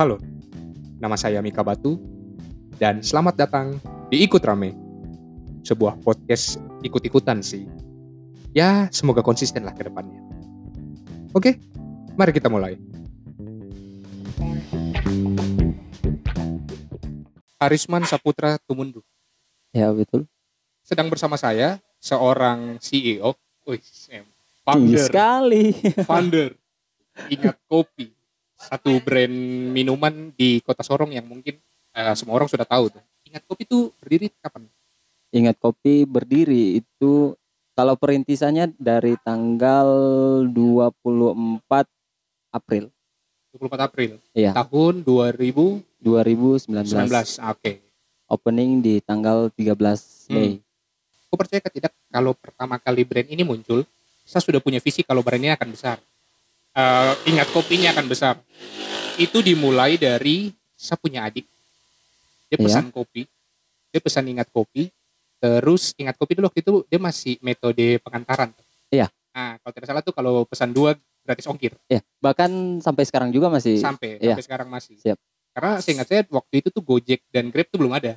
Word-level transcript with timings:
Halo, 0.00 0.16
nama 0.96 1.12
saya 1.20 1.44
Mika 1.44 1.60
Batu, 1.60 2.00
dan 2.80 3.04
selamat 3.04 3.36
datang 3.36 3.76
di 4.08 4.24
Ikut 4.24 4.40
Rame, 4.40 4.72
sebuah 5.60 6.00
podcast 6.00 6.56
ikut-ikutan 6.80 7.44
sih. 7.44 7.68
Ya, 8.56 8.88
semoga 8.96 9.20
konsisten 9.20 9.60
lah 9.60 9.76
ke 9.76 9.84
depannya. 9.84 10.24
Oke, 11.36 11.60
mari 12.16 12.32
kita 12.32 12.48
mulai. 12.48 12.80
Harisman 17.60 18.08
Saputra 18.08 18.56
Tumundu. 18.56 19.04
Ya 19.76 19.92
betul. 19.92 20.24
Sedang 20.80 21.12
bersama 21.12 21.36
saya, 21.36 21.76
seorang 22.00 22.80
CEO, 22.80 23.36
wih, 23.68 23.84
em, 24.08 24.24
Tinggi 24.64 24.96
founder, 24.96 25.04
sekali. 25.04 25.64
founder, 26.08 26.56
ingat 27.28 27.60
kopi, 27.68 28.16
satu 28.60 29.00
brand 29.00 29.32
minuman 29.72 30.36
di 30.36 30.60
kota 30.60 30.84
Sorong 30.84 31.16
yang 31.16 31.24
mungkin 31.24 31.56
eh, 31.96 32.14
semua 32.14 32.36
orang 32.36 32.48
sudah 32.52 32.68
tahu 32.68 32.92
tuh. 32.92 33.02
Ingat 33.24 33.42
kopi 33.48 33.64
itu 33.64 33.88
berdiri 33.96 34.26
kapan? 34.36 34.68
Ingat 35.32 35.56
kopi 35.56 36.04
berdiri 36.04 36.84
itu 36.84 37.32
kalau 37.72 37.96
perintisannya 37.96 38.76
dari 38.76 39.16
tanggal 39.24 39.88
24 40.44 41.88
April 42.52 42.92
24 43.56 43.86
April 43.88 44.10
Iya. 44.30 44.52
tahun 44.54 45.02
2019. 45.02 45.82
2019. 46.00 47.40
Ah, 47.40 47.56
Oke. 47.56 47.80
Opening 48.30 48.78
di 48.78 49.02
tanggal 49.02 49.50
13 49.50 50.30
Mei. 50.30 50.62
Aku 51.26 51.34
percaya 51.34 51.62
tidak 51.66 51.90
kalau 52.10 52.34
pertama 52.34 52.78
kali 52.78 53.02
brand 53.02 53.26
ini 53.26 53.42
muncul, 53.42 53.82
saya 54.22 54.42
sudah 54.42 54.62
punya 54.62 54.78
visi 54.82 55.02
kalau 55.02 55.22
brand 55.22 55.42
ini 55.42 55.50
akan 55.50 55.68
besar. 55.74 55.98
Eh, 56.70 57.12
ingat 57.26 57.50
kopinya 57.50 57.90
akan 57.90 58.06
besar. 58.06 58.38
Itu 59.16 59.42
dimulai 59.42 59.98
dari 59.98 60.54
saya 60.72 60.96
punya 60.96 61.26
adik. 61.26 61.44
Dia 62.46 62.56
Iya. 62.56 62.64
pesan 62.64 62.86
kopi. 62.88 63.26
Dia 63.90 64.00
pesan 64.00 64.24
ingat 64.26 64.48
kopi. 64.48 64.88
Terus 65.36 65.96
ingat 65.96 66.14
kopi 66.14 66.36
dulu 66.36 66.46
waktu 66.46 66.60
itu 66.60 66.72
dia 66.86 67.00
masih 67.00 67.34
metode 67.40 67.98
pengantaran. 68.00 68.54
Iya. 68.88 69.10
Nah, 69.30 69.58
kalau 69.58 69.72
tidak 69.72 69.88
salah 69.88 70.02
tuh 70.02 70.12
kalau 70.12 70.44
pesan 70.44 70.70
dua 70.70 70.94
gratis 71.20 71.46
ongkir 71.46 71.76
Ya, 71.86 72.00
bahkan 72.18 72.50
sampai 72.80 73.04
sekarang 73.04 73.30
juga 73.30 73.46
masih 73.46 73.78
sampai 73.78 74.18
iya. 74.18 74.34
sampai 74.34 74.44
sekarang 74.44 74.68
masih. 74.68 74.96
Siap. 74.98 75.18
Karena 75.50 75.72
seingat 75.78 76.06
saya 76.06 76.22
waktu 76.28 76.54
itu 76.58 76.68
tuh 76.68 76.80
Gojek 76.80 77.22
dan 77.28 77.50
Grab 77.50 77.66
tuh 77.66 77.78
belum 77.78 77.94
ada. 77.94 78.14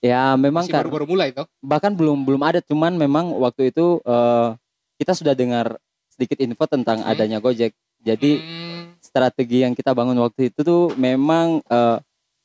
ya 0.00 0.32
memang 0.32 0.64
kan 0.64 0.80
baru-baru 0.80 1.04
mulai 1.06 1.28
toh. 1.28 1.44
bahkan 1.60 1.92
belum 1.92 2.24
belum 2.24 2.40
ada 2.40 2.64
cuman 2.64 2.96
memang 2.96 3.36
waktu 3.36 3.68
itu 3.68 4.00
eh, 4.00 4.48
kita 4.96 5.12
sudah 5.12 5.36
dengar 5.36 5.76
sedikit 6.08 6.40
info 6.40 6.64
tentang 6.64 7.04
Hmm. 7.04 7.10
adanya 7.12 7.36
Gojek. 7.36 7.76
Jadi 8.00 8.32
Hmm, 8.36 8.96
strategi 8.98 9.60
yang 9.60 9.72
kita 9.72 9.92
bangun 9.92 10.16
waktu 10.18 10.48
itu 10.48 10.60
tuh 10.60 10.92
memang 10.94 11.60
eh, 11.62 11.98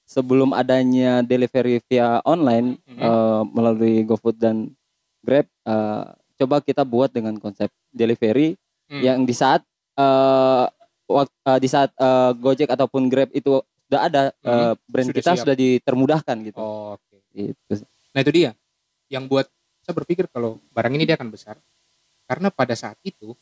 sebelum 0.06 0.52
adanya 0.52 1.20
delivery 1.22 1.82
via 1.86 2.20
online 2.22 2.76
Mhm. 2.86 3.00
eh, 3.00 3.42
melalui 3.50 3.96
GoFood 4.04 4.36
dan 4.36 4.70
Grab 5.20 5.48
eh, 5.48 6.04
coba 6.36 6.60
kita 6.60 6.84
buat 6.84 7.10
dengan 7.10 7.36
konsep 7.36 7.72
delivery 7.90 8.60
Hmm. 8.86 9.02
yang 9.02 9.20
di 9.24 9.34
saat 9.34 9.64
eh, 9.96 10.66
wak- 11.08 11.32
eh, 11.46 11.60
di 11.60 11.68
saat 11.68 11.90
eh, 11.94 12.32
Gojek 12.36 12.68
ataupun 12.68 13.08
Grab 13.08 13.32
itu 13.32 13.58
sudah 13.86 14.02
ada 14.04 14.22
eh, 14.36 14.74
brand 14.86 15.08
Sudah 15.08 15.18
kita 15.18 15.32
siap. 15.34 15.42
sudah 15.42 15.56
ditermudahkan 15.56 16.38
gitu. 16.44 16.58
Oh, 16.58 16.94
Oke. 16.94 17.18
Gitu. 17.32 17.74
Nah 18.12 18.20
itu 18.20 18.32
dia 18.32 18.52
yang 19.08 19.26
buat 19.26 19.48
saya 19.82 19.94
berpikir 19.94 20.26
kalau 20.28 20.58
barang 20.70 20.92
ini 20.92 21.04
dia 21.04 21.16
akan 21.16 21.30
besar 21.30 21.56
karena 22.26 22.50
pada 22.50 22.74
saat 22.74 22.98
itu 23.02 23.38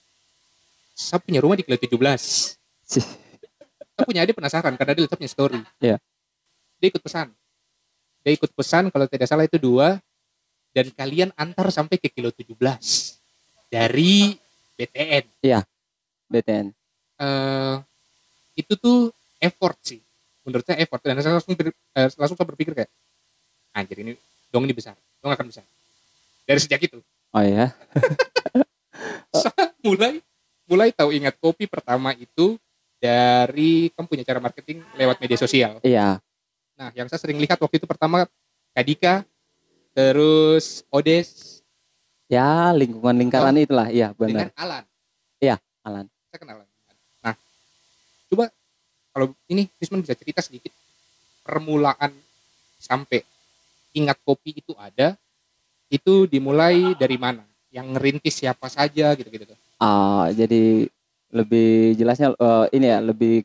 saya 0.94 1.20
punya 1.20 1.42
rumah 1.42 1.58
di 1.58 1.66
Kilo 1.66 1.78
17 1.78 2.58
saya 3.94 4.06
punya 4.10 4.26
adik 4.26 4.38
penasaran 4.38 4.74
karena 4.74 4.94
dia 4.98 5.10
punya 5.10 5.30
story. 5.30 5.62
Iya. 5.78 5.98
dia 6.82 6.88
ikut 6.92 7.04
pesan. 7.04 7.32
Dia 8.26 8.34
ikut 8.36 8.52
pesan 8.52 8.90
kalau 8.90 9.06
tidak 9.08 9.28
salah 9.30 9.46
itu 9.46 9.56
dua 9.62 10.02
dan 10.74 10.90
kalian 10.92 11.30
antar 11.38 11.70
sampai 11.70 12.02
ke 12.02 12.10
Kilo 12.10 12.34
17 12.34 12.58
dari 13.70 14.34
BTN 14.76 15.24
BTN. 16.28 16.66
eh 17.22 17.76
itu 18.58 18.74
tuh 18.78 19.14
effort 19.38 19.78
sih. 19.86 20.02
Menurut 20.44 20.66
saya 20.66 20.82
effort. 20.82 21.00
Dan 21.06 21.22
saya 21.22 21.38
langsung 21.38 21.54
ber- 21.54 21.72
eh, 21.72 22.10
langsung 22.18 22.36
saya 22.36 22.48
berpikir 22.50 22.74
kayak 22.74 22.92
anjir 23.74 24.02
ini 24.02 24.18
dong 24.50 24.66
ini 24.66 24.74
besar. 24.74 24.98
Dong 25.22 25.32
akan 25.32 25.48
besar. 25.48 25.66
Dari 26.44 26.60
sejak 26.60 26.82
itu. 26.82 27.00
Oh 27.32 27.44
ya. 27.46 27.70
saya 29.46 29.72
mulai 29.86 30.20
mulai 30.66 30.90
tahu 30.96 31.12
ingat 31.12 31.36
kopi 31.38 31.68
pertama 31.68 32.16
itu 32.16 32.56
dari 32.98 33.92
kamu 33.92 34.08
punya 34.08 34.24
cara 34.24 34.40
marketing 34.40 34.80
lewat 34.96 35.18
media 35.20 35.36
sosial 35.36 35.78
Iya. 35.84 36.24
nah 36.74 36.90
yang 36.96 37.08
saya 37.12 37.20
sering 37.20 37.38
lihat 37.38 37.60
waktu 37.60 37.78
itu 37.78 37.88
pertama 37.88 38.26
Kadika 38.74 39.22
terus 39.94 40.82
Odes 40.90 41.62
Ya, 42.32 42.74
lingkungan 42.74 43.14
lingkaran 43.14 43.54
itulah. 43.62 43.94
Iya, 43.94 44.10
dengan 44.18 44.50
benar. 44.50 44.58
Alan 44.58 44.84
Alan. 45.84 46.08
saya 46.32 46.40
kenal 46.40 46.56
Alan. 46.64 46.70
nah 47.20 47.36
coba 48.32 48.48
kalau 49.12 49.36
ini 49.52 49.68
Risman 49.78 50.00
bisa 50.00 50.16
cerita 50.16 50.40
sedikit 50.40 50.72
permulaan 51.44 52.16
sampai 52.80 53.20
ingat 53.92 54.16
kopi 54.24 54.56
itu 54.64 54.72
ada 54.80 55.20
itu 55.92 56.24
dimulai 56.26 56.96
dari 56.96 57.20
mana 57.20 57.44
yang 57.70 57.92
ngerintis 57.92 58.40
siapa 58.42 58.72
saja 58.72 59.12
gitu-gitu 59.14 59.44
tuh. 59.44 59.60
Ah, 59.84 60.32
jadi 60.32 60.88
lebih 61.36 62.00
jelasnya 62.00 62.32
eh, 62.40 62.66
ini 62.72 62.88
ya, 62.88 63.04
lebih 63.04 63.44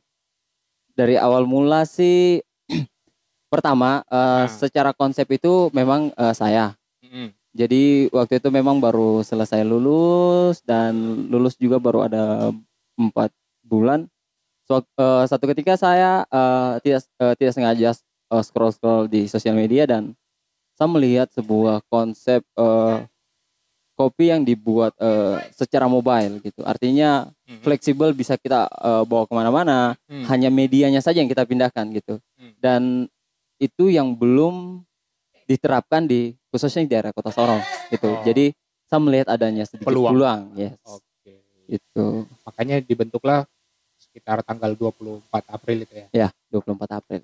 dari 0.94 1.18
awal 1.18 1.50
mula 1.50 1.82
sih 1.82 2.38
pertama 3.52 4.06
Nah. 4.06 4.46
eh, 4.46 4.46
secara 4.46 4.94
konsep 4.94 5.26
itu 5.34 5.66
memang 5.74 6.14
eh, 6.14 6.34
saya. 6.38 6.78
Mm-mm. 7.02 7.34
Jadi 7.58 8.06
waktu 8.14 8.38
itu 8.38 8.54
memang 8.54 8.78
baru 8.78 9.26
selesai 9.26 9.66
lulus 9.66 10.62
dan 10.62 10.94
lulus 11.26 11.58
juga 11.58 11.82
baru 11.82 12.06
ada 12.06 12.54
empat 12.94 13.34
bulan. 13.66 14.06
So, 14.62 14.78
eh, 14.84 15.24
satu 15.26 15.50
ketika 15.50 15.74
saya 15.74 16.22
eh, 16.30 16.72
tidak 16.86 17.02
eh, 17.18 17.34
tidak 17.34 17.52
sengaja 17.58 17.88
scroll 18.46 18.70
scroll 18.70 19.02
di 19.10 19.26
sosial 19.26 19.58
media 19.58 19.90
dan 19.90 20.14
saya 20.78 20.86
melihat 20.86 21.26
sebuah 21.34 21.82
konsep 21.90 22.46
eh, 22.54 22.96
kopi 23.98 24.30
yang 24.30 24.46
dibuat 24.46 24.94
eh, 25.02 25.42
secara 25.50 25.90
mobile 25.90 26.38
gitu. 26.38 26.62
Artinya 26.62 27.26
Mm-mm. 27.26 27.66
fleksibel 27.66 28.14
bisa 28.14 28.38
kita 28.38 28.70
eh, 28.70 29.02
bawa 29.02 29.26
ke 29.26 29.34
mana-mana. 29.34 29.98
Hmm. 30.06 30.22
Hanya 30.30 30.54
medianya 30.54 31.02
saja 31.02 31.18
yang 31.18 31.26
kita 31.26 31.42
pindahkan 31.42 31.90
gitu. 31.90 32.22
Hmm. 32.38 32.54
Dan 32.62 32.82
itu 33.58 33.90
yang 33.90 34.14
belum 34.14 34.86
diterapkan 35.50 36.06
di 36.06 36.38
khususnya 36.54 36.86
di 36.86 36.90
daerah 36.94 37.10
Kota 37.10 37.34
Sorong 37.34 37.58
gitu. 37.90 38.06
Oh. 38.06 38.22
Jadi 38.22 38.54
saya 38.86 39.02
melihat 39.02 39.34
adanya 39.34 39.66
sedikit 39.66 39.90
Peluang. 39.90 40.14
peluang, 40.14 40.40
yes. 40.54 40.78
Oke. 40.86 41.34
Itu 41.66 42.24
Makanya 42.46 42.80
dibentuklah 42.80 43.44
sekitar 43.98 44.40
tanggal 44.46 44.72
24 44.78 45.26
April 45.50 45.84
itu 45.84 45.94
ya. 45.98 46.06
ya 46.14 46.28
24 46.54 47.02
April. 47.02 47.20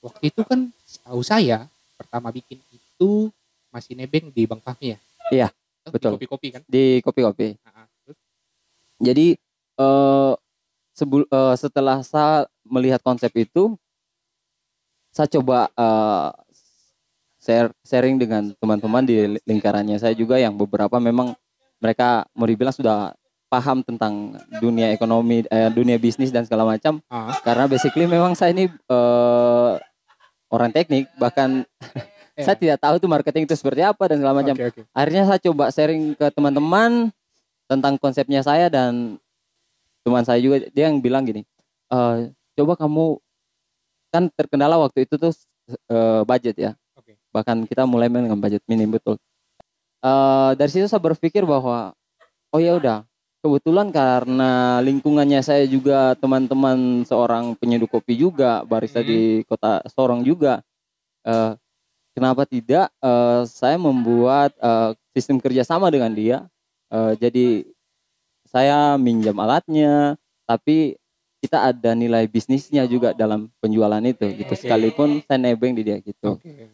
Waktu 0.00 0.20
itu 0.32 0.40
kan 0.42 0.72
tahu 1.04 1.20
saya 1.20 1.68
pertama 1.94 2.32
bikin 2.32 2.58
itu 2.72 3.28
masih 3.70 3.92
nebeng 3.92 4.32
di 4.32 4.48
Bang 4.48 4.62
Fahmi 4.64 4.96
ya. 4.96 4.98
Iya, 5.30 5.48
Oh, 5.86 5.90
di 5.90 5.94
betul. 5.94 6.12
Kopi-kopi 6.18 6.48
kan. 6.50 6.62
Di 6.66 6.98
kopi-kopi. 6.98 7.48
Ah, 7.62 7.82
ah. 7.82 7.86
Terus, 8.02 8.18
Jadi 8.98 9.26
eh 9.76 10.32
sebul- 10.96 11.30
eh, 11.30 11.54
setelah 11.54 12.02
saya 12.02 12.50
melihat 12.66 12.98
konsep 13.00 13.30
itu 13.38 13.78
saya 15.14 15.30
coba 15.30 15.70
eh, 15.70 16.30
share 17.38 17.70
sharing 17.86 18.18
dengan 18.18 18.50
teman-teman 18.58 19.06
di 19.06 19.38
lingkarannya 19.46 20.02
saya 20.02 20.12
juga 20.18 20.42
yang 20.42 20.58
beberapa 20.58 20.98
memang 20.98 21.38
mereka 21.78 22.26
mau 22.34 22.48
dibilang 22.48 22.74
sudah 22.74 23.14
paham 23.46 23.78
tentang 23.86 24.34
dunia 24.58 24.90
ekonomi, 24.90 25.46
eh, 25.46 25.70
dunia 25.70 26.02
bisnis 26.02 26.34
dan 26.34 26.42
segala 26.42 26.66
macam. 26.66 26.98
ah, 27.06 27.30
Karena 27.46 27.70
basically 27.70 28.10
memang 28.10 28.34
saya 28.34 28.50
ini 28.50 28.66
eh, 28.66 29.72
orang 30.50 30.74
teknik, 30.74 31.06
bahkan 31.14 31.62
Ya. 32.36 32.44
saya 32.44 32.56
tidak 32.60 32.78
tahu 32.84 33.00
tuh 33.00 33.08
marketing 33.08 33.48
itu 33.48 33.56
seperti 33.56 33.80
apa 33.80 34.04
dan 34.12 34.20
segala 34.20 34.36
macam. 34.36 34.52
Oke 34.52 34.68
oke. 34.68 34.80
Akhirnya 34.92 35.24
saya 35.24 35.40
coba 35.40 35.72
sharing 35.72 36.12
ke 36.12 36.26
teman-teman 36.30 37.08
tentang 37.64 37.96
konsepnya 37.96 38.44
saya 38.44 38.68
dan 38.68 39.16
teman 40.04 40.22
saya 40.22 40.38
juga 40.38 40.68
dia 40.70 40.86
yang 40.92 41.00
bilang 41.00 41.24
gini, 41.24 41.42
"Eh, 41.88 42.16
coba 42.54 42.76
kamu 42.76 43.16
kan 44.12 44.28
terkendala 44.36 44.76
waktu 44.78 45.08
itu 45.08 45.16
tuh 45.16 45.32
eh, 45.66 46.22
budget 46.22 46.54
ya, 46.54 46.72
Oke. 46.94 47.18
bahkan 47.34 47.66
kita 47.66 47.82
mulai 47.88 48.06
main 48.06 48.22
dengan 48.28 48.38
budget 48.38 48.62
minim 48.70 48.86
betul. 48.86 49.18
Eh, 49.98 50.50
dari 50.54 50.70
situ 50.70 50.86
saya 50.86 51.02
berpikir 51.02 51.42
bahwa 51.42 51.90
oh 52.54 52.60
ya 52.62 52.78
udah 52.78 53.02
kebetulan 53.42 53.90
karena 53.90 54.78
lingkungannya 54.78 55.42
saya 55.42 55.66
juga 55.66 56.14
teman-teman 56.18 57.02
seorang 57.02 57.58
penyeduh 57.58 57.90
kopi 57.90 58.14
juga 58.14 58.62
barista 58.62 59.02
Mhm. 59.02 59.08
di 59.08 59.20
kota 59.48 59.82
Sorong 59.90 60.22
juga 60.22 60.62
eh, 61.26 61.58
kenapa 62.16 62.48
tidak 62.48 62.88
eh, 63.04 63.42
saya 63.44 63.76
membuat 63.76 64.56
eh, 64.56 64.96
sistem 65.12 65.36
kerjasama 65.36 65.92
dengan 65.92 66.10
dia? 66.16 66.48
Eh, 66.88 67.12
jadi 67.20 67.46
saya 68.48 68.96
minjam 68.96 69.36
alatnya 69.36 70.16
tapi 70.48 70.96
kita 71.44 71.68
ada 71.68 71.92
nilai 71.92 72.24
bisnisnya 72.26 72.88
juga 72.88 73.12
dalam 73.12 73.52
penjualan 73.60 74.00
itu 74.00 74.24
gitu. 74.32 74.54
Sekalipun 74.56 75.20
saya 75.28 75.36
nebeng 75.36 75.76
di 75.76 75.84
dia 75.84 76.00
gitu. 76.00 76.40
Oke. 76.40 76.72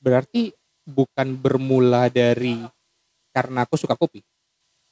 Berarti 0.00 0.56
bukan 0.88 1.36
bermula 1.36 2.08
dari 2.08 2.64
karena 3.36 3.68
aku 3.68 3.76
suka 3.76 3.92
kopi. 3.94 4.24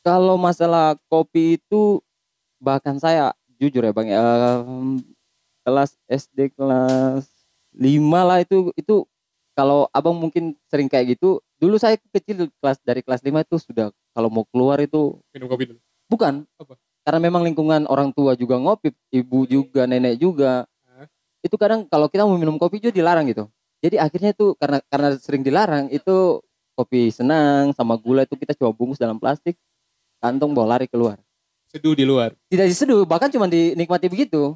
kalau 0.06 0.38
masalah 0.38 0.94
kopi 1.10 1.58
itu 1.58 1.98
bahkan 2.62 2.94
saya 3.00 3.34
jujur 3.58 3.82
ya 3.82 3.90
bang 3.90 4.14
em, 4.14 5.02
kelas 5.66 5.98
SD 6.06 6.54
kelas 6.54 7.26
5 7.74 7.82
lah 8.28 8.38
itu 8.38 8.70
itu 8.78 9.02
kalau 9.56 9.88
abang 9.90 10.12
mungkin 10.12 10.52
sering 10.68 10.86
kayak 10.86 11.16
gitu 11.16 11.40
dulu 11.56 11.80
saya 11.80 11.96
kecil 12.12 12.52
kelas 12.54 12.78
dari 12.84 13.00
kelas 13.00 13.24
5 13.24 13.32
itu 13.32 13.56
sudah 13.58 13.86
kalau 14.12 14.28
mau 14.28 14.44
keluar 14.46 14.76
itu 14.78 15.16
Minum 15.32 15.48
kopi 15.48 15.64
dulu. 15.66 15.80
bukan 16.06 16.44
Apa? 16.54 16.76
karena 17.02 17.20
memang 17.22 17.42
lingkungan 17.42 17.82
orang 17.86 18.12
tua 18.12 18.34
juga 18.34 18.54
ngopi 18.56 18.92
ibu 19.10 19.38
juga 19.46 19.88
nenek 19.88 20.20
juga 20.20 20.68
Hah? 20.84 21.08
itu 21.40 21.56
kadang 21.56 21.88
kalau 21.88 22.06
kita 22.06 22.22
mau 22.22 22.36
minum 22.36 22.54
kopi 22.54 22.78
juga 22.78 22.92
dilarang 22.94 23.24
gitu 23.26 23.48
jadi 23.80 23.96
akhirnya 23.98 24.30
itu 24.30 24.52
karena 24.54 24.78
karena 24.86 25.08
sering 25.16 25.40
dilarang 25.40 25.88
itu 25.88 26.44
kopi 26.72 27.08
senang 27.08 27.72
sama 27.72 27.96
gula 27.96 28.22
itu 28.22 28.36
kita 28.36 28.52
coba 28.52 28.70
bungkus 28.70 28.96
dalam 28.96 29.16
plastik 29.16 29.56
kantong 30.18 30.52
bawa 30.52 30.76
lari 30.76 30.86
keluar 30.86 31.16
Seduh 31.66 31.92
di 31.92 32.04
luar. 32.04 32.36
tidak 32.46 32.68
diseduh 32.68 33.02
bahkan 33.02 33.26
cuma 33.26 33.48
dinikmati 33.48 34.06
begitu 34.06 34.54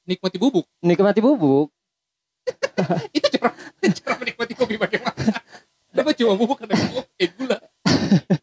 Nikmati 0.00 0.36
bubuk. 0.36 0.66
nikmati 0.80 1.20
bubuk 1.20 1.70
Itu 3.16 3.26
cara 3.36 3.52
cara 3.80 4.14
menikmati 4.18 4.54
kopi 4.56 4.74
bagaimana? 4.76 5.40
Kenapa 5.90 6.10
cuma 6.14 6.32
bubuk 6.38 6.56
karena 6.62 6.76
kopi 6.78 7.12
eh, 7.18 7.30
gula? 7.34 7.58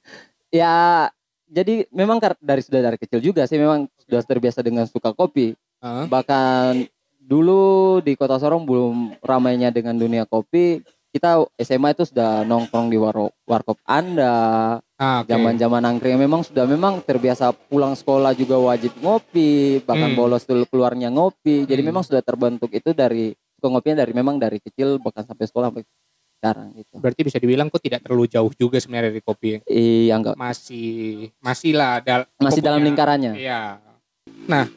ya 0.52 1.08
jadi 1.48 1.88
memang 1.92 2.20
dari 2.40 2.60
sudah 2.60 2.84
dari 2.84 2.98
kecil 3.00 3.20
juga 3.24 3.48
sih 3.48 3.56
memang 3.56 3.88
sudah 4.04 4.20
terbiasa 4.24 4.60
dengan 4.60 4.84
suka 4.88 5.16
kopi 5.16 5.56
Hah? 5.80 6.08
bahkan 6.08 6.88
dulu 7.20 8.00
di 8.04 8.16
kota 8.16 8.40
Sorong 8.40 8.64
belum 8.64 9.20
ramainya 9.24 9.72
dengan 9.72 9.96
dunia 9.96 10.24
kopi 10.24 10.84
kita 11.12 11.44
SMA 11.60 11.96
itu 11.96 12.04
sudah 12.08 12.44
nongkrong 12.44 12.92
di 12.92 12.98
waro- 13.00 13.34
warkop 13.48 13.80
Anda 13.88 14.78
Ah, 14.98 15.22
angkring 15.22 16.18
memang 16.18 16.42
sudah 16.42 16.66
memang 16.66 17.06
terbiasa 17.06 17.54
pulang 17.54 17.94
sekolah 17.94 18.34
juga 18.34 18.58
wajib 18.58 18.98
ngopi 18.98 19.78
bahkan 19.86 20.10
Hmm. 20.10 20.18
bolos 20.18 20.42
dulu 20.42 20.66
keluarnya 20.66 21.14
ngopi 21.14 21.70
jadi 21.70 21.86
Hmm. 21.86 21.90
memang 21.94 22.04
sudah 22.04 22.26
terbentuk 22.26 22.74
itu 22.74 22.98
dari 22.98 23.38
suka 23.58 23.68
ngopinya 23.68 23.98
dari 24.00 24.14
memang 24.14 24.38
dari 24.38 24.58
kecil 24.58 24.98
bahkan 24.98 25.22
sampai 25.24 25.44
sekolah 25.44 25.68
sampai 25.68 25.84
sekarang 26.38 26.68
gitu 26.72 26.94
Berarti 26.96 27.22
bisa 27.24 27.38
dibilang 27.38 27.68
kok 27.68 27.82
tidak 27.82 28.00
terlalu 28.00 28.26
jauh 28.28 28.54
juga 28.54 28.78
sebenarnya 28.78 29.10
dari 29.10 29.20
kopi. 29.20 29.58
iya 29.66 30.14
enggak 30.16 30.38
Masih 30.38 31.34
masih 31.40 31.74
lah 31.74 31.98
dal- 32.00 32.30
masih 32.38 32.62
dalam 32.62 32.78
punya- 32.78 32.88
lingkarannya 32.88 33.32
Iya. 33.34 33.62
Nah, 34.46 34.70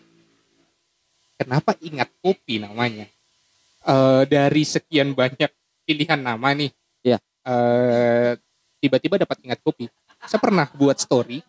kenapa 1.36 1.76
ingat 1.78 2.08
kopi 2.18 2.58
namanya? 2.58 3.04
Eh 3.82 4.22
dari 4.26 4.62
sekian 4.62 5.12
banyak 5.12 5.52
pilihan 5.82 6.18
nama 6.18 6.48
nih. 6.50 6.72
Iya. 7.02 7.18
eh, 7.42 8.36
tiba-tiba 8.78 9.16
dapat 9.16 9.40
ingat 9.42 9.60
kopi. 9.60 9.88
Saya 10.22 10.36
pernah 10.38 10.68
buat 10.70 10.96
story. 10.96 11.40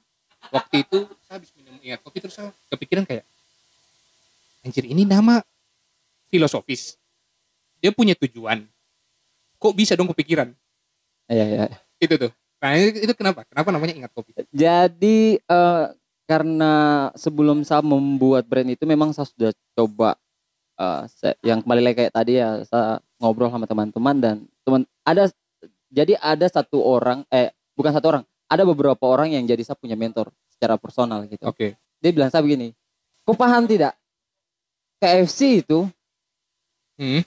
Waktu 0.50 0.81
itu 0.81 0.98
saya 1.22 1.38
habis 1.38 1.51
minum 1.54 1.75
ingat 1.77 2.00
kopi 2.00 2.19
terus 2.19 2.34
saya 2.34 2.51
kepikiran 2.68 3.04
kayak 3.04 3.24
anjir 4.62 4.84
ini 4.84 5.04
nama 5.04 5.39
filosofis. 6.27 7.00
Dia 7.81 7.92
punya 7.92 8.13
tujuan. 8.13 8.63
Kok 9.57 9.74
bisa 9.74 9.98
dong 9.98 10.10
kepikiran? 10.13 10.54
iya 11.25 11.45
iya 11.48 11.66
Itu 11.98 12.18
tuh. 12.18 12.31
Nah, 12.62 12.78
itu 12.78 13.10
itu 13.10 13.13
kenapa? 13.18 13.42
Kenapa 13.50 13.74
namanya 13.74 13.94
ingat 13.98 14.12
kopi? 14.13 14.38
Jadi 14.54 15.42
eh, 15.42 15.86
karena 16.30 16.74
sebelum 17.18 17.66
saya 17.66 17.81
membuat 17.81 18.45
brand 18.45 18.69
itu 18.69 18.86
memang 18.86 19.10
saya 19.12 19.25
sudah 19.25 19.51
coba 19.74 20.13
eh, 20.78 21.01
saya- 21.10 21.38
yang 21.42 21.66
kembali 21.66 21.81
lagi 21.81 21.98
kayak 22.06 22.13
tadi 22.13 22.38
ya 22.38 22.62
saya 22.69 23.01
ngobrol 23.18 23.50
sama 23.50 23.66
teman-teman 23.66 24.16
dan 24.22 24.36
teman 24.62 24.81
ada 25.01 25.25
jadi 25.89 26.16
ada 26.22 26.45
satu 26.48 26.81
orang 26.86 27.25
eh 27.34 27.50
bukan 27.74 27.92
satu 27.98 28.07
orang 28.13 28.24
ada 28.45 28.62
beberapa 28.62 29.01
orang 29.10 29.34
yang 29.34 29.44
jadi 29.50 29.62
saya 29.66 29.77
punya 29.80 29.98
mentor 29.98 30.30
secara 30.54 30.77
personal 30.77 31.25
gitu. 31.25 31.42
Oke. 31.50 31.74
Dia 32.01 32.12
bilang 32.13 32.30
saya 32.30 32.45
begini, 32.45 32.74
kau 33.25 33.34
paham 33.34 33.66
tidak? 33.66 33.98
KFC 35.01 35.66
itu 35.66 35.89
Hmm. 37.01 37.25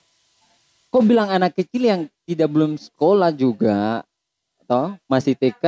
Kok 0.95 1.03
bilang 1.03 1.27
anak 1.27 1.59
kecil 1.59 1.83
yang 1.83 2.01
tidak 2.23 2.47
belum 2.47 2.79
sekolah 2.79 3.35
juga 3.35 4.07
toh 4.63 4.95
masih 5.05 5.35
TK 5.35 5.65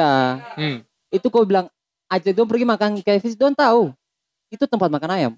Hmm. 0.54 0.78
itu 1.10 1.26
kau 1.26 1.42
bilang 1.42 1.66
aja 2.06 2.30
dong 2.30 2.46
pergi 2.46 2.62
makan 2.62 3.02
KFC 3.02 3.34
don 3.34 3.50
tahu 3.50 3.90
itu 4.46 4.62
tempat 4.64 4.86
makan 4.86 5.10
ayam 5.10 5.32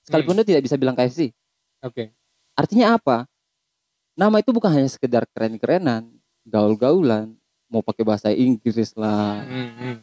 sekalipun 0.00 0.32
Hmm. 0.32 0.40
dia 0.40 0.56
tidak 0.56 0.64
bisa 0.64 0.80
bilang 0.80 0.96
KFC 0.96 1.28
Oke. 1.84 2.08
artinya 2.56 2.96
apa 2.96 3.28
nama 4.16 4.40
itu 4.40 4.48
bukan 4.48 4.72
hanya 4.72 4.88
sekedar 4.88 5.28
keren-kerenan 5.28 6.08
gaul-gaulan 6.42 7.36
mau 7.68 7.84
pakai 7.84 8.02
bahasa 8.02 8.32
Inggris 8.32 8.96
lah 8.96 9.44
Hmm, 9.44 9.70
hmm. 9.76 9.96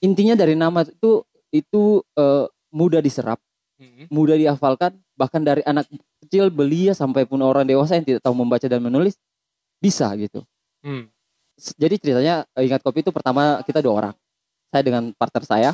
intinya 0.00 0.32
dari 0.32 0.56
nama 0.56 0.80
itu 0.82 1.20
itu 1.52 2.00
eh, 2.16 2.46
mudah 2.72 3.04
diserap 3.04 3.36
Hmm. 3.78 4.10
mudah 4.10 4.34
dihafalkan 4.34 4.98
bahkan 5.14 5.38
dari 5.38 5.62
anak 5.62 5.86
kecil 6.18 6.50
belia 6.50 6.98
sampai 6.98 7.22
pun 7.30 7.38
orang 7.46 7.62
dewasa 7.62 7.94
yang 7.94 8.02
tidak 8.02 8.26
tahu 8.26 8.34
membaca 8.34 8.66
dan 8.66 8.82
menulis 8.82 9.14
bisa 9.78 10.10
gitu. 10.18 10.42
Hmm. 10.82 11.06
Jadi 11.78 11.94
ceritanya 12.02 12.42
eh, 12.58 12.66
ingat 12.66 12.82
kopi 12.82 13.06
itu 13.06 13.14
pertama 13.14 13.62
kita 13.62 13.78
dua 13.78 13.94
orang. 13.94 14.14
Saya 14.74 14.82
dengan 14.82 15.14
partner 15.14 15.42
saya. 15.46 15.70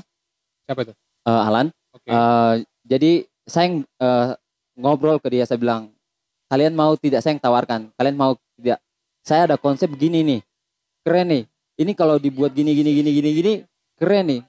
Siapa 0.68 0.84
tuh? 0.84 0.96
eh, 1.24 1.40
Alan. 1.48 1.72
Oke. 1.96 2.08
Eh, 2.12 2.54
jadi 2.84 3.12
saya 3.48 3.64
yang, 3.72 3.76
eh, 3.88 4.36
ngobrol 4.76 5.16
ke 5.16 5.32
dia 5.32 5.48
saya 5.48 5.56
bilang 5.56 5.88
kalian 6.52 6.76
mau 6.76 6.92
tidak? 7.00 7.24
Saya 7.24 7.36
yang 7.36 7.42
tawarkan 7.44 7.80
kalian 7.96 8.16
mau 8.20 8.36
tidak? 8.60 8.84
Saya 9.24 9.48
ada 9.48 9.56
konsep 9.56 9.88
begini 9.88 10.20
nih. 10.20 10.40
Keren 11.00 11.28
nih. 11.32 11.44
Ini 11.80 11.92
kalau 11.96 12.20
dibuat 12.20 12.52
gini 12.52 12.76
gini 12.76 12.92
gini 13.00 13.10
gini 13.16 13.30
gini 13.32 13.52
keren 13.96 14.28
nih. 14.28 14.40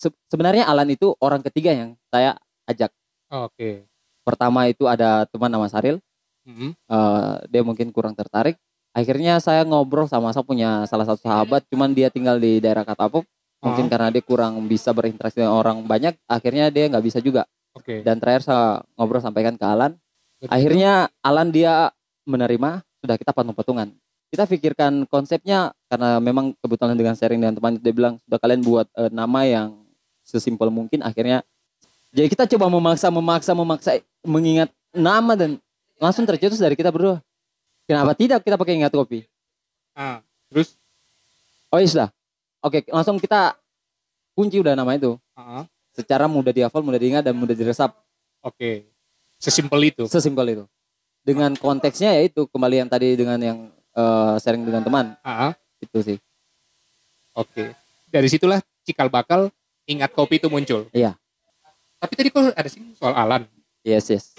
Se- 0.00 0.16
sebenarnya 0.32 0.64
Alan 0.64 0.88
itu 0.88 1.12
orang 1.20 1.44
ketiga 1.44 1.76
yang 1.76 1.92
saya 2.08 2.40
ajak. 2.70 2.90
Oke. 3.30 3.86
pertama 4.20 4.68
itu 4.70 4.86
ada 4.86 5.26
teman 5.26 5.50
nama 5.50 5.66
Saril. 5.66 5.98
Hmm. 6.46 6.72
eh, 6.74 7.34
dia 7.50 7.62
mungkin 7.66 7.90
kurang 7.90 8.14
tertarik. 8.14 8.54
Akhirnya 8.90 9.38
saya 9.38 9.62
ngobrol 9.62 10.10
sama 10.10 10.34
saya 10.34 10.42
punya 10.42 10.82
salah 10.86 11.06
satu 11.06 11.22
sahabat 11.22 11.62
cuman 11.70 11.94
dia 11.94 12.10
tinggal 12.10 12.38
di 12.38 12.58
daerah 12.58 12.82
Katapuk. 12.86 13.26
Mungkin 13.60 13.86
Ah, 13.86 13.90
karena 13.92 14.08
dia 14.08 14.24
kurang 14.24 14.56
bisa 14.64 14.90
berinteraksi 14.96 15.42
dengan 15.42 15.52
orang 15.52 15.84
banyak 15.84 16.16
akhirnya 16.24 16.72
dia 16.72 16.88
nggak 16.88 17.04
bisa 17.04 17.18
juga. 17.20 17.44
Oke. 17.70 18.02
dan 18.02 18.18
terakhir 18.18 18.42
saya 18.42 18.82
ngobrol 18.98 19.22
sampaikan 19.22 19.54
ke 19.54 19.62
Alan. 19.62 19.94
Berarti 20.42 20.50
akhirnya 20.50 20.92
Alan 21.22 21.54
dia 21.54 21.94
menerima 22.26 22.82
sudah 22.98 23.16
kita 23.16 23.30
patung-patungan 23.30 23.94
kita 24.30 24.46
pikirkan 24.46 25.10
konsepnya 25.10 25.74
karena 25.90 26.22
memang 26.22 26.54
kebetulan 26.62 26.94
dengan 26.94 27.18
sharing 27.18 27.42
dengan 27.42 27.54
teman 27.58 27.74
dia 27.82 27.90
bilang 27.90 28.14
sudah 28.22 28.38
kalian 28.38 28.62
buat 28.62 28.86
eh, 28.94 29.10
nama 29.10 29.40
yang 29.42 29.68
sesimpel 30.22 30.70
mungkin 30.70 31.02
akhirnya 31.02 31.42
jadi 32.10 32.26
kita 32.26 32.44
coba 32.56 32.66
memaksa 32.66 33.06
memaksa 33.06 33.52
memaksa 33.54 33.90
mengingat 34.26 34.70
nama 34.90 35.38
dan 35.38 35.62
langsung 36.02 36.26
tercetus 36.26 36.58
dari 36.58 36.74
kita 36.74 36.90
berdua. 36.90 37.22
Kenapa 37.86 38.14
tidak 38.18 38.42
kita 38.42 38.58
pakai 38.58 38.82
ingat 38.82 38.90
kopi? 38.90 39.26
Ah, 39.94 40.22
terus? 40.50 40.74
Oh 41.70 41.78
iya 41.78 41.86
sudah. 41.86 42.08
Oke 42.66 42.82
langsung 42.90 43.18
kita 43.22 43.54
kunci 44.34 44.58
udah 44.58 44.74
nama 44.74 44.90
itu. 44.98 45.14
Ah, 45.38 45.70
secara 45.94 46.26
mudah 46.26 46.50
dihafal 46.50 46.82
mudah 46.82 46.98
diingat 46.98 47.22
dan 47.22 47.34
mudah 47.38 47.54
diresap. 47.54 47.94
Oke. 48.42 48.90
Sesimpel 49.38 49.94
itu. 49.94 50.04
sesimpel 50.10 50.46
itu. 50.52 50.64
Dengan 51.22 51.54
konteksnya 51.54 52.10
ya 52.16 52.26
itu 52.26 52.44
kembali 52.50 52.84
yang 52.84 52.90
tadi 52.90 53.14
dengan 53.14 53.38
yang 53.38 53.58
eh, 53.94 54.34
sharing 54.42 54.66
dengan 54.66 54.82
teman. 54.82 55.14
Ah, 55.22 55.54
itu 55.78 55.98
sih. 56.02 56.18
Oke. 57.38 57.70
Dari 58.10 58.26
situlah 58.26 58.58
cikal 58.82 59.06
bakal 59.06 59.54
ingat 59.86 60.10
kopi 60.10 60.42
itu 60.42 60.50
muncul. 60.50 60.90
Iya. 60.90 61.19
Tapi 62.00 62.12
tadi 62.16 62.28
kok 62.28 62.50
ada 62.50 62.66
sih 62.66 62.80
soal 62.96 63.12
Alan. 63.12 63.44
yes 63.80 64.08
yes 64.08 64.32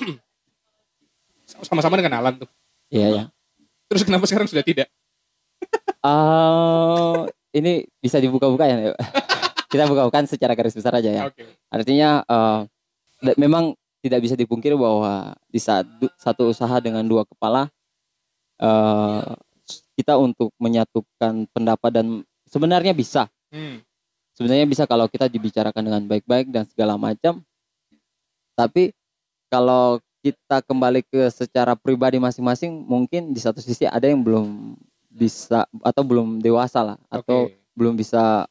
Sama-sama 1.45 1.95
dengan 1.95 2.17
Alan 2.17 2.35
tuh. 2.37 2.49
iya 2.89 3.07
ya 3.07 3.23
Terus 3.85 4.01
kenapa 4.01 4.23
sekarang 4.23 4.47
sudah 4.47 4.63
tidak? 4.63 4.87
Eh, 6.01 7.19
ini 7.53 7.85
bisa 7.99 8.17
dibuka-buka 8.17 8.65
ya 8.65 8.95
kita 9.71 9.85
buka-bukan 9.85 10.25
secara 10.25 10.51
garis 10.51 10.73
besar 10.73 10.97
aja 10.97 11.07
ya 11.07 11.23
Oke. 11.27 11.45
artinya 11.69 12.25
da- 13.21 13.37
memang 13.37 13.71
tidak 14.01 14.19
bisa 14.19 14.33
dipungkiri 14.33 14.73
bahwa 14.73 15.31
di 15.45 15.61
saat 15.61 15.85
satu 16.17 16.49
usaha 16.49 16.81
dengan 16.81 17.05
dua 17.05 17.21
kepala 17.23 17.69
eh, 18.57 19.31
kita 19.93 20.17
untuk 20.17 20.49
menyatukan 20.57 21.45
pendapat 21.49 21.91
dan 21.93 22.07
sebenarnya 22.47 22.91
bisa 22.91 23.29
Hmm. 23.51 23.83
sebenarnya 24.31 24.63
bisa 24.63 24.87
kalau 24.87 25.05
kita 25.05 25.27
dibicarakan 25.27 25.83
dengan 25.83 26.03
baik-baik 26.07 26.49
dan 26.49 26.63
segala 26.65 26.95
macam 26.95 27.43
tapi 28.61 28.93
kalau 29.49 29.97
kita 30.21 30.61
kembali 30.61 31.01
ke 31.01 31.25
secara 31.33 31.73
pribadi 31.73 32.21
masing-masing 32.21 32.85
mungkin 32.85 33.33
di 33.33 33.41
satu 33.41 33.57
sisi 33.57 33.89
ada 33.89 34.05
yang 34.05 34.21
belum 34.21 34.77
bisa 35.09 35.65
atau 35.81 36.03
belum 36.05 36.37
dewasa 36.39 36.93
lah 36.93 36.97
atau 37.09 37.49
belum 37.73 37.97
bisa 37.97 38.45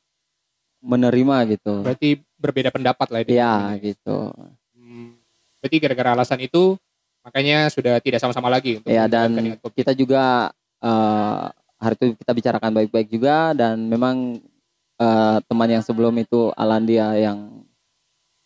menerima 0.83 1.57
gitu. 1.57 1.87
Berarti 1.87 2.19
berbeda 2.37 2.75
pendapat 2.75 3.07
lah 3.09 3.23
ya 3.23 3.79
gitu. 3.79 4.35
Hmm. 4.75 5.15
Berarti 5.63 5.77
gara-gara 5.79 6.11
alasan 6.19 6.43
itu 6.43 6.75
makanya 7.23 7.71
sudah 7.71 8.01
tidak 8.03 8.19
sama-sama 8.19 8.51
lagi 8.51 8.81
untuk 8.81 8.91
Ya 8.91 9.07
menjalankan 9.07 9.61
dan 9.61 9.73
kita 9.77 9.93
juga 9.95 10.51
eh, 10.83 11.45
hari 11.81 11.95
itu 11.97 12.07
kita 12.19 12.33
bicarakan 12.35 12.73
baik-baik 12.77 13.09
juga 13.09 13.55
dan 13.55 13.79
memang 13.87 14.43
eh, 14.99 15.39
teman 15.47 15.71
yang 15.71 15.85
sebelum 15.87 16.13
itu 16.19 16.51
Alandia 16.59 17.15
yang 17.15 17.70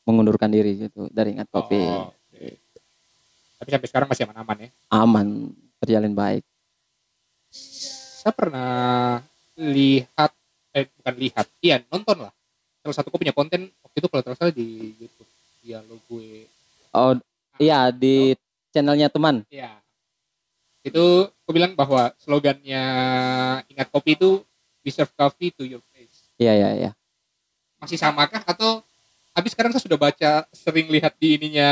mengundurkan 0.05 0.53
diri 0.53 0.89
gitu 0.89 1.09
dari 1.11 1.37
Ingat 1.37 1.49
Kopi. 1.49 1.81
Oh, 1.81 2.13
oke. 2.13 2.49
Tapi 3.61 3.69
sampai 3.73 3.89
sekarang 3.89 4.09
masih 4.13 4.25
aman-aman 4.29 4.57
ya. 4.65 4.69
Aman, 4.93 5.29
terjalin 5.81 6.13
baik. 6.13 6.45
Saya 7.51 8.33
pernah 8.33 9.21
lihat 9.57 10.33
eh 10.75 10.91
bukan 11.01 11.15
lihat, 11.17 11.47
iya 11.63 11.81
nonton 11.89 12.27
lah. 12.29 12.33
Salah 12.85 12.97
satu 13.01 13.09
punya 13.15 13.33
konten 13.33 13.71
waktu 13.81 13.97
itu 13.97 14.09
kalau 14.11 14.23
salah 14.37 14.53
di 14.53 14.93
YouTube. 15.01 15.31
Lo 15.89 15.97
gue. 16.13 16.45
Oh, 16.93 17.17
iya 17.57 17.89
di 17.89 18.37
channelnya 18.69 19.09
teman. 19.09 19.49
Iya. 19.49 19.81
Itu 20.85 21.33
aku 21.33 21.51
bilang 21.57 21.73
bahwa 21.73 22.13
slogannya 22.21 22.85
ingat 23.73 23.89
kopi 23.89 24.21
itu 24.21 24.45
we 24.85 24.93
serve 24.93 25.09
coffee 25.17 25.49
to 25.49 25.65
your 25.65 25.81
face. 25.97 26.29
Iya, 26.37 26.53
iya, 26.53 26.69
iya. 26.77 26.91
Masih 27.81 27.97
samakah 27.97 28.45
atau 28.45 28.85
habis 29.35 29.51
sekarang 29.53 29.75
saya 29.75 29.83
sudah 29.83 29.99
baca 29.99 30.47
sering 30.55 30.87
lihat 30.89 31.19
di 31.19 31.35
ininya 31.35 31.71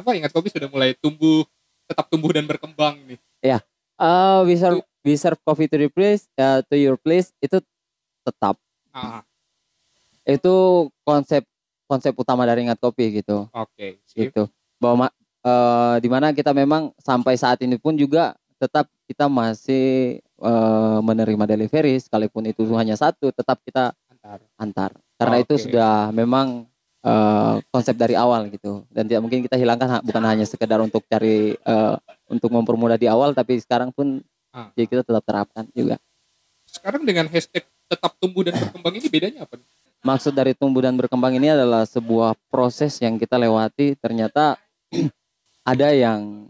apa 0.00 0.16
ingat 0.16 0.32
kopi 0.32 0.48
sudah 0.48 0.66
mulai 0.66 0.96
tumbuh 0.96 1.44
tetap 1.86 2.08
tumbuh 2.08 2.32
dan 2.34 2.48
berkembang 2.48 2.98
nih. 3.06 3.20
Eh, 3.96 4.38
we 4.44 4.56
serve 4.56 4.82
we 5.06 5.14
serve 5.16 5.40
coffee 5.40 5.68
to 5.70 5.76
your 5.78 5.92
place, 5.92 6.28
eh, 6.36 6.60
to 6.66 6.74
your 6.76 6.96
place 7.00 7.32
itu 7.38 7.60
tetap 8.24 8.56
Ah, 8.96 9.20
itu 10.24 10.54
konsep 11.04 11.44
konsep 11.84 12.12
utama 12.16 12.48
dari 12.48 12.64
Ingat 12.64 12.80
Kopi 12.80 13.20
gitu. 13.22 13.46
oke. 13.52 14.00
sip. 14.08 14.32
gitu 14.32 14.48
bahwa 14.80 15.06
ma- 15.06 15.16
eh, 15.44 15.96
di 16.00 16.08
mana 16.08 16.32
kita 16.32 16.50
memang 16.52 16.92
sampai 17.00 17.36
saat 17.36 17.60
ini 17.60 17.76
pun 17.76 17.92
juga 17.92 18.32
tetap 18.56 18.88
kita 19.04 19.28
masih 19.28 20.18
eh, 20.20 20.98
menerima 21.04 21.44
delivery 21.44 22.00
sekalipun 22.00 22.48
itu 22.48 22.64
hanya 22.76 22.96
satu 22.96 23.28
tetap 23.32 23.60
kita 23.64 23.92
Antar. 24.10 24.38
antar 24.58 24.90
karena 25.16 25.36
itu 25.40 25.54
Oke. 25.56 25.62
sudah 25.68 26.10
memang 26.12 26.64
eh, 27.06 27.54
konsep 27.70 27.94
dari 27.94 28.18
awal 28.18 28.50
gitu 28.50 28.82
dan 28.90 29.06
tidak 29.06 29.22
mungkin 29.22 29.40
kita 29.40 29.54
hilangkan 29.54 30.02
bukan 30.02 30.24
hanya 30.26 30.42
sekedar 30.42 30.82
untuk 30.82 31.06
cari 31.06 31.54
eh, 31.54 31.94
untuk 32.26 32.50
mempermudah 32.50 32.98
di 32.98 33.06
awal 33.06 33.30
tapi 33.30 33.56
sekarang 33.56 33.94
pun 33.94 34.18
Ah. 34.50 34.72
ya 34.72 34.88
kita 34.88 35.04
tetap 35.04 35.20
terapkan 35.20 35.68
juga 35.70 36.00
Sekarang 36.64 37.04
dengan 37.04 37.28
hashtag 37.28 37.68
tetap 37.86 38.16
tumbuh 38.16 38.40
dan 38.40 38.56
berkembang 38.56 38.96
ini 38.96 39.06
bedanya 39.06 39.44
apa? 39.44 39.60
maksud 40.00 40.32
dari 40.32 40.56
tumbuh 40.56 40.80
dan 40.80 40.96
berkembang 40.96 41.36
ini 41.36 41.52
adalah 41.52 41.84
sebuah 41.84 42.32
proses 42.48 42.96
yang 42.98 43.20
kita 43.20 43.36
lewati 43.36 44.00
ternyata 44.00 44.56
ada 45.66 45.92
yang 45.92 46.48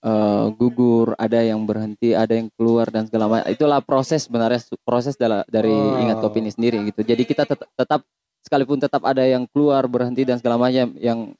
eh, 0.00 0.46
gugur, 0.54 1.12
ada 1.18 1.42
yang 1.42 1.60
berhenti, 1.66 2.14
ada 2.14 2.32
yang 2.32 2.46
keluar 2.54 2.86
dan 2.88 3.04
segala 3.04 3.26
macam. 3.26 3.50
Itulah 3.50 3.82
proses 3.82 4.24
sebenarnya 4.24 4.62
proses 4.80 5.18
dari 5.18 5.68
Oh. 5.68 5.98
ingat 5.98 6.22
kopi 6.22 6.40
ini 6.40 6.54
sendiri 6.54 6.78
gitu. 6.88 7.02
Jadi 7.02 7.22
kita 7.26 7.42
tet- 7.44 7.68
tetap 7.74 8.00
sekalipun 8.46 8.78
tetap 8.78 9.02
ada 9.02 9.26
yang 9.26 9.42
keluar, 9.50 9.82
berhenti 9.90 10.22
dan 10.22 10.38
segala 10.38 10.54
macam 10.54 10.94
yang 11.02 11.34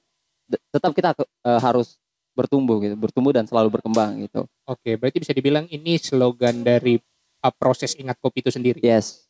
tetap 0.75 0.91
kita 0.91 1.15
eh, 1.15 1.61
harus 1.63 1.95
bertumbuh 2.35 2.83
gitu, 2.83 2.99
bertumbuh 2.99 3.33
dan 3.33 3.47
selalu 3.47 3.79
berkembang 3.79 4.19
gitu. 4.27 4.45
Oke, 4.67 4.99
berarti 4.99 5.23
bisa 5.23 5.33
dibilang 5.33 5.65
ini 5.73 5.97
slogan 5.97 6.61
dari 6.61 7.01
uh, 7.41 7.55
proses 7.57 7.97
ingat 7.97 8.21
kopi 8.21 8.45
itu 8.45 8.53
sendiri. 8.53 8.83
Yes. 8.85 9.25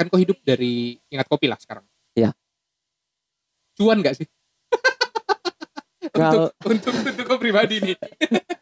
Kan 0.00 0.08
kau 0.08 0.16
hidup 0.16 0.40
dari 0.40 0.96
ingat 1.12 1.28
kopi 1.28 1.44
lah 1.44 1.60
sekarang. 1.60 1.84
Iya. 2.16 2.32
Cuan 3.76 4.00
nggak 4.00 4.16
sih? 4.16 4.26
Kalau- 6.16 6.48
untuk, 6.64 6.88
untuk 6.88 6.92
untuk 7.04 7.24
kau 7.28 7.36
pribadi 7.36 7.84
nih. 7.84 7.96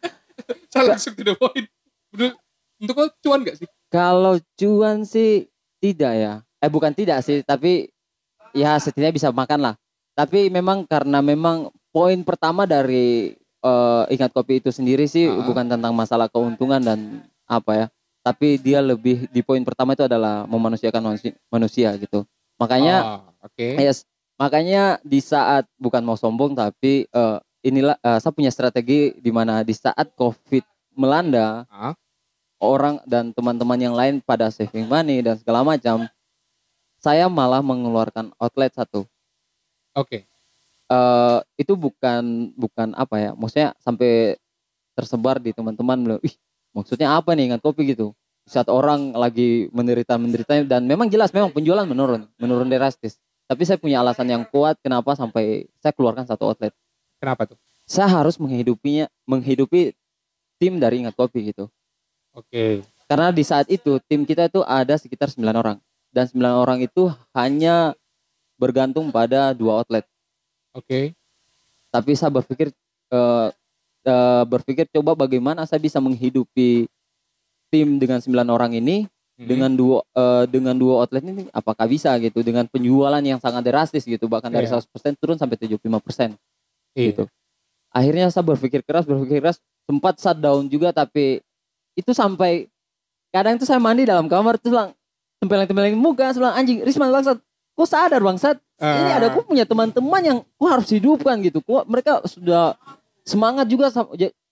Saya 0.75 0.91
langsung 0.91 1.15
to 1.15 1.23
the 1.23 1.39
point. 1.39 1.71
Untuk, 2.11 2.35
untuk 2.83 2.93
kau 2.93 3.07
cuan 3.23 3.47
nggak 3.47 3.55
sih? 3.55 3.67
Kalau 3.87 4.35
cuan 4.59 5.07
sih 5.07 5.47
tidak 5.79 6.13
ya. 6.19 6.33
Eh 6.59 6.67
bukan 6.67 6.91
tidak 6.91 7.23
sih, 7.23 7.39
tapi 7.41 7.87
ya 8.51 8.75
setidaknya 8.75 9.15
bisa 9.15 9.29
makan 9.31 9.59
lah. 9.71 9.75
Tapi 10.13 10.51
memang 10.51 10.83
karena 10.83 11.23
memang 11.23 11.71
poin 11.89 12.19
pertama 12.21 12.67
dari 12.67 13.33
eh, 13.59 14.03
ingat 14.11 14.31
kopi 14.31 14.59
itu 14.59 14.71
sendiri 14.71 15.03
sih 15.03 15.27
Ah. 15.27 15.43
bukan 15.43 15.67
tentang 15.67 15.91
masalah 15.91 16.27
keuntungan 16.27 16.79
dan 16.79 17.23
apa 17.43 17.71
ya. 17.75 17.85
Tapi 18.19 18.59
dia 18.59 18.79
lebih 18.79 19.31
di 19.31 19.39
poin 19.39 19.63
pertama 19.63 19.95
itu 19.95 20.03
adalah 20.03 20.43
memanusiakan 20.45 21.01
manusia, 21.01 21.31
manusia 21.47 21.89
gitu. 21.95 22.23
Makanya 22.59 22.95
Oh, 23.23 23.47
oke. 23.47 23.79
Yes, 23.79 24.03
makanya 24.35 24.99
di 25.01 25.19
saat 25.19 25.63
bukan 25.79 26.03
mau 26.03 26.19
sombong 26.19 26.51
tapi 26.51 27.07
eh, 27.07 27.37
inilah 27.63 27.95
eh, 27.99 28.19
saya 28.19 28.31
punya 28.35 28.51
strategi 28.51 29.15
di 29.15 29.31
mana 29.31 29.63
di 29.63 29.71
saat 29.71 30.11
COVID 30.15 30.63
melanda 30.95 31.63
Ah. 31.71 31.95
orang 32.59 32.99
dan 33.07 33.31
teman-teman 33.31 33.79
yang 33.79 33.95
lain 33.95 34.19
pada 34.19 34.51
saving 34.51 34.83
money 34.83 35.23
dan 35.23 35.39
segala 35.39 35.63
macam, 35.63 36.03
saya 36.99 37.31
malah 37.31 37.63
mengeluarkan 37.63 38.35
outlet 38.37 38.75
satu. 38.75 39.07
Oke. 39.95 40.27
Eh, 40.89 41.39
itu 41.61 41.73
bukan 41.77 42.51
bukan 42.57 42.97
apa 42.97 43.15
ya, 43.21 43.31
maksudnya 43.37 43.77
sampai 43.79 44.35
tersebar 44.97 45.39
di 45.39 45.55
teman-teman 45.55 45.97
bilang, 46.01 46.21
ih 46.25 46.35
maksudnya 46.75 47.15
apa 47.15 47.37
nih 47.37 47.53
ingat 47.53 47.61
kopi 47.63 47.95
gitu. 47.95 48.11
Saat 48.49 48.67
orang 48.67 49.13
lagi 49.13 49.69
menderita 49.69 50.17
menderita 50.17 50.57
dan 50.65 50.89
memang 50.89 51.05
jelas 51.07 51.29
memang 51.29 51.53
penjualan 51.53 51.85
menurun, 51.85 52.25
menurun 52.41 52.67
drastis. 52.67 53.21
Tapi 53.45 53.65
saya 53.65 53.77
punya 53.77 54.01
alasan 54.01 54.29
yang 54.29 54.43
kuat 54.49 54.77
kenapa 54.81 55.13
sampai 55.13 55.69
saya 55.81 55.93
keluarkan 55.93 56.25
satu 56.25 56.49
outlet. 56.53 56.73
Kenapa 57.21 57.49
tuh? 57.49 57.57
Saya 57.89 58.09
harus 58.09 58.37
menghidupinya, 58.37 59.09
menghidupi 59.25 59.93
tim 60.61 60.77
dari 60.77 61.01
Ingat 61.01 61.17
Kopi 61.17 61.53
gitu. 61.53 61.65
Oke. 62.33 62.85
Karena 63.09 63.33
di 63.33 63.41
saat 63.41 63.65
itu 63.69 63.97
tim 64.05 64.21
kita 64.25 64.49
itu 64.49 64.61
ada 64.61 64.93
sekitar 64.97 65.33
9 65.33 65.41
orang 65.53 65.77
dan 66.09 66.25
9 66.27 66.63
orang 66.63 66.79
itu 66.81 67.09
hanya 67.33 67.93
bergantung 68.59 69.09
pada 69.13 69.53
dua 69.55 69.81
outlet. 69.81 70.05
Oke. 70.75 71.13
Tapi 71.89 72.11
saya 72.13 72.29
berpikir 72.29 72.69
eh, 73.09 73.47
eh, 74.05 74.43
berpikir 74.45 74.85
coba 74.93 75.15
bagaimana 75.15 75.65
saya 75.65 75.81
bisa 75.81 75.97
menghidupi 75.97 76.85
tim 77.69 77.97
dengan 78.01 78.19
9 78.21 78.49
orang 78.49 78.73
ini 78.77 79.05
Hmm. 79.39 79.47
dengan 79.47 79.71
dua 79.71 80.03
eh, 80.19 80.43
dengan 80.51 80.75
dua 80.75 81.07
outlet 81.07 81.23
ini 81.23 81.47
apakah 81.55 81.87
bisa 81.87 82.11
gitu 82.19 82.43
dengan 82.43 82.67
penjualan 82.67 83.23
yang 83.23 83.39
sangat 83.39 83.63
drastis 83.71 84.03
gitu 84.03 84.27
bahkan 84.27 84.51
dari 84.51 84.67
Iya. 84.67 84.83
100% 84.83 85.15
turun 85.15 85.39
sampai 85.39 85.55
75% 85.55 86.35
Iya. 86.91 87.15
gitu. 87.15 87.23
Akhirnya 87.87 88.27
saya 88.35 88.43
berpikir 88.43 88.83
keras, 88.83 89.07
berpikir 89.07 89.39
keras, 89.39 89.63
sempat 89.87 90.19
shutdown 90.19 90.67
juga 90.67 90.91
tapi 90.91 91.39
itu 91.95 92.11
sampai 92.11 92.67
kadang 93.31 93.55
tuh 93.55 93.63
saya 93.63 93.79
mandi 93.79 94.03
dalam 94.03 94.27
kamar 94.27 94.59
tuh 94.59 94.75
bilang 94.75 94.91
tempeleng-tempeleng 95.39 95.95
muka, 95.95 96.35
bilang 96.35 96.55
anjing 96.55 96.83
Risman 96.83 97.11
bangsat, 97.11 97.39
kok 97.75 97.87
sadar 97.87 98.19
bangsat, 98.19 98.59
ini 98.79 99.11
Ah. 99.11 99.19
ada 99.19 99.27
aku 99.31 99.47
punya 99.47 99.63
teman-teman 99.63 100.21
yang 100.23 100.39
kok 100.43 100.69
harus 100.69 100.87
hidupkan 100.91 101.39
gitu, 101.43 101.63
kok 101.63 101.87
mereka 101.87 102.23
sudah 102.27 102.75
semangat 103.23 103.67
juga 103.71 103.91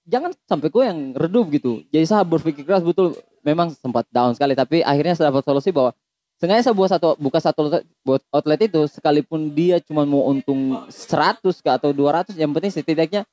jangan 0.08 0.32
sampai 0.48 0.68
kok 0.72 0.84
yang 0.84 1.12
redup 1.16 1.52
gitu. 1.52 1.84
Jadi 1.92 2.06
saya 2.08 2.24
berpikir 2.24 2.64
keras 2.64 2.84
betul, 2.84 3.20
memang 3.44 3.76
sempat 3.76 4.08
down 4.12 4.32
sekali 4.36 4.56
tapi 4.56 4.80
akhirnya 4.84 5.16
saya 5.16 5.32
dapat 5.32 5.44
solusi 5.44 5.76
bahwa 5.76 5.92
sengaja 6.40 6.72
saya 6.72 6.76
buat 6.76 6.90
satu 6.92 7.08
buka 7.20 7.40
satu 7.44 7.60
outlet, 7.68 7.84
buat 8.08 8.22
outlet 8.32 8.60
itu 8.72 8.82
sekalipun 8.88 9.52
dia 9.52 9.84
cuma 9.84 10.08
mau 10.08 10.28
untung 10.32 10.88
100 10.88 11.44
ke 11.60 11.70
atau 11.72 11.92
200 11.92 12.36
yang 12.40 12.52
penting 12.56 12.72
setidaknya 12.72 13.28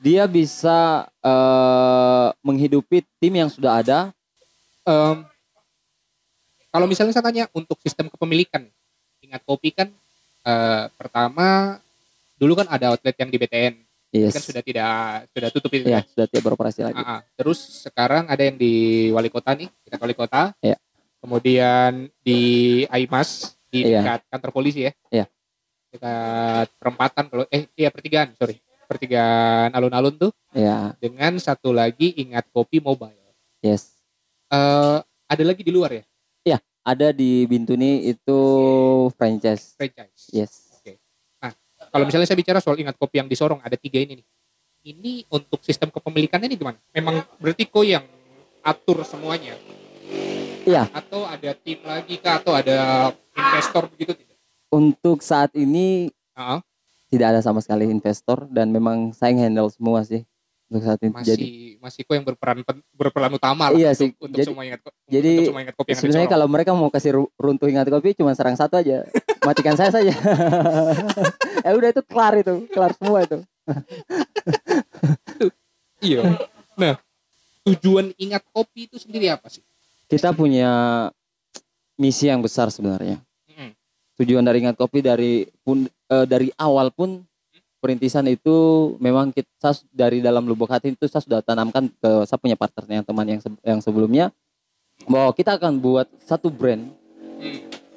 dia 0.00 0.24
bisa 0.24 1.08
eh, 1.20 2.28
menghidupi 2.40 3.04
tim 3.20 3.32
yang 3.36 3.50
sudah 3.52 3.80
ada 3.84 3.98
Em, 4.84 5.24
kalau 6.74 6.90
misalnya 6.90 7.14
saya 7.14 7.22
tanya 7.22 7.46
untuk 7.54 7.78
sistem 7.78 8.10
kepemilikan, 8.10 8.66
ingat 9.22 9.46
kopi 9.46 9.70
kan 9.70 9.94
eh, 10.42 10.84
pertama 10.98 11.78
dulu 12.34 12.58
kan 12.58 12.66
ada 12.66 12.90
outlet 12.90 13.14
yang 13.14 13.30
di 13.30 13.38
BTN, 13.38 13.74
ini 14.10 14.26
yes 14.26 14.34
kan 14.34 14.42
sudah 14.42 14.62
tidak 14.66 14.90
sudah 15.30 15.48
tutup 15.54 15.70
itu. 15.70 15.86
ya 15.86 16.02
kan? 16.02 16.10
sudah 16.10 16.26
tidak 16.26 16.42
beroperasi 16.42 16.80
lagi 16.82 16.98
Ah, 16.98 17.06
ah. 17.06 17.20
Terus 17.38 17.86
sekarang 17.86 18.26
ada 18.26 18.42
yang 18.42 18.58
di 18.58 18.74
wali 19.14 19.30
kota 19.30 19.54
nih, 19.54 19.70
dekat 19.86 20.02
wali 20.02 20.18
kota. 20.18 20.50
Iya. 20.58 20.74
Kemudian 21.22 22.10
di 22.20 22.40
Aimas 22.90 23.54
di 23.70 23.86
Iya. 23.86 24.02
dekat 24.02 24.20
kantor 24.28 24.50
polisi 24.50 24.82
ya. 24.84 24.92
Iya. 25.08 25.26
Dekat 25.94 26.74
perempatan 26.74 27.24
kalau 27.30 27.46
eh 27.48 27.70
iya 27.78 27.94
pertigaan, 27.94 28.34
sorry. 28.34 28.58
Pertigaan 28.84 29.70
alun-alun 29.72 30.18
tuh 30.18 30.32
ya 30.52 30.90
dengan 30.98 31.38
satu 31.38 31.70
lagi 31.70 32.18
ingat 32.18 32.50
kopi 32.50 32.82
mobile. 32.82 33.14
yes 33.62 33.94
Eh 34.50 34.98
ada 35.24 35.42
lagi 35.42 35.64
di 35.64 35.72
luar 35.72 35.88
ya, 35.90 36.04
ada 36.84 37.10
di 37.10 37.48
Bintuni 37.48 38.12
itu 38.12 38.40
franchise 39.16 39.74
franchise. 39.74 40.28
yes 40.30 40.52
Kalau 41.92 42.10
misalnya 42.10 42.26
saya 42.26 42.34
bicara 42.34 42.58
soal 42.58 42.74
ingat 42.82 42.98
kopi 42.98 43.22
yang 43.22 43.30
di 43.30 43.38
Sorong 43.38 43.62
ada 43.62 43.78
tiga 43.78 44.02
ini 44.02 44.18
nih. 44.18 44.26
Ini 44.82 45.12
untuk 45.30 45.62
sistem 45.62 45.94
kepemilikannya 45.94 46.50
ini 46.50 46.58
gimana? 46.58 46.74
Memang 46.90 47.22
berarti 47.38 47.70
kok 47.70 47.86
yang 47.86 48.02
atur 48.66 49.06
semuanya? 49.06 49.54
Iya. 50.66 50.90
Atau 50.90 51.22
ada 51.22 51.54
tim 51.54 51.78
lagi 51.86 52.18
kah? 52.18 52.42
Atau 52.42 52.50
ada 52.50 53.14
investor 53.38 53.86
begitu 53.94 54.10
tidak? 54.10 54.34
untuk 54.74 55.22
saat 55.22 55.54
ini 55.54 56.10
Ah, 56.34 56.58
tidak 57.14 57.30
ada 57.30 57.40
sama 57.46 57.62
sekali 57.62 57.86
investor 57.86 58.50
dan 58.50 58.74
memang 58.74 59.14
saya 59.14 59.30
yang 59.30 59.46
handle 59.46 59.70
semua 59.70 60.02
sih 60.02 60.26
untuk 60.74 60.82
saat 60.82 60.98
ini. 61.00 61.14
Masih 61.14 61.28
Jadi 61.30 61.46
masih 61.78 62.00
kok 62.02 62.14
yang 62.14 62.26
berperan 62.26 62.58
berperan 62.90 63.30
utama 63.30 63.70
lah 63.70 63.78
Iya 63.78 63.94
untuk, 63.94 64.00
sih. 64.02 64.08
untuk 64.18 64.34
Jadi- 64.34 64.48
semua 64.50 64.64
ingat 64.66 64.80
jadi 65.06 65.32
untuk 65.38 65.54
ingat 65.54 65.74
kopi 65.74 65.88
yang 65.88 66.00
sebenarnya 66.02 66.28
kalau 66.28 66.46
mereka 66.50 66.70
mau 66.74 66.90
kasih 66.90 67.12
ru- 67.14 67.32
runtuh 67.36 67.68
ingat 67.70 67.86
kopi 67.86 68.12
cuma 68.12 68.34
serang 68.34 68.58
satu 68.58 68.74
aja, 68.74 69.06
matikan 69.40 69.78
saya 69.78 69.94
saja. 69.94 70.10
eh 71.66 71.72
udah 71.72 71.88
itu 71.88 72.02
kelar 72.02 72.34
itu, 72.36 72.54
kelar 72.68 72.90
semua 72.92 73.18
itu. 73.22 73.38
Iya. 76.04 76.20
Nah, 76.76 77.00
tujuan 77.64 78.12
ingat 78.16 78.44
kopi 78.52 78.84
itu 78.84 79.00
sendiri 79.00 79.32
apa 79.32 79.48
sih? 79.48 79.64
Kita 80.04 80.36
punya 80.36 80.68
misi 81.96 82.28
yang 82.28 82.44
besar 82.44 82.68
sebenarnya. 82.68 83.16
Mm-mm. 83.48 83.72
Tujuan 84.20 84.44
dari 84.44 84.60
ingat 84.60 84.76
kopi 84.76 85.00
dari 85.00 85.32
pun 85.64 85.88
eh, 85.88 86.26
dari 86.28 86.52
awal 86.60 86.92
pun 86.92 87.24
perintisan 87.84 88.24
itu 88.24 88.56
memang 88.96 89.28
kita 89.28 89.76
dari 89.92 90.24
dalam 90.24 90.48
lubuk 90.48 90.72
hati 90.72 90.96
itu 90.96 91.04
saya 91.04 91.20
sudah 91.20 91.40
tanamkan 91.44 91.92
ke 91.92 92.24
saya 92.24 92.40
punya 92.40 92.56
partner 92.56 92.88
yang 92.88 93.04
teman 93.04 93.26
yang 93.28 93.40
se- 93.44 93.60
yang 93.60 93.80
sebelumnya 93.84 94.32
bahwa 95.04 95.28
kita 95.36 95.60
akan 95.60 95.76
buat 95.76 96.08
satu 96.24 96.48
brand 96.48 96.88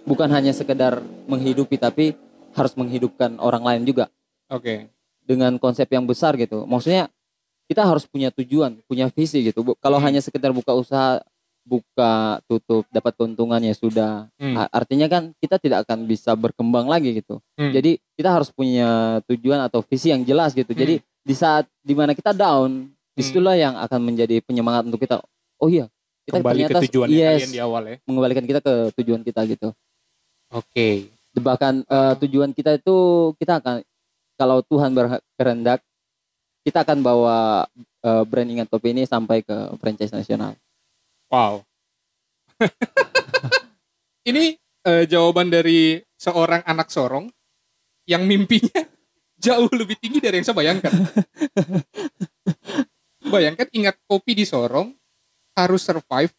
bukan 0.03 0.27
hanya 0.27 0.51
sekedar 0.51 0.99
menghidupi 1.31 1.79
tapi 1.79 2.19
harus 2.51 2.75
menghidupkan 2.75 3.39
orang 3.39 3.63
lain 3.63 3.87
juga 3.87 4.11
Oke. 4.51 4.91
dengan 5.23 5.55
konsep 5.55 5.87
yang 5.87 6.03
besar 6.03 6.35
gitu. 6.35 6.67
Maksudnya 6.67 7.07
kita 7.67 7.83
harus 7.83 8.03
punya 8.03 8.27
tujuan, 8.31 8.79
punya 8.87 9.07
visi 9.07 9.39
gitu. 9.43 9.63
Kalau 9.79 9.99
Hmm. 9.99 10.07
hanya 10.07 10.19
sekedar 10.19 10.51
buka 10.51 10.71
usaha, 10.71 11.19
buka 11.67 12.39
tutup, 12.47 12.87
dapat 12.87 13.11
keuntungan 13.19 13.59
ya 13.59 13.75
sudah. 13.75 14.31
Hmm. 14.39 14.55
Artinya 14.71 15.11
kan 15.11 15.35
kita 15.43 15.59
tidak 15.59 15.83
akan 15.83 16.07
bisa 16.07 16.31
berkembang 16.39 16.87
lagi 16.87 17.19
gitu. 17.19 17.43
Hmm. 17.59 17.75
Jadi 17.75 17.99
kita 18.15 18.31
harus 18.31 18.47
punya 18.55 19.19
tujuan 19.27 19.59
atau 19.67 19.83
visi 19.83 20.15
yang 20.15 20.23
jelas 20.23 20.55
gitu. 20.55 20.71
Hmm. 20.71 20.79
Jadi 20.79 20.95
di 21.03 21.35
saat 21.35 21.67
di 21.83 21.91
mana 21.91 22.15
kita 22.15 22.31
down, 22.31 22.87
di 23.11 23.21
situlah 23.21 23.59
yang 23.59 23.75
akan 23.75 23.99
menjadi 23.99 24.39
penyemangat 24.47 24.87
untuk 24.87 25.03
kita. 25.03 25.19
Oh 25.59 25.67
iya, 25.67 25.91
kita 26.23 26.39
kembali 26.39 26.61
ke 26.71 26.79
tujuan 26.87 27.07
yes, 27.11 27.43
kalian 27.43 27.51
di 27.51 27.59
awal 27.59 27.83
ya. 27.83 27.95
mengembalikan 28.07 28.45
kita 28.47 28.59
ke 28.63 28.73
tujuan 29.03 29.21
kita 29.27 29.43
gitu. 29.47 29.75
Oke. 30.51 31.11
Bahkan 31.35 31.83
eh, 31.83 32.13
tujuan 32.23 32.55
kita 32.55 32.79
itu 32.79 32.95
kita 33.35 33.59
akan 33.59 33.83
kalau 34.39 34.63
Tuhan 34.63 34.95
berkehendak 34.95 35.83
kita 36.63 36.83
akan 36.83 36.99
bawa 36.99 37.67
eh, 38.03 38.23
brand 38.27 38.49
ingat 38.51 38.67
kopi 38.67 38.91
ini 38.91 39.03
sampai 39.07 39.43
ke 39.43 39.55
franchise 39.79 40.11
nasional. 40.11 40.55
Wow. 41.27 41.67
Ini 44.29 44.55
eh, 44.83 45.03
jawaban 45.07 45.51
dari 45.51 45.99
seorang 46.15 46.63
anak 46.63 46.89
sorong 46.89 47.27
yang 48.07 48.23
mimpinya 48.23 48.87
jauh 49.45 49.69
lebih 49.71 49.99
tinggi 49.99 50.19
dari 50.23 50.39
yang 50.39 50.47
saya 50.47 50.57
bayangkan. 50.57 50.91
Bayangkan 53.27 53.67
ingat 53.75 53.99
kopi 54.07 54.39
di 54.39 54.47
Sorong 54.47 54.95
harus 55.51 55.83
survive 55.83 56.31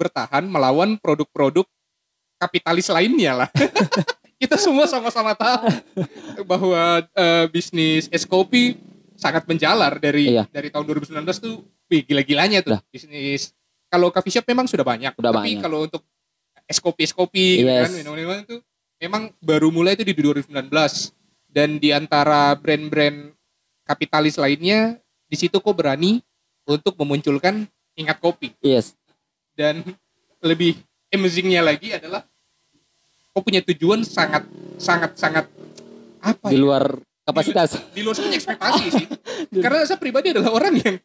bertahan 0.00 0.48
melawan 0.48 0.96
produk-produk 0.96 1.68
kapitalis 2.40 2.88
lainnya 2.88 3.44
lah. 3.44 3.48
Kita 4.40 4.56
semua 4.56 4.88
sama-sama 4.88 5.36
tahu 5.36 5.68
bahwa 6.48 7.04
eh, 7.04 7.44
bisnis 7.52 8.08
es 8.08 8.24
kopi 8.24 8.80
sangat 9.14 9.44
menjalar 9.44 10.00
dari 10.00 10.32
Iya. 10.34 10.48
dari 10.48 10.72
tahun 10.72 10.88
2019 10.88 11.20
tuh 11.38 11.62
wih, 11.92 12.00
gila-gilanya 12.02 12.64
tuh 12.64 12.80
Dah. 12.80 12.82
bisnis. 12.88 13.52
Kalau 13.92 14.08
coffee 14.08 14.32
shop 14.32 14.48
memang 14.48 14.64
sudah 14.64 14.82
banyak, 14.82 15.12
Sudah 15.12 15.28
tapi 15.30 15.52
banyak. 15.52 15.60
kalau 15.60 15.84
untuk 15.84 16.00
es 16.64 16.80
kopi 16.80 17.04
es 17.04 17.12
kopi 17.12 17.60
Yes. 17.60 17.84
kan 17.84 17.92
minuman-minuman 17.94 18.38
itu 18.42 18.56
memang 18.98 19.22
baru 19.38 19.68
mulai 19.68 19.92
itu 19.92 20.02
di 20.02 20.16
2019 20.16 20.72
dan 21.46 21.76
di 21.76 21.92
antara 21.92 22.56
brand-brand 22.56 23.36
kapitalis 23.84 24.40
lainnya 24.40 24.96
di 25.26 25.36
situ 25.36 25.52
kok 25.54 25.74
berani 25.74 26.24
untuk 26.64 26.96
memunculkan 26.96 27.68
ingat 27.92 28.16
kopi 28.16 28.56
Yes. 28.58 28.96
dan 29.52 29.84
lebih 30.40 30.80
amazingnya 31.10 31.60
lagi 31.60 31.92
adalah 31.92 32.24
kok 33.28 33.42
punya 33.42 33.60
tujuan 33.62 34.00
sangat 34.02 34.48
sangat 34.78 35.12
sangat 35.14 35.44
apa 36.18 36.48
Di 36.48 36.56
ya? 36.56 36.62
luar 36.62 36.84
kapasitas. 37.22 37.76
di 37.92 38.00
luar 38.00 38.16
semuanya 38.16 38.38
ekspektasi 38.38 38.84
sih 38.88 39.06
karena 39.64 39.84
saya 39.84 40.00
pribadi 40.00 40.32
adalah 40.32 40.48
orang 40.50 40.80
yang 40.80 40.96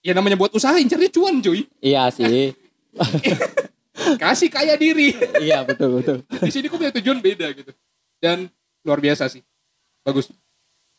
ya 0.00 0.12
namanya 0.16 0.36
buat 0.36 0.52
usaha 0.52 0.76
incarnya 0.80 1.10
cuan 1.12 1.40
cuy 1.40 1.64
iya 1.80 2.08
sih. 2.12 2.52
kasih 4.22 4.48
kaya 4.48 4.74
diri 4.80 5.12
iya 5.44 5.62
betul 5.62 6.00
betul. 6.00 6.18
di 6.24 6.50
sini 6.50 6.66
kok 6.66 6.80
punya 6.80 6.94
tujuan 6.96 7.20
beda 7.20 7.52
gitu 7.52 7.72
dan 8.18 8.48
luar 8.82 8.98
biasa 8.98 9.28
sih 9.28 9.44
bagus 10.02 10.32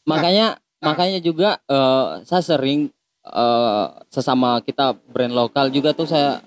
Makanya 0.05 0.57
Nah. 0.81 0.97
makanya 0.97 1.21
juga 1.21 1.61
eh, 1.69 2.25
saya 2.25 2.41
sering 2.41 2.89
eh, 3.21 3.87
sesama 4.09 4.57
kita 4.65 4.97
brand 5.13 5.29
lokal 5.29 5.69
juga 5.69 5.93
tuh 5.93 6.09
saya 6.09 6.41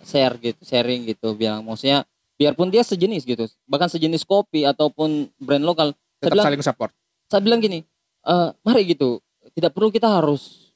share 0.00 0.40
gitu, 0.40 0.56
sharing 0.64 1.04
gitu 1.04 1.36
bilang 1.36 1.60
maksudnya 1.60 2.08
biarpun 2.40 2.72
dia 2.72 2.80
sejenis 2.80 3.28
gitu, 3.28 3.44
bahkan 3.68 3.92
sejenis 3.92 4.24
kopi 4.24 4.64
ataupun 4.64 5.28
brand 5.36 5.60
lokal, 5.60 5.92
saya 5.92 6.24
tetap 6.24 6.34
bilang 6.40 6.46
saling 6.48 6.64
support 6.64 6.92
saya 7.28 7.44
bilang 7.44 7.60
gini, 7.60 7.84
eh, 8.24 8.48
mari 8.64 8.88
gitu, 8.88 9.20
tidak 9.52 9.76
perlu 9.76 9.92
kita 9.92 10.08
harus 10.08 10.69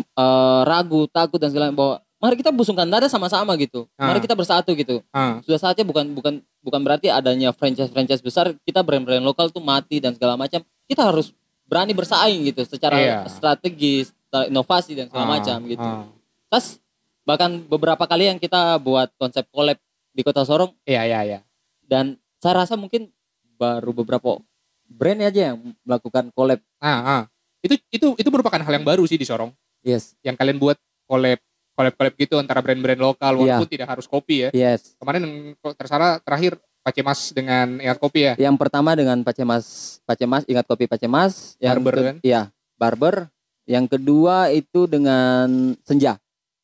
eh, 0.00 0.60
ragu, 0.66 1.06
takut 1.10 1.38
dan 1.38 1.50
segala 1.50 1.70
bahwa 1.70 1.98
mari 2.18 2.34
kita 2.34 2.50
busungkan 2.50 2.88
dada 2.90 3.06
sama-sama 3.06 3.54
gitu, 3.54 3.86
mari 3.94 4.18
Ah. 4.18 4.24
kita 4.24 4.34
bersatu 4.34 4.70
gitu. 4.74 5.02
ah 5.10 5.38
Sudah 5.46 5.58
saatnya 5.60 5.86
bukan 5.86 6.10
bukan 6.14 6.42
bukan 6.62 6.80
berarti 6.82 7.06
adanya 7.08 7.54
franchise-franchise 7.54 8.22
besar 8.22 8.54
kita 8.66 8.82
brand-brand 8.82 9.22
lokal 9.22 9.48
tuh 9.48 9.62
mati 9.62 10.02
dan 10.02 10.14
segala 10.18 10.34
macam. 10.34 10.60
Kita 10.90 11.06
harus 11.06 11.30
berani 11.68 11.92
bersaing 11.94 12.48
gitu 12.48 12.64
secara 12.64 12.96
Iya. 12.98 13.18
strategis, 13.28 14.10
inovasi 14.48 14.98
dan 14.98 15.06
segala 15.12 15.24
ah, 15.24 15.32
macam 15.38 15.58
gitu. 15.66 15.84
ah. 15.84 16.08
Terus 16.50 16.80
bahkan 17.22 17.60
beberapa 17.60 18.08
kali 18.08 18.24
yang 18.26 18.40
kita 18.40 18.80
buat 18.80 19.12
konsep 19.20 19.44
collab 19.52 19.76
di 20.10 20.24
Kota 20.24 20.48
Sorong 20.48 20.72
iya 20.82 21.04
iya 21.04 21.20
iya 21.22 21.38
dan 21.84 22.16
saya 22.40 22.64
rasa 22.64 22.74
mungkin 22.74 23.12
baru 23.54 23.92
beberapa 23.92 24.40
brand 24.88 25.20
aja 25.20 25.52
yang 25.52 25.60
melakukan 25.84 26.32
collab. 26.32 26.58
ah 26.80 26.98
ah 27.04 27.22
itu 27.60 27.76
itu 27.92 28.16
itu 28.16 28.28
merupakan 28.32 28.56
hal 28.58 28.72
yang 28.72 28.82
baru 28.82 29.04
sih 29.04 29.20
di 29.20 29.28
Sorong 29.28 29.52
Yes. 29.88 30.12
yang 30.20 30.34
kalian 30.34 30.56
buat 30.56 30.76
collab 31.04 31.40
collab 31.72 31.94
collab 31.94 32.14
gitu 32.14 32.36
antara 32.36 32.58
brand-brand 32.58 32.98
lokal 32.98 33.32
Iya. 33.34 33.40
walaupun 33.56 33.66
tidak 33.66 33.88
harus 33.88 34.04
kopi 34.04 34.44
ya 34.44 34.50
Yes. 34.52 34.92
kemarin 34.94 35.20
yang 35.22 35.34
tersalah 35.74 36.20
terakhir 36.20 36.60
Pacemas 36.78 37.20
dengan 37.30 37.76
Ingat 37.76 37.98
Kopi 37.98 38.20
ya 38.22 38.32
Yang 38.38 38.56
pertama 38.56 38.92
dengan 38.92 39.20
Pacemas, 39.20 39.64
Pacemas 40.02 40.44
ingat 40.44 40.64
kopi 40.64 40.84
Pacemas, 40.84 41.52
yang 41.58 41.76
Barber 41.76 41.92
ke- 41.92 42.04
kan? 42.06 42.16
Iya, 42.22 42.40
Barber. 42.74 43.16
Yang 43.64 43.84
kedua 43.90 44.48
itu 44.48 44.80
dengan 44.84 45.76
Senja. 45.82 46.16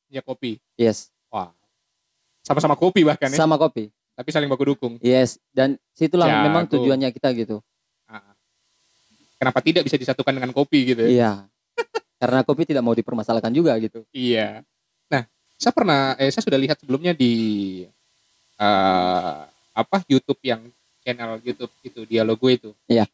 ya 0.09 0.21
kopi 0.21 0.57
Yes, 0.75 1.13
wah 1.27 1.53
sama-sama 2.41 2.73
kopi 2.73 3.03
bahkan 3.03 3.27
ya 3.27 3.37
sama 3.37 3.57
kopi. 3.57 3.93
tapi 4.13 4.29
saling 4.31 4.47
baku 4.47 4.65
dukung 4.71 4.97
Yes, 4.99 5.37
dan 5.51 5.77
situlah 5.91 6.31
Jago. 6.31 6.43
memang 6.43 6.65
tujuannya 6.67 7.11
kita 7.11 7.29
gitu. 7.35 7.61
Ah. 8.05 8.33
kenapa 9.37 9.61
tidak 9.61 9.83
bisa 9.83 9.97
disatukan 9.97 10.33
dengan 10.33 10.51
kopi 10.51 10.89
gitu 10.89 11.05
ya 11.05 11.11
Iya. 11.11 11.33
Karena 12.19 12.47
kopi 12.47 12.65
tidak 12.65 12.83
mau 12.87 12.95
dipermasalahkan 12.95 13.51
juga 13.51 13.75
gitu. 13.83 14.07
Iya. 14.15 14.63
Nah, 15.11 15.27
saya 15.59 15.73
pernah, 15.75 16.15
eh, 16.17 16.31
saya 16.31 16.43
sudah 16.47 16.59
lihat 16.61 16.79
sebelumnya 16.81 17.13
di 17.13 17.33
eh, 18.59 19.41
apa 19.75 19.97
YouTube 20.07 20.39
yang 20.47 20.63
channel 21.03 21.43
YouTube 21.43 21.73
itu 21.83 22.01
dialog 22.07 22.39
gue 22.39 22.53
itu. 22.55 22.71
Iya. 22.89 23.05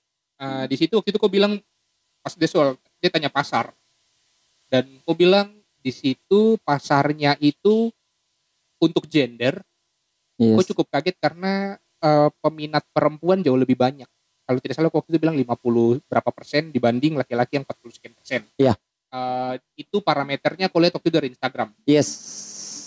Eh, 0.40 0.64
di 0.70 0.76
situ 0.78 0.96
waktu 0.96 1.10
itu 1.12 1.18
kau 1.20 1.32
bilang 1.32 1.58
pas 2.20 2.32
dia 2.36 2.48
soal 2.48 2.76
dia 3.00 3.08
tanya 3.08 3.32
pasar 3.32 3.72
dan 4.68 4.84
kau 5.04 5.16
bilang 5.16 5.50
di 5.80 5.90
situ 5.90 6.60
pasarnya 6.62 7.34
itu 7.40 7.90
untuk 8.80 9.08
gender. 9.10 9.60
Yes. 10.40 10.56
Kau 10.56 10.64
cukup 10.72 10.86
kaget 10.92 11.16
karena 11.20 11.76
eh, 12.00 12.28
peminat 12.40 12.84
perempuan 12.92 13.42
jauh 13.44 13.58
lebih 13.58 13.76
banyak. 13.76 14.08
Kalau 14.48 14.58
tidak 14.58 14.74
salah 14.80 14.90
waktu 14.90 15.14
itu 15.14 15.20
bilang 15.22 15.36
50 15.38 16.02
berapa 16.10 16.30
persen 16.34 16.74
dibanding 16.74 17.14
laki-laki 17.14 17.60
yang 17.60 17.64
40 17.68 17.96
sekian 17.96 18.14
persen. 18.16 18.40
Iya. 18.56 18.74
Eh, 19.10 19.54
itu 19.74 19.98
parameternya 19.98 20.70
kau 20.70 20.78
lihat 20.78 20.94
waktu 20.94 21.10
dari 21.10 21.28
Instagram. 21.34 21.74
Yes. 21.82 22.08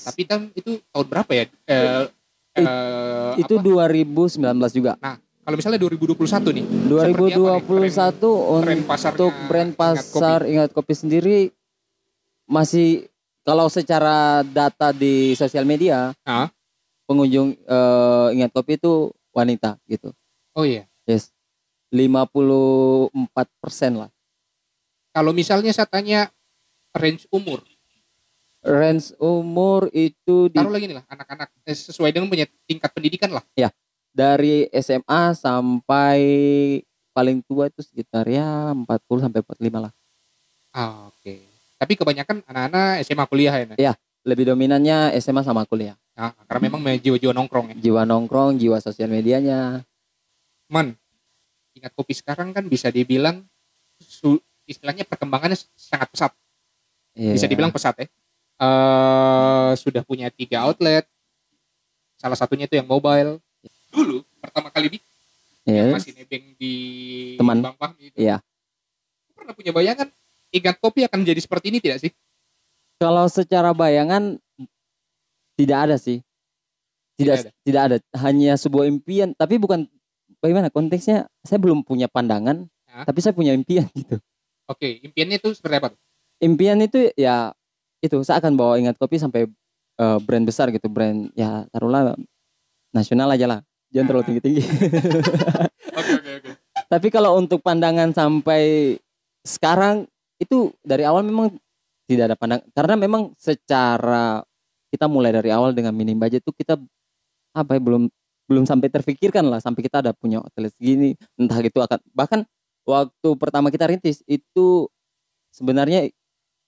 Tapi 0.08 0.24
kan 0.24 0.48
itu 0.56 0.80
tahun 0.88 1.08
berapa 1.12 1.32
ya? 1.36 1.46
Eh, 1.68 2.08
eh, 2.64 3.32
itu 3.44 3.56
apa? 3.60 3.64
2019 3.92 4.72
juga. 4.72 4.96
kalau 5.44 5.60
misalnya 5.60 5.84
2021 5.84 6.56
nih. 6.56 6.66
2021 6.88 8.64
Tren 8.64 8.80
untuk 8.80 8.88
pasarnya 8.88 9.28
brand 9.52 9.72
Ingat 9.76 9.76
Kopi. 9.76 10.00
pasar 10.16 10.40
ingat 10.48 10.70
kopi 10.72 10.94
sendiri 10.96 11.38
masih 12.48 13.12
kalau 13.44 13.68
secara 13.68 14.40
data 14.48 14.96
di 14.96 15.36
sosial 15.36 15.68
media 15.68 16.16
Ah. 16.24 16.48
pengunjung 17.04 17.60
eh, 17.60 18.28
ingat 18.40 18.56
kopi 18.56 18.80
itu 18.80 19.12
wanita 19.36 19.76
gitu. 19.92 20.16
Oh 20.56 20.64
iya. 20.64 20.88
Yes. 21.04 21.36
54 21.92 23.12
persen 23.60 24.00
lah. 24.00 24.10
Kalau 25.14 25.32
misalnya 25.32 25.70
saya 25.70 25.86
tanya 25.86 26.34
range 26.98 27.30
umur, 27.30 27.62
Range 28.64 29.04
umur 29.20 29.92
itu 29.92 30.48
di, 30.48 30.56
taruh 30.56 30.72
lagi 30.72 30.88
nih 30.88 30.96
lah 30.96 31.04
anak-anak 31.12 31.52
eh, 31.68 31.76
sesuai 31.76 32.16
dengan 32.16 32.32
punya 32.32 32.48
tingkat 32.64 32.96
pendidikan 32.96 33.28
lah. 33.36 33.44
dari 34.14 34.70
SMA 34.72 35.36
sampai 35.36 36.22
paling 37.12 37.42
tua 37.44 37.68
itu 37.68 37.82
sekitar 37.84 38.30
ya 38.30 38.72
40 38.72 38.88
sampai 39.20 39.44
45 39.44 39.84
lah. 39.84 39.92
Ah, 40.72 41.10
oke. 41.12 41.34
Tapi 41.76 41.94
kebanyakan 41.98 42.46
anak-anak 42.46 43.02
SMA 43.04 43.26
kuliah 43.28 43.54
ya. 43.58 43.66
Nah? 43.68 43.78
Iya. 43.78 43.94
Lebih 44.24 44.54
dominannya 44.56 45.12
SMA 45.20 45.44
sama 45.44 45.68
kuliah. 45.68 45.98
Nah, 46.16 46.32
karena 46.48 46.72
memang 46.72 46.96
jiwa-jiwa 46.96 47.36
nongkrong 47.36 47.74
ya. 47.74 47.76
Jiwa 47.90 48.08
nongkrong, 48.08 48.56
jiwa 48.62 48.80
sosial 48.80 49.12
medianya. 49.12 49.84
Man, 50.72 50.96
ingat 51.76 51.92
kopi 51.98 52.16
sekarang 52.16 52.56
kan 52.56 52.70
bisa 52.72 52.88
dibilang 52.94 53.44
su- 54.00 54.40
istilahnya 54.66 55.04
perkembangannya 55.04 55.58
sangat 55.74 56.10
pesat. 56.10 56.32
Bisa 57.14 57.46
Iya. 57.46 57.52
dibilang 57.52 57.72
pesat 57.72 57.96
ya. 57.98 58.08
eh 58.54 59.72
sudah 59.76 60.06
punya 60.06 60.30
tiga 60.30 60.64
outlet. 60.64 61.04
Salah 62.16 62.38
satunya 62.38 62.64
itu 62.64 62.78
yang 62.78 62.88
mobile. 62.88 63.42
Dulu 63.90 64.22
pertama 64.40 64.70
kali 64.70 64.88
bikin 64.94 65.10
Iya. 65.64 65.90
yang 65.90 65.96
masih 65.96 66.12
nebeng 66.14 66.46
di 66.56 66.74
Teman. 67.36 67.60
Bang 67.60 67.76
Fahmi 67.76 68.12
itu. 68.12 68.18
Iya. 68.18 68.40
Pernah 69.34 69.54
punya 69.54 69.72
bayangan 69.72 70.08
ingat 70.50 70.76
kopi 70.78 71.04
akan 71.04 71.24
jadi 71.24 71.42
seperti 71.42 71.74
ini 71.74 71.80
tidak 71.80 71.98
sih? 72.00 72.12
Kalau 72.98 73.26
secara 73.28 73.74
bayangan 73.74 74.38
tidak 75.54 75.78
ada 75.90 75.96
sih. 75.98 76.22
Tidak 77.14 77.36
Tidak 77.46 77.54
tidak 77.62 77.82
ada. 77.84 77.98
Hanya 78.22 78.54
sebuah 78.56 78.90
impian, 78.90 79.34
tapi 79.34 79.58
bukan 79.58 79.86
bagaimana 80.40 80.70
konteksnya? 80.70 81.30
Saya 81.42 81.62
belum 81.62 81.82
punya 81.82 82.10
pandangan, 82.10 82.66
Hah? 82.90 83.06
tapi 83.06 83.22
saya 83.22 83.34
punya 83.34 83.54
impian 83.54 83.86
gitu. 83.98 84.18
Oke, 84.70 85.04
impiannya 85.04 85.38
itu 85.40 85.50
seperti 85.56 85.76
apa? 85.80 85.90
Impian 86.40 86.80
itu 86.84 87.12
ya 87.20 87.52
itu 88.04 88.20
saya 88.24 88.40
akan 88.44 88.56
bawa 88.56 88.80
ingat 88.80 88.96
kopi 89.00 89.20
sampai 89.20 89.48
eh, 90.00 90.20
brand 90.24 90.46
besar 90.48 90.72
gitu, 90.72 90.88
brand 90.88 91.32
ya 91.36 91.68
taruhlah 91.72 92.16
nasional 92.96 93.32
aja 93.32 93.48
lah. 93.48 93.60
Jangan 93.94 94.08
terlalu 94.10 94.26
tinggi-tinggi. 94.26 94.64
Oke, 95.94 96.10
oke, 96.18 96.32
oke. 96.42 96.52
tapi 96.90 97.08
kalau 97.14 97.38
untuk 97.38 97.62
pandangan 97.62 98.10
sampai 98.18 98.98
sekarang 99.46 100.10
itu 100.42 100.74
dari 100.82 101.06
awal 101.06 101.22
memang 101.22 101.54
tidak 102.10 102.34
ada 102.34 102.38
pandang 102.40 102.62
karena 102.74 102.96
memang 102.98 103.30
secara 103.38 104.42
kita 104.90 105.06
mulai 105.06 105.30
dari 105.30 105.54
awal 105.54 105.70
dengan 105.72 105.94
minim 105.94 106.18
budget 106.18 106.42
itu 106.42 106.50
kita 106.50 106.82
apa 107.54 107.78
ya 107.78 107.82
belum 107.82 108.10
belum 108.50 108.66
sampai 108.68 108.90
terfikirkan 108.92 109.48
lah 109.48 109.62
sampai 109.64 109.86
kita 109.86 110.04
ada 110.04 110.12
punya 110.12 110.44
hotel 110.44 110.68
segini 110.74 111.16
entah 111.40 111.62
itu 111.64 111.80
akan 111.80 112.00
bahkan 112.12 112.42
waktu 112.84 113.30
pertama 113.40 113.72
kita 113.72 113.88
rintis 113.88 114.22
itu 114.28 114.88
sebenarnya 115.52 116.12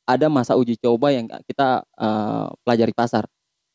ada 0.05 0.29
masa 0.29 0.53
uji 0.53 0.77
coba 0.79 1.11
yang 1.11 1.25
kita 1.49 1.83
eh, 1.97 2.47
pelajari 2.61 2.93
pasar 2.93 3.25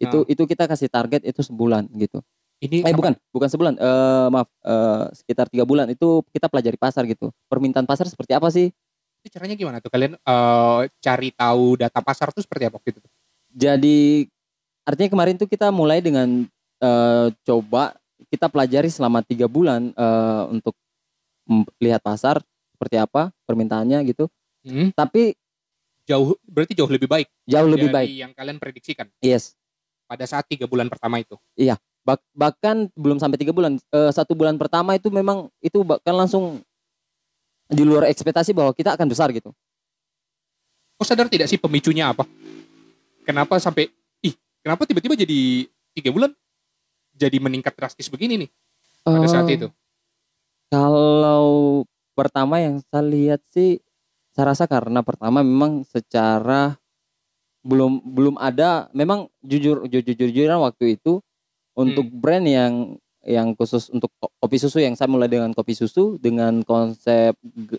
itu 0.00 0.24
itu 0.30 0.42
kita 0.48 0.64
kasih 0.64 0.88
target 0.88 1.20
itu 1.26 1.44
sebulan 1.44 1.84
gitu 2.00 2.24
Ini 2.60 2.84
eh 2.84 2.92
bukan 2.92 3.16
bukan 3.32 3.48
sebulan 3.48 3.74
eh 3.76 4.28
maaf 4.32 4.48
eh, 4.64 5.04
sekitar 5.16 5.48
tiga 5.48 5.64
bulan 5.64 5.88
itu 5.92 6.24
kita 6.32 6.48
pelajari 6.48 6.76
pasar 6.76 7.04
gitu 7.08 7.32
permintaan 7.48 7.84
pasar 7.84 8.08
seperti 8.08 8.32
apa 8.36 8.48
sih 8.48 8.72
itu 9.20 9.36
caranya 9.36 9.52
gimana 9.52 9.76
tuh? 9.84 9.92
Kalian 9.92 10.16
eh, 10.16 10.80
cari 11.00 11.28
tahu 11.36 11.76
data 11.76 12.00
pasar 12.00 12.32
tuh 12.32 12.40
seperti 12.40 12.68
apa 12.68 12.80
waktu 12.80 12.96
itu? 12.96 13.00
tuh? 13.04 13.12
jadi 13.50 14.28
artinya 14.86 15.10
kemarin 15.12 15.36
tuh 15.36 15.48
kita 15.50 15.68
mulai 15.68 16.00
dengan 16.00 16.48
eh, 16.80 17.26
coba 17.44 17.96
kita 18.30 18.46
pelajari 18.48 18.88
selama 18.88 19.20
tiga 19.24 19.48
bulan 19.50 19.92
eh, 19.92 20.42
untuk 20.52 20.76
melihat 21.50 21.98
pasar 21.98 22.38
seperti 22.70 22.96
apa 22.96 23.34
permintaannya 23.44 23.98
gitu. 24.06 24.30
Hmm, 24.62 24.94
tapi 24.94 25.34
jauh 26.06 26.38
berarti 26.46 26.78
jauh 26.78 26.88
lebih 26.88 27.10
baik. 27.10 27.26
Jauh 27.44 27.66
lebih 27.66 27.90
dari 27.90 27.96
baik. 27.96 28.08
yang 28.14 28.32
kalian 28.32 28.56
prediksikan. 28.56 29.06
Yes. 29.18 29.58
Pada 30.06 30.22
saat 30.26 30.46
tiga 30.46 30.70
bulan 30.70 30.86
pertama 30.86 31.18
itu. 31.18 31.34
Bak- 32.00 32.24
bahkan 32.32 32.88
belum 32.96 33.20
sampai 33.20 33.36
tiga 33.36 33.52
bulan 33.52 33.76
Eh, 33.92 34.10
satu 34.10 34.32
bulan 34.32 34.56
pertama 34.56 34.96
itu 34.96 35.12
memang 35.12 35.52
itu 35.60 35.84
bahkan 35.84 36.16
langsung 36.16 36.64
di 37.70 37.84
luar 37.86 38.08
ekspektasi 38.10 38.50
bahwa 38.50 38.74
kita 38.74 38.96
akan 38.96 39.06
besar 39.06 39.30
gitu. 39.30 39.52
Kau 40.96 41.06
sadar 41.06 41.30
tidak 41.30 41.46
sih 41.46 41.60
pemicunya 41.60 42.10
apa? 42.10 42.26
Kenapa 43.22 43.60
sampai 43.62 43.92
ih 44.20 44.34
kenapa 44.64 44.88
tiba-tiba 44.88 45.14
jadi 45.14 45.68
tiga 45.94 46.10
bulan? 46.10 46.32
Jadi 47.14 47.36
meningkat 47.36 47.76
drastis 47.76 48.08
begini 48.08 48.46
nih 48.46 48.50
pada 49.04 49.28
saat 49.28 49.46
Eh, 49.46 49.60
itu? 49.60 49.68
Kalau 50.70 51.82
pertama 52.14 52.62
yang 52.62 52.78
saya 52.78 53.02
lihat 53.02 53.42
sih, 53.50 53.82
saya 54.30 54.54
rasa 54.54 54.70
karena 54.70 55.02
pertama 55.02 55.42
memang 55.42 55.82
secara 55.82 56.78
belum 57.66 58.00
belum 58.06 58.36
ada, 58.40 58.88
memang 58.96 59.28
jujur 59.44 59.84
jujur 59.90 60.14
jujuran 60.16 60.62
waktu 60.64 60.96
itu 60.96 61.20
untuk 61.76 62.06
Hmm. 62.08 62.18
brand 62.22 62.46
yang 62.46 62.74
yang 63.26 63.52
khusus 63.58 63.90
untuk 63.92 64.10
ko- 64.22 64.32
kopi 64.40 64.56
susu 64.62 64.80
yang 64.80 64.94
saya 64.96 65.10
mulai 65.10 65.28
dengan 65.28 65.52
kopi 65.52 65.74
susu 65.76 66.16
dengan 66.22 66.62
konsep 66.64 67.34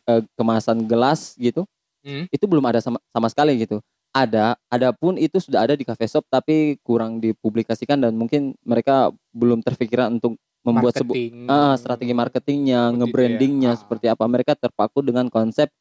eh, 0.10 0.24
kemasan 0.38 0.86
gelas 0.86 1.36
gitu, 1.40 1.66
Hmm. 2.06 2.28
itu 2.34 2.46
belum 2.48 2.66
ada 2.68 2.80
sama 2.84 3.00
sama 3.16 3.28
sekali 3.32 3.58
gitu. 3.64 3.80
Ada, 4.12 4.60
adapun 4.68 5.16
itu 5.16 5.40
sudah 5.40 5.64
ada 5.64 5.72
di 5.72 5.88
cafe 5.88 6.04
shop 6.04 6.28
tapi 6.28 6.76
kurang 6.84 7.24
dipublikasikan 7.24 7.96
dan 7.96 8.12
mungkin 8.12 8.60
mereka 8.62 9.08
belum 9.32 9.64
terpikiran 9.64 10.20
untuk 10.20 10.36
membuat 10.68 11.00
sebuah. 11.00 11.16
Ah, 11.48 11.74
strategi 11.80 12.12
marketingnya, 12.12 12.92
ya. 12.92 12.94
nge-brandingnya 12.94 13.72
Ah. 13.72 13.80
seperti 13.80 14.12
apa. 14.12 14.28
Mereka 14.28 14.60
terpaku 14.60 15.00
dengan 15.00 15.32
konsep 15.32 15.72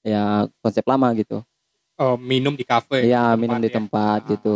ya 0.00 0.48
konsep 0.58 0.82
lama 0.82 1.12
gitu. 1.14 1.44
Eh, 1.94 2.16
minum 2.18 2.56
di 2.56 2.64
kafe. 2.64 3.04
ya 3.04 3.36
minum 3.36 3.60
di 3.60 3.68
ya. 3.68 3.76
tempat 3.78 4.20
Ah. 4.24 4.28
gitu. 4.32 4.54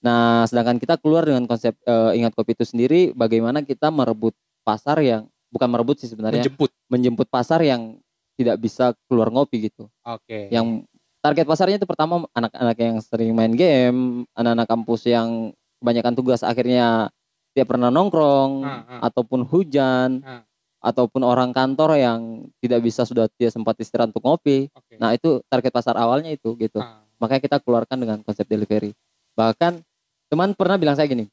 Nah, 0.00 0.46
sedangkan 0.46 0.78
kita 0.78 0.94
keluar 0.96 1.26
dengan 1.26 1.44
konsep 1.44 1.74
eh, 1.76 2.10
ingat 2.14 2.32
kopi 2.32 2.54
itu 2.54 2.62
sendiri, 2.62 3.10
bagaimana 3.10 3.60
kita 3.60 3.90
merebut 3.90 4.32
pasar 4.62 5.02
yang 5.02 5.26
bukan 5.50 5.66
merebut 5.66 5.98
sih 5.98 6.06
sebenarnya, 6.06 6.46
Menjemput. 6.46 6.70
menjemput 6.86 7.26
pasar 7.26 7.58
yang 7.60 7.98
tidak 8.34 8.56
bisa 8.58 8.94
keluar 9.10 9.34
ngopi 9.34 9.66
gitu. 9.66 9.90
Oke. 10.02 10.46
Yang 10.48 10.86
target 11.24 11.48
pasarnya 11.48 11.80
itu 11.80 11.88
pertama 11.88 12.28
anak-anak 12.30 12.76
yang 12.76 12.96
sering 13.00 13.32
main 13.32 13.56
game, 13.56 14.28
anak-anak 14.36 14.68
kampus 14.68 15.08
yang 15.08 15.56
kebanyakan 15.80 16.12
tugas 16.12 16.44
akhirnya 16.44 17.08
tidak 17.56 17.72
pernah 17.72 17.88
nongkrong 17.88 18.52
Ah, 18.60 18.84
ah. 18.84 19.00
ataupun 19.08 19.48
hujan 19.48 20.20
Ah. 20.20 20.44
ataupun 20.84 21.24
orang 21.24 21.56
kantor 21.56 21.96
yang 21.96 22.20
tidak 22.60 22.84
bisa 22.84 23.08
sudah 23.08 23.24
tidak 23.40 23.56
sempat 23.56 23.72
istirahat 23.80 24.12
untuk 24.12 24.20
ngopi. 24.20 24.68
Oke. 24.68 25.00
Nah, 25.00 25.16
itu 25.16 25.40
target 25.48 25.72
pasar 25.72 25.96
awalnya 25.96 26.28
itu 26.28 26.52
gitu. 26.60 26.76
Ah. 26.76 27.00
Makanya 27.16 27.40
kita 27.40 27.56
keluarkan 27.56 27.96
dengan 27.96 28.18
konsep 28.20 28.44
delivery. 28.44 28.92
Bahkan 29.32 29.80
teman 30.28 30.52
pernah 30.52 30.76
bilang 30.76 30.92
saya 30.92 31.08
gini. 31.08 31.24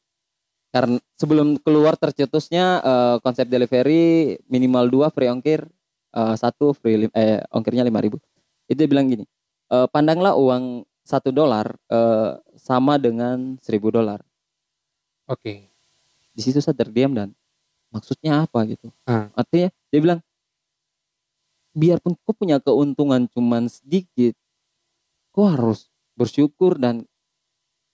Karena 0.71 0.95
sebelum 1.19 1.59
keluar 1.59 1.99
tercetusnya 1.99 2.79
eh, 2.79 3.15
konsep 3.19 3.43
delivery 3.43 4.39
minimal 4.47 4.87
dua 4.87 5.07
free 5.11 5.27
ongkir, 5.27 5.67
eh, 6.15 6.35
satu 6.39 6.71
free 6.71 6.95
lim- 6.95 7.15
eh, 7.17 7.43
ongkirnya 7.51 7.83
5000 7.83 8.15
Itu 8.71 8.79
dia 8.79 8.87
bilang 8.87 9.11
gini. 9.11 9.27
Eh, 9.71 9.87
pandanglah 9.89 10.35
uang 10.35 10.83
satu 11.01 11.31
dolar 11.33 11.73
eh, 11.89 12.37
sama 12.59 12.99
dengan 12.99 13.57
seribu 13.63 13.89
dolar. 13.89 14.21
Oke. 15.25 15.71
Di 16.31 16.41
situ 16.43 16.59
saya 16.59 16.75
terdiam 16.75 17.11
dan 17.15 17.31
maksudnya 17.91 18.43
apa 18.43 18.63
gitu. 18.67 18.91
Ah. 19.07 19.27
Artinya 19.35 19.71
dia 19.91 19.99
bilang 19.99 20.19
biarpun 21.71 22.15
kau 22.23 22.35
punya 22.35 22.59
keuntungan 22.59 23.27
cuman 23.31 23.71
sedikit, 23.71 24.35
kau 25.31 25.47
harus 25.47 25.87
bersyukur 26.19 26.75
dan 26.75 27.07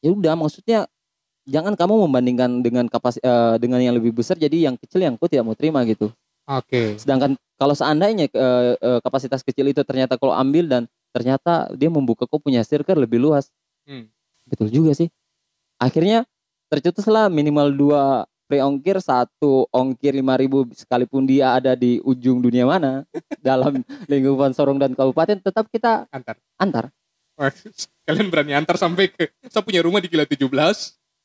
ya 0.02 0.14
udah 0.14 0.34
maksudnya 0.34 0.90
jangan 1.48 1.74
kamu 1.78 2.10
membandingkan 2.10 2.62
dengan 2.62 2.86
kapas 2.90 3.22
eh, 3.22 3.56
dengan 3.62 3.80
yang 3.82 3.96
lebih 3.96 4.14
besar 4.14 4.36
jadi 4.36 4.70
yang 4.70 4.76
kecil 4.76 5.02
yang 5.02 5.16
kau 5.16 5.30
tidak 5.30 5.46
mau 5.46 5.58
terima 5.58 5.82
gitu. 5.86 6.12
Oke. 6.48 6.96
Sedangkan 7.00 7.38
kalau 7.56 7.74
seandainya 7.74 8.28
eh, 8.30 8.74
eh, 8.78 9.00
kapasitas 9.02 9.42
kecil 9.42 9.70
itu 9.72 9.82
ternyata 9.86 10.20
kalau 10.20 10.36
ambil 10.36 10.68
dan 10.68 10.84
ternyata 11.16 11.72
dia 11.76 11.90
membuka 11.92 12.26
kau 12.26 12.40
punya 12.40 12.64
circle 12.64 13.04
lebih 13.04 13.22
luas. 13.22 13.52
Hmm. 13.88 14.10
Betul 14.48 14.72
juga 14.72 14.96
sih. 14.96 15.12
Akhirnya 15.78 16.26
tercetuslah 16.68 17.32
minimal 17.32 17.72
dua 17.76 18.02
free 18.48 18.64
ongkir 18.64 19.04
satu 19.04 19.68
ongkir 19.76 20.16
5000 20.16 20.88
sekalipun 20.88 21.28
dia 21.28 21.60
ada 21.60 21.76
di 21.76 22.00
ujung 22.02 22.40
dunia 22.40 22.64
mana 22.64 23.04
dalam 23.44 23.84
lingkungan 24.08 24.56
Sorong 24.56 24.80
dan 24.80 24.96
kabupaten 24.96 25.44
tetap 25.44 25.68
kita 25.68 26.08
Antar. 26.10 26.40
antar. 26.56 26.86
Kalian 28.08 28.32
berani 28.32 28.56
antar 28.56 28.80
sampai 28.80 29.12
ke 29.12 29.30
saya 29.52 29.62
punya 29.62 29.84
rumah 29.84 30.00
di 30.02 30.10
Kila 30.10 30.26
17 30.26 30.48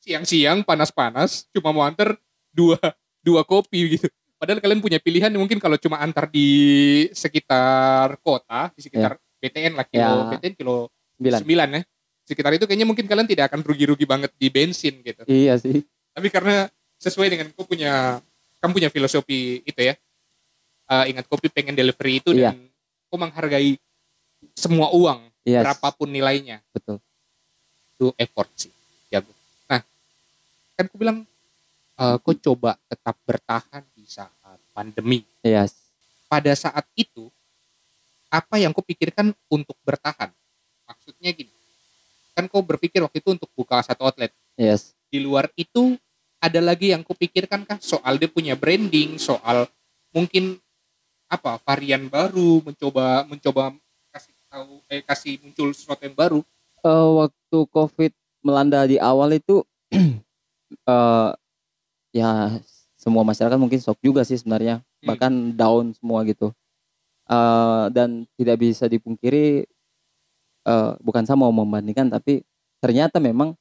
siang-siang 0.03 0.67
panas-panas 0.67 1.47
cuma 1.55 1.71
mau 1.71 1.87
antar 1.87 2.19
dua 2.51 2.77
dua 3.23 3.41
kopi 3.47 3.97
gitu. 3.97 4.11
Padahal 4.35 4.59
kalian 4.59 4.83
punya 4.83 4.99
pilihan 4.99 5.31
mungkin 5.39 5.55
kalau 5.57 5.79
cuma 5.79 6.03
antar 6.03 6.27
di 6.27 7.07
sekitar 7.15 8.19
kota, 8.19 8.67
di 8.75 8.83
sekitar 8.83 9.15
BTN 9.43 9.73
lah 9.75 9.83
kilo 9.83 9.99
Ya. 10.23 10.31
BTN 10.31 10.53
kilo 10.55 10.75
Sembilan. 11.19 11.67
9 11.69 11.77
ya. 11.77 11.81
Sekitar 12.23 12.51
itu 12.55 12.63
kayaknya 12.63 12.87
mungkin 12.87 13.03
kalian 13.03 13.27
tidak 13.27 13.51
akan 13.51 13.59
rugi-rugi 13.61 14.07
banget 14.07 14.31
di 14.39 14.47
bensin 14.47 15.03
gitu. 15.03 15.27
Iya 15.27 15.59
sih. 15.59 15.83
Tapi 16.15 16.31
karena 16.31 16.71
sesuai 16.95 17.27
dengan 17.27 17.51
kau 17.51 17.67
punya 17.67 18.23
kamu 18.63 18.71
punya 18.71 18.89
filosofi 18.89 19.59
itu 19.61 19.81
ya. 19.83 19.95
eh, 20.83 21.05
ingat 21.15 21.27
kopi 21.27 21.47
pengen 21.47 21.75
delivery 21.75 22.19
itu 22.19 22.31
Iya. 22.31 22.51
dan 22.51 22.59
kau 23.07 23.15
menghargai 23.15 23.79
semua 24.51 24.91
uang 24.91 25.31
Iya. 25.43 25.63
berapapun 25.63 26.07
nilainya 26.07 26.59
Betul. 26.71 26.99
itu 27.95 28.11
effort 28.15 28.51
sih 28.53 28.71
jago 29.07 29.31
nah 29.65 29.79
kan 30.75 30.83
aku 30.83 30.95
bilang 30.95 31.23
eh 31.93 32.15
kau 32.19 32.35
coba 32.35 32.75
tetap 32.83 33.15
bertahan 33.23 33.83
di 33.91 34.03
saat 34.03 34.59
pandemi 34.71 35.23
Iya. 35.39 35.71
pada 36.25 36.51
saat 36.51 36.83
itu 36.95 37.31
apa 38.33 38.57
yang 38.57 38.73
kau 38.73 38.81
pikirkan 38.81 39.29
untuk 39.45 39.77
bertahan? 39.85 40.33
Maksudnya 40.89 41.29
gini, 41.37 41.53
kan 42.33 42.49
kau 42.49 42.65
berpikir 42.65 42.97
waktu 43.05 43.21
itu 43.21 43.29
untuk 43.37 43.49
buka 43.53 43.85
satu 43.85 44.09
outlet. 44.09 44.33
yes 44.57 44.97
Di 45.13 45.21
luar 45.21 45.53
itu 45.53 45.93
ada 46.41 46.57
lagi 46.57 46.89
yang 46.89 47.05
kau 47.05 47.13
pikirkan 47.13 47.61
kah 47.69 47.77
soal 47.77 48.17
dia 48.17 48.25
punya 48.25 48.57
branding, 48.57 49.21
soal 49.21 49.69
mungkin 50.09 50.57
apa 51.29 51.61
varian 51.61 52.09
baru, 52.09 52.65
mencoba 52.65 53.29
mencoba 53.29 53.77
kasih 54.09 54.33
tahu 54.49 54.81
eh 54.89 55.05
kasih 55.05 55.37
muncul 55.45 55.69
sesuatu 55.69 56.01
yang 56.01 56.17
baru. 56.17 56.41
Eh, 56.83 57.09
waktu 57.21 57.57
covid 57.69 58.11
melanda 58.41 58.83
di 58.89 58.97
awal 58.97 59.37
itu 59.37 59.61
eh 59.93 61.29
ya 62.13 62.57
semua 62.97 63.21
masyarakat 63.21 63.57
mungkin 63.59 63.79
shock 63.81 63.99
juga 64.01 64.25
sih 64.25 64.41
sebenarnya 64.41 64.81
Hmm. 65.03 65.11
bahkan 65.11 65.33
down 65.51 65.91
semua 65.99 66.23
gitu 66.23 66.55
Eh 67.23 67.85
dan 67.89 68.27
tidak 68.35 68.59
bisa 68.59 68.83
dipungkiri 68.85 69.63
eh 70.63 70.91
bukan 70.99 71.23
saya 71.23 71.35
mau 71.35 71.51
membandingkan 71.51 72.07
tapi 72.09 72.43
ternyata 72.79 73.19
memang 73.19 73.55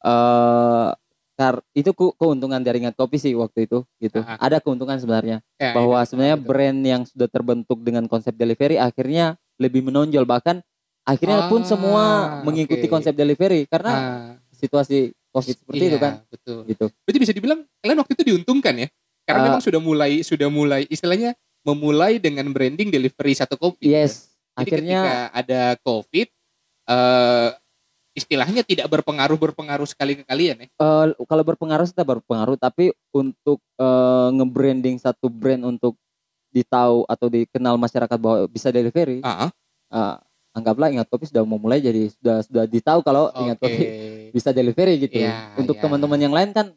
eh 0.00 0.90
kar 1.34 1.64
itu 1.72 1.90
keuntungan 1.92 2.60
dari 2.60 2.84
Ingat 2.84 2.94
Kopi 2.94 3.16
sih 3.16 3.32
waktu 3.32 3.64
itu 3.64 3.80
gitu 3.98 4.20
Ah. 4.20 4.36
ada 4.38 4.60
keuntungan 4.60 4.96
sebenarnya 4.96 5.40
Ya, 5.56 5.72
bahwa 5.72 5.96
iya, 5.96 6.04
sebenarnya 6.04 6.36
betul. 6.36 6.48
brand 6.48 6.80
yang 6.84 7.02
sudah 7.02 7.26
terbentuk 7.26 7.78
dengan 7.80 8.04
konsep 8.04 8.34
delivery 8.34 8.76
akhirnya 8.76 9.34
lebih 9.56 9.80
menonjol 9.82 10.22
bahkan 10.22 10.60
akhirnya 11.02 11.48
pun 11.48 11.64
semua 11.64 12.04
Ah, 12.04 12.44
mengikuti 12.44 12.84
oke. 12.84 12.92
konsep 12.92 13.16
delivery 13.16 13.64
karena 13.66 13.92
Ah, 13.92 14.30
situasi 14.52 15.10
covid 15.32 15.56
seperti 15.56 15.80
itu 15.80 15.90
iya, 15.90 15.98
kan 15.98 16.12
Betul. 16.28 16.68
gitu 16.68 16.86
Berarti 17.02 17.18
bisa 17.18 17.32
dibilang 17.32 17.64
kalian 17.80 17.98
waktu 17.98 18.12
itu 18.14 18.24
diuntungkan 18.26 18.74
ya? 18.76 18.88
Karena 19.24 19.40
Eh, 19.40 19.46
memang 19.48 19.62
sudah 19.64 19.80
mulai 19.80 20.12
sudah 20.20 20.48
mulai 20.48 20.84
istilahnya 20.86 21.32
memulai 21.62 22.16
dengan 22.16 22.48
branding 22.48 22.88
delivery 22.88 23.32
satu 23.32 23.54
kopi. 23.54 23.88
yes 23.88 24.32
Jadi 24.54 24.60
akhirnya 24.60 25.00
ketika 25.00 25.14
ada 25.32 25.60
covid 25.80 26.28
eh 26.86 27.50
istilahnya 28.10 28.66
tidak 28.66 28.90
berpengaruh 28.90 29.38
berpengaruh 29.38 29.86
sekali 29.86 30.18
ke 30.18 30.26
kalian 30.26 30.56
ya. 30.58 30.68
eh, 30.68 31.04
kalau 31.24 31.44
berpengaruh 31.46 31.86
tetap 31.86 32.10
berpengaruh 32.10 32.58
tapi 32.58 32.90
untuk 33.10 33.62
eh, 33.78 34.28
nge-branding 34.34 34.98
satu 34.98 35.30
brand 35.30 35.62
untuk 35.64 35.94
ditahu 36.50 37.06
atau 37.06 37.30
dikenal 37.30 37.78
masyarakat 37.78 38.18
bahwa 38.18 38.50
bisa 38.50 38.74
delivery 38.74 39.22
Ah, 39.22 39.46
eh, 39.88 40.14
anggaplah 40.50 40.90
Ingat 40.90 41.06
Kopi 41.06 41.30
sudah 41.30 41.46
memulai 41.46 41.78
jadi 41.78 42.10
sudah 42.10 42.42
sudah 42.42 42.64
ditahu 42.66 43.00
kalau 43.00 43.30
Ingat 43.32 43.56
oke. 43.56 43.64
Kopi 43.64 43.82
bisa 44.36 44.50
delivery 44.50 44.94
gitu 45.00 45.22
Iya, 45.22 45.54
untuk 45.54 45.78
iya. 45.78 45.82
teman-teman 45.82 46.18
yang 46.18 46.34
lain 46.34 46.50
kan 46.50 46.74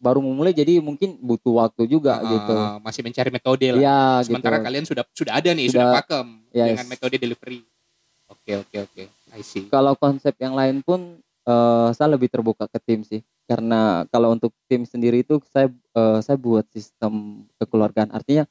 baru 0.00 0.24
memulai 0.24 0.56
jadi 0.56 0.80
mungkin 0.80 1.20
butuh 1.20 1.60
waktu 1.60 1.84
juga 1.86 2.18
Ah, 2.18 2.26
gitu 2.26 2.54
Masih 2.80 3.00
mencari 3.04 3.30
metode 3.30 3.66
lah. 3.70 3.78
ya 3.78 4.00
Sementara 4.24 4.56
gitu 4.58 4.66
kalian 4.66 4.84
sudah 4.88 5.04
sudah 5.12 5.32
ada 5.36 5.50
nih, 5.52 5.68
sudah, 5.68 5.84
Sudah, 5.84 5.96
pakem 6.00 6.26
yes. 6.50 6.66
dengan 6.72 6.86
metode 6.88 7.16
delivery. 7.20 7.60
Oke, 8.26 8.52
oke, 8.56 8.76
oke. 8.88 9.02
I 9.30 9.42
see. 9.44 9.68
kalau 9.70 9.94
konsep 9.94 10.34
yang 10.40 10.56
lain 10.56 10.82
pun 10.82 11.20
eh, 11.46 11.88
saya 11.94 12.08
lebih 12.10 12.26
terbuka 12.26 12.66
ke 12.66 12.80
tim 12.82 13.04
sih 13.04 13.20
karena 13.46 14.02
kalau 14.10 14.34
untuk 14.34 14.50
tim 14.66 14.82
sendiri 14.82 15.22
itu 15.22 15.38
saya 15.46 15.68
eh, 15.70 16.18
saya 16.24 16.34
buat 16.34 16.64
sistem 16.72 17.44
kekeluargaan 17.60 18.10
artinya 18.10 18.48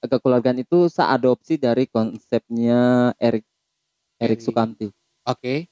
kekeluargaan 0.00 0.62
itu 0.62 0.86
saya 0.86 1.16
adopsi 1.16 1.56
dari 1.56 1.88
konsepnya 1.88 3.10
Erik 3.18 3.42
Erik. 4.20 4.38
Sukamti 4.38 4.92
Oke. 5.24 5.66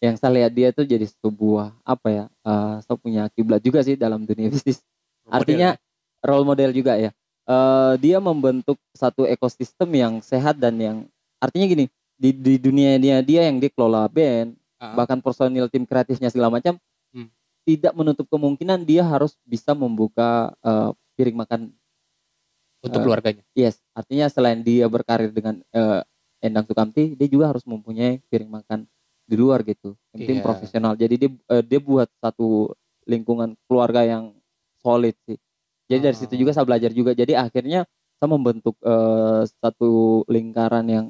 Yang 0.00 0.16
saya 0.16 0.32
lihat 0.42 0.52
dia 0.56 0.68
itu 0.72 0.82
jadi 0.82 1.04
sebuah 1.04 1.76
apa 1.84 2.08
ya 2.08 2.24
eh, 2.26 2.74
saya 2.82 2.96
punya 2.96 3.28
kiblat 3.36 3.60
juga 3.60 3.84
sih 3.84 3.94
dalam 4.00 4.24
dunia 4.24 4.48
bisnis. 4.54 4.80
Artinya 5.28 5.76
role 6.24 6.44
model 6.48 6.72
juga 6.72 6.96
ya. 6.96 7.12
Eh, 7.44 7.92
dia 8.00 8.18
membentuk 8.18 8.80
satu 8.96 9.28
ekosistem 9.28 9.88
yang 9.92 10.14
sehat 10.24 10.56
dan 10.56 10.74
yang 10.80 10.96
artinya 11.40 11.66
gini 11.68 11.84
di, 12.20 12.30
di 12.36 12.54
dunia 12.60 13.00
dia 13.00 13.24
dia 13.24 13.48
yang 13.48 13.56
dia 13.60 13.72
kelola 13.72 14.04
band 14.08 14.56
Ah, 14.80 14.96
bahkan 14.96 15.20
personil 15.20 15.68
tim 15.68 15.84
kreatifnya 15.84 16.32
segala 16.32 16.48
macam 16.48 16.80
Hmm. 17.12 17.28
tidak 17.68 17.92
menutup 17.92 18.24
kemungkinan 18.32 18.80
dia 18.88 19.04
harus 19.04 19.36
bisa 19.44 19.76
membuka 19.76 20.56
eh, 20.64 20.90
piring 21.20 21.36
makan. 21.36 21.60
Untuk 22.80 22.96
eh, 22.96 23.04
keluarganya. 23.04 23.42
yes 23.52 23.76
artinya 23.92 24.32
selain 24.32 24.64
dia 24.64 24.88
berkarir 24.88 25.28
dengan 25.36 25.60
eh, 25.68 26.00
Endang 26.40 26.64
Sukamti 26.64 27.12
dia 27.12 27.28
juga 27.28 27.52
harus 27.52 27.60
mempunyai 27.68 28.24
piring 28.32 28.48
makan 28.48 28.88
di 29.30 29.36
luar 29.38 29.62
gitu. 29.62 29.94
Yang 30.10 30.18
penting 30.26 30.38
Iya. 30.42 30.46
profesional. 30.46 30.92
Jadi 30.98 31.14
dia 31.16 31.30
eh, 31.30 31.62
dia 31.62 31.78
buat 31.78 32.10
satu 32.18 32.74
lingkungan 33.06 33.54
keluarga 33.70 34.02
yang 34.02 34.34
solid 34.82 35.14
sih. 35.24 35.38
Jadi 35.86 36.00
dari 36.10 36.16
situ 36.18 36.34
Ah. 36.34 36.40
juga 36.42 36.50
saya 36.50 36.66
belajar 36.66 36.90
juga. 36.90 37.14
Jadi 37.14 37.38
akhirnya 37.38 37.86
saya 38.18 38.28
membentuk 38.28 38.74
eh, 38.82 39.42
satu 39.62 40.22
lingkaran 40.26 40.86
yang 40.90 41.06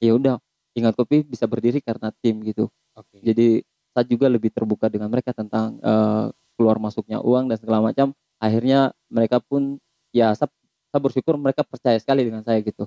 ya 0.00 0.16
udah 0.16 0.40
ingat 0.72 0.96
kopi 0.96 1.20
bisa 1.22 1.44
berdiri 1.44 1.84
karena 1.84 2.08
tim 2.24 2.40
gitu. 2.42 2.72
Oke. 2.92 3.24
jadi 3.24 3.64
saya 3.92 4.04
juga 4.04 4.28
lebih 4.28 4.52
terbuka 4.52 4.88
dengan 4.88 5.08
mereka 5.12 5.32
tentang 5.36 5.76
eh, 5.80 6.26
keluar 6.56 6.76
masuknya 6.80 7.20
uang 7.20 7.48
dan 7.52 7.56
segala 7.60 7.80
macam. 7.84 8.12
Akhirnya 8.36 8.90
mereka 9.08 9.38
pun 9.40 9.76
ya 10.12 10.32
saya, 10.36 10.48
saya 10.90 11.00
bersyukur 11.00 11.36
mereka 11.40 11.62
percaya 11.64 11.96
sekali 12.00 12.24
dengan 12.24 12.44
saya 12.44 12.60
gitu. 12.60 12.84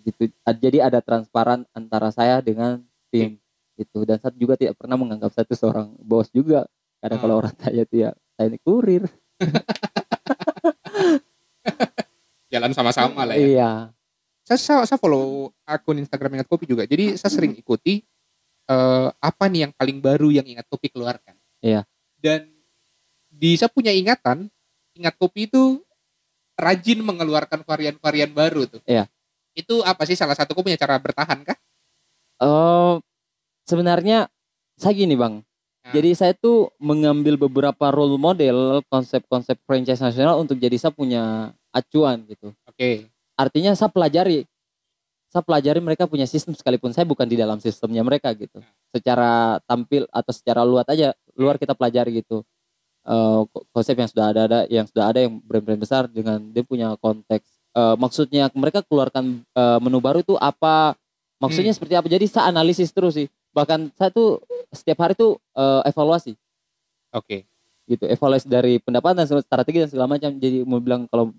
Gitu. 0.00 0.32
A- 0.42 0.56
jadi 0.56 0.88
ada 0.88 0.98
transparan 1.04 1.62
antara 1.72 2.08
saya 2.10 2.40
dengan 2.40 2.80
tim 3.12 3.41
gitu 3.78 4.04
dan 4.04 4.20
saya 4.20 4.34
juga 4.36 4.54
tidak 4.58 4.76
pernah 4.76 4.96
menganggap 5.00 5.32
saya 5.32 5.44
itu 5.48 5.56
seorang 5.56 5.96
bos 6.00 6.28
juga 6.30 6.68
kadang 7.00 7.18
kalau 7.18 7.34
Ah. 7.38 7.40
orang 7.46 7.54
tanya 7.56 7.82
tuh 7.88 7.98
ya 8.08 8.10
saya 8.36 8.46
ini 8.52 8.58
kurir 8.60 9.02
Jalan 12.52 12.72
sama-sama 12.76 13.24
lah 13.24 13.36
ya. 13.36 13.46
iya 13.48 13.70
saya, 14.42 14.58
saya, 14.58 14.82
saya 14.84 14.98
follow 14.98 15.54
akun 15.62 16.02
Instagram 16.02 16.34
Ingat 16.36 16.50
Kopi 16.50 16.66
juga. 16.66 16.82
Jadi 16.82 17.14
saya 17.14 17.30
sering 17.30 17.54
ikuti 17.54 18.02
eh, 18.66 19.08
apa 19.08 19.44
nih 19.46 19.70
yang 19.70 19.72
paling 19.72 20.02
baru 20.02 20.34
yang 20.34 20.44
Ingat 20.44 20.66
Kopi 20.66 20.90
keluarkan. 20.90 21.38
Iya. 21.62 21.86
Dan 22.18 22.50
di 23.30 23.54
saya 23.54 23.70
punya 23.70 23.94
ingatan, 23.94 24.50
Ingat 24.98 25.14
Kopi 25.16 25.46
itu 25.46 25.80
rajin 26.58 27.00
mengeluarkan 27.00 27.62
varian-varian 27.62 28.34
baru 28.34 28.66
tuh. 28.66 28.82
Iya. 28.84 29.06
Itu 29.54 29.80
apa 29.86 30.02
sih 30.04 30.18
salah 30.18 30.34
satu 30.34 30.58
punya 30.58 30.76
cara 30.76 30.98
bertahan 30.98 31.38
kah? 31.46 31.56
Eh 32.42 32.94
sebenarnya 33.66 34.30
saya 34.76 34.94
gini 34.94 35.14
bang 35.14 35.42
Nah. 35.82 35.98
Jadi 35.98 36.10
saya 36.14 36.32
tuh 36.38 36.70
mengambil 36.78 37.34
beberapa 37.34 37.90
role 37.90 38.14
model 38.14 38.86
konsep-konsep 38.86 39.58
franchise 39.66 39.98
nasional 39.98 40.38
untuk 40.38 40.54
jadi 40.54 40.78
saya 40.78 40.94
punya 40.94 41.50
acuan 41.74 42.22
gitu. 42.30 42.54
Oke. 42.70 43.10
Artinya 43.34 43.74
saya 43.74 43.90
pelajari, 43.90 44.46
saya 45.26 45.42
pelajari 45.42 45.82
mereka 45.82 46.06
punya 46.06 46.22
sistem 46.30 46.54
sekalipun 46.54 46.94
saya 46.94 47.02
bukan 47.02 47.26
di 47.26 47.34
dalam 47.34 47.58
sistemnya 47.58 48.06
mereka 48.06 48.30
gitu. 48.38 48.62
Secara 48.94 49.58
tampil 49.66 50.06
atau 50.14 50.30
secara 50.30 50.62
luar 50.62 50.86
aja, 50.86 51.18
luar 51.34 51.58
kita 51.58 51.74
pelajari 51.74 52.22
gitu. 52.22 52.46
Ko- 53.50 53.66
konsep 53.74 53.98
yang 53.98 54.06
sudah 54.06 54.30
ada 54.30 54.40
ada, 54.46 54.58
yang 54.70 54.86
sudah 54.86 55.10
ada 55.10 55.18
yang 55.18 55.42
brand-brand 55.42 55.82
besar 55.82 56.06
dengan 56.06 56.38
dia 56.54 56.62
punya 56.62 56.94
konteks. 57.02 57.58
Eh, 57.74 57.96
maksudnya 57.98 58.46
mereka 58.54 58.86
keluarkan 58.86 59.42
eh, 59.42 59.78
menu 59.82 59.98
baru 59.98 60.22
itu 60.22 60.38
apa? 60.38 60.94
Maksudnya 61.42 61.74
seperti 61.74 61.98
apa? 61.98 62.06
Jadi 62.06 62.30
saya 62.30 62.54
analisis 62.54 62.94
terus 62.94 63.18
sih. 63.18 63.26
Bahkan 63.52 63.92
saya 63.94 64.10
tuh 64.10 64.40
setiap 64.72 65.04
hari 65.04 65.12
tuh 65.12 65.36
eh, 65.52 65.80
evaluasi 65.92 66.32
Oke. 67.12 67.44
gitu 67.84 68.08
evaluasi 68.08 68.48
dari 68.48 68.80
pendapatan 68.80 69.28
strategi 69.28 69.84
dan 69.84 69.88
segala 69.92 70.16
macam 70.16 70.32
jadi 70.40 70.64
mau 70.64 70.80
bilang 70.80 71.04
kalau 71.12 71.36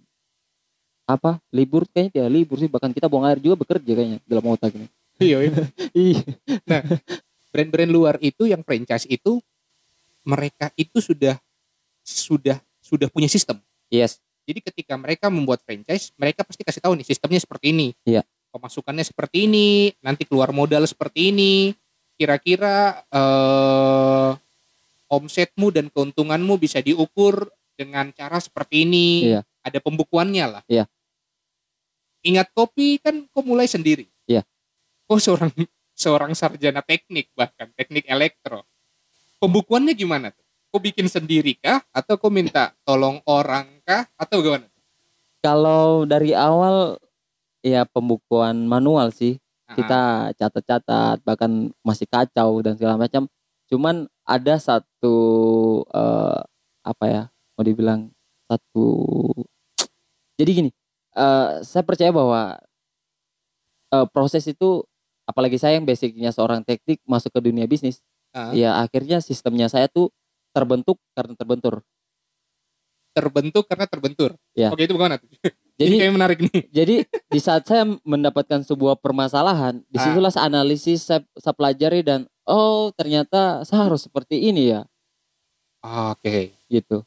apa 1.03 1.41
libur 1.51 1.83
kayaknya 1.89 2.21
tidak 2.21 2.29
libur 2.31 2.57
sih 2.61 2.69
bahkan 2.69 2.93
kita 2.93 3.09
buang 3.09 3.27
air 3.27 3.41
juga 3.41 3.59
bekerja 3.65 3.91
kayaknya 3.91 4.17
dalam 4.23 4.45
otak 4.47 4.71
ini 4.71 4.87
Iya. 5.23 5.37
iya. 5.45 5.51
Ih, 6.13 6.19
Brand-brand 7.53 7.91
luar 7.91 8.15
itu 8.21 8.49
yang 8.49 8.65
franchise 8.65 9.05
itu 9.05 9.37
mereka 10.25 10.73
itu 10.73 10.97
sudah 11.03 11.37
sudah 12.01 12.57
sudah 12.81 13.07
punya 13.13 13.29
sistem. 13.29 13.61
yes 13.93 14.17
Jadi 14.43 14.59
ketika 14.59 14.99
mereka 14.99 15.31
membuat 15.31 15.63
franchise, 15.63 16.11
mereka 16.19 16.43
pasti 16.43 16.67
kasih 16.67 16.83
tahu 16.83 16.99
nih 16.99 17.07
sistemnya 17.07 17.39
seperti 17.39 17.71
ini. 17.71 17.95
Iya. 18.03 18.27
Pemasukannya 18.51 19.05
seperti 19.07 19.47
ini, 19.47 19.95
nanti 20.03 20.27
keluar 20.27 20.51
modal 20.51 20.83
seperti 20.83 21.31
ini. 21.31 21.71
Kira-kira 22.23 23.03
eh, 23.11 24.31
omsetmu 25.11 25.75
dan 25.75 25.91
keuntunganmu 25.91 26.55
bisa 26.55 26.79
diukur 26.79 27.51
dengan 27.75 28.15
cara 28.15 28.39
seperti 28.39 28.87
ini. 28.87 29.35
Iya. 29.35 29.43
Ada 29.59 29.83
pembukuannya 29.83 30.45
lah. 30.47 30.63
Iya. 30.71 30.87
Ingat 32.23 32.55
kopi 32.55 33.03
kan 33.03 33.27
kau 33.35 33.43
mulai 33.43 33.67
sendiri. 33.67 34.07
Iya. 34.23 34.47
Kau 35.03 35.19
seorang 35.19 35.51
seorang 35.91 36.31
sarjana 36.31 36.79
teknik 36.79 37.27
bahkan 37.35 37.67
teknik 37.75 38.07
elektro. 38.07 38.63
Pembukuannya 39.43 39.91
gimana 39.91 40.31
tuh? 40.31 40.47
Kau 40.71 40.79
bikin 40.79 41.11
sendiri 41.11 41.59
kah? 41.59 41.83
Atau 41.91 42.15
kau 42.15 42.31
minta 42.31 42.71
tolong 42.87 43.19
orang 43.27 43.67
kah? 43.83 44.07
Atau 44.15 44.39
gimana? 44.39 44.71
kalau 45.43 46.07
dari 46.07 46.31
awal 46.31 46.95
ya 47.59 47.83
pembukuan 47.83 48.63
manual 48.63 49.11
sih 49.11 49.42
Kita 49.71 50.01
catat-catat 50.35 51.23
bahkan 51.23 51.71
masih 51.81 52.05
kacau 52.05 52.59
dan 52.59 52.75
segala 52.75 52.99
macam 52.99 53.25
cuman 53.71 54.05
ada 54.27 54.59
satu 54.59 55.15
eh, 55.87 56.39
apa 56.83 57.05
ya 57.07 57.23
mau 57.55 57.63
dibilang 57.63 58.11
satu 58.45 58.87
jadi 60.39 60.51
gini 60.51 60.69
eh, 61.15 61.49
saya 61.63 61.81
percaya 61.87 62.11
bahwa 62.11 62.59
eh, 63.95 64.07
proses 64.11 64.43
itu 64.45 64.83
apalagi 65.23 65.55
saya 65.57 65.79
yang 65.79 65.87
basicnya 65.87 66.29
seorang 66.35 66.61
teknik 66.67 66.99
masuk 67.07 67.31
ke 67.33 67.39
dunia 67.41 67.65
bisnis 67.65 68.03
Ah. 68.33 68.49
ya 68.49 68.81
akhirnya 68.81 69.21
sistemnya 69.21 69.69
saya 69.69 69.85
tuh 69.85 70.09
terbentuk 70.57 70.97
karena 71.13 71.37
terbentur 71.37 71.85
Terbentuk 73.13 73.69
karena 73.69 73.85
terbentur. 73.85 74.33
Ya. 74.57 74.73
Oke 74.73 74.89
itu 74.89 74.97
bagaimana 74.97 75.21
jadi 75.79 75.93
kayak 76.05 76.13
menarik 76.13 76.39
nih. 76.41 76.61
jadi 76.77 76.95
di 77.07 77.39
saat 77.41 77.65
saya 77.65 77.83
mendapatkan 78.05 78.61
sebuah 78.61 79.01
permasalahan 79.01 79.81
Ah. 79.81 79.87
di 79.89 79.97
situlah 79.97 80.29
saya 80.29 80.45
analisis 80.49 81.05
saya, 81.09 81.21
saya 81.35 81.53
pelajari 81.53 82.05
dan 82.05 82.25
oh 82.45 82.93
ternyata 82.93 83.65
saya 83.65 83.89
harus 83.89 84.05
seperti 84.05 84.37
ini 84.39 84.75
ya 84.75 84.81
Oke. 85.83 86.55
gitu 86.67 87.03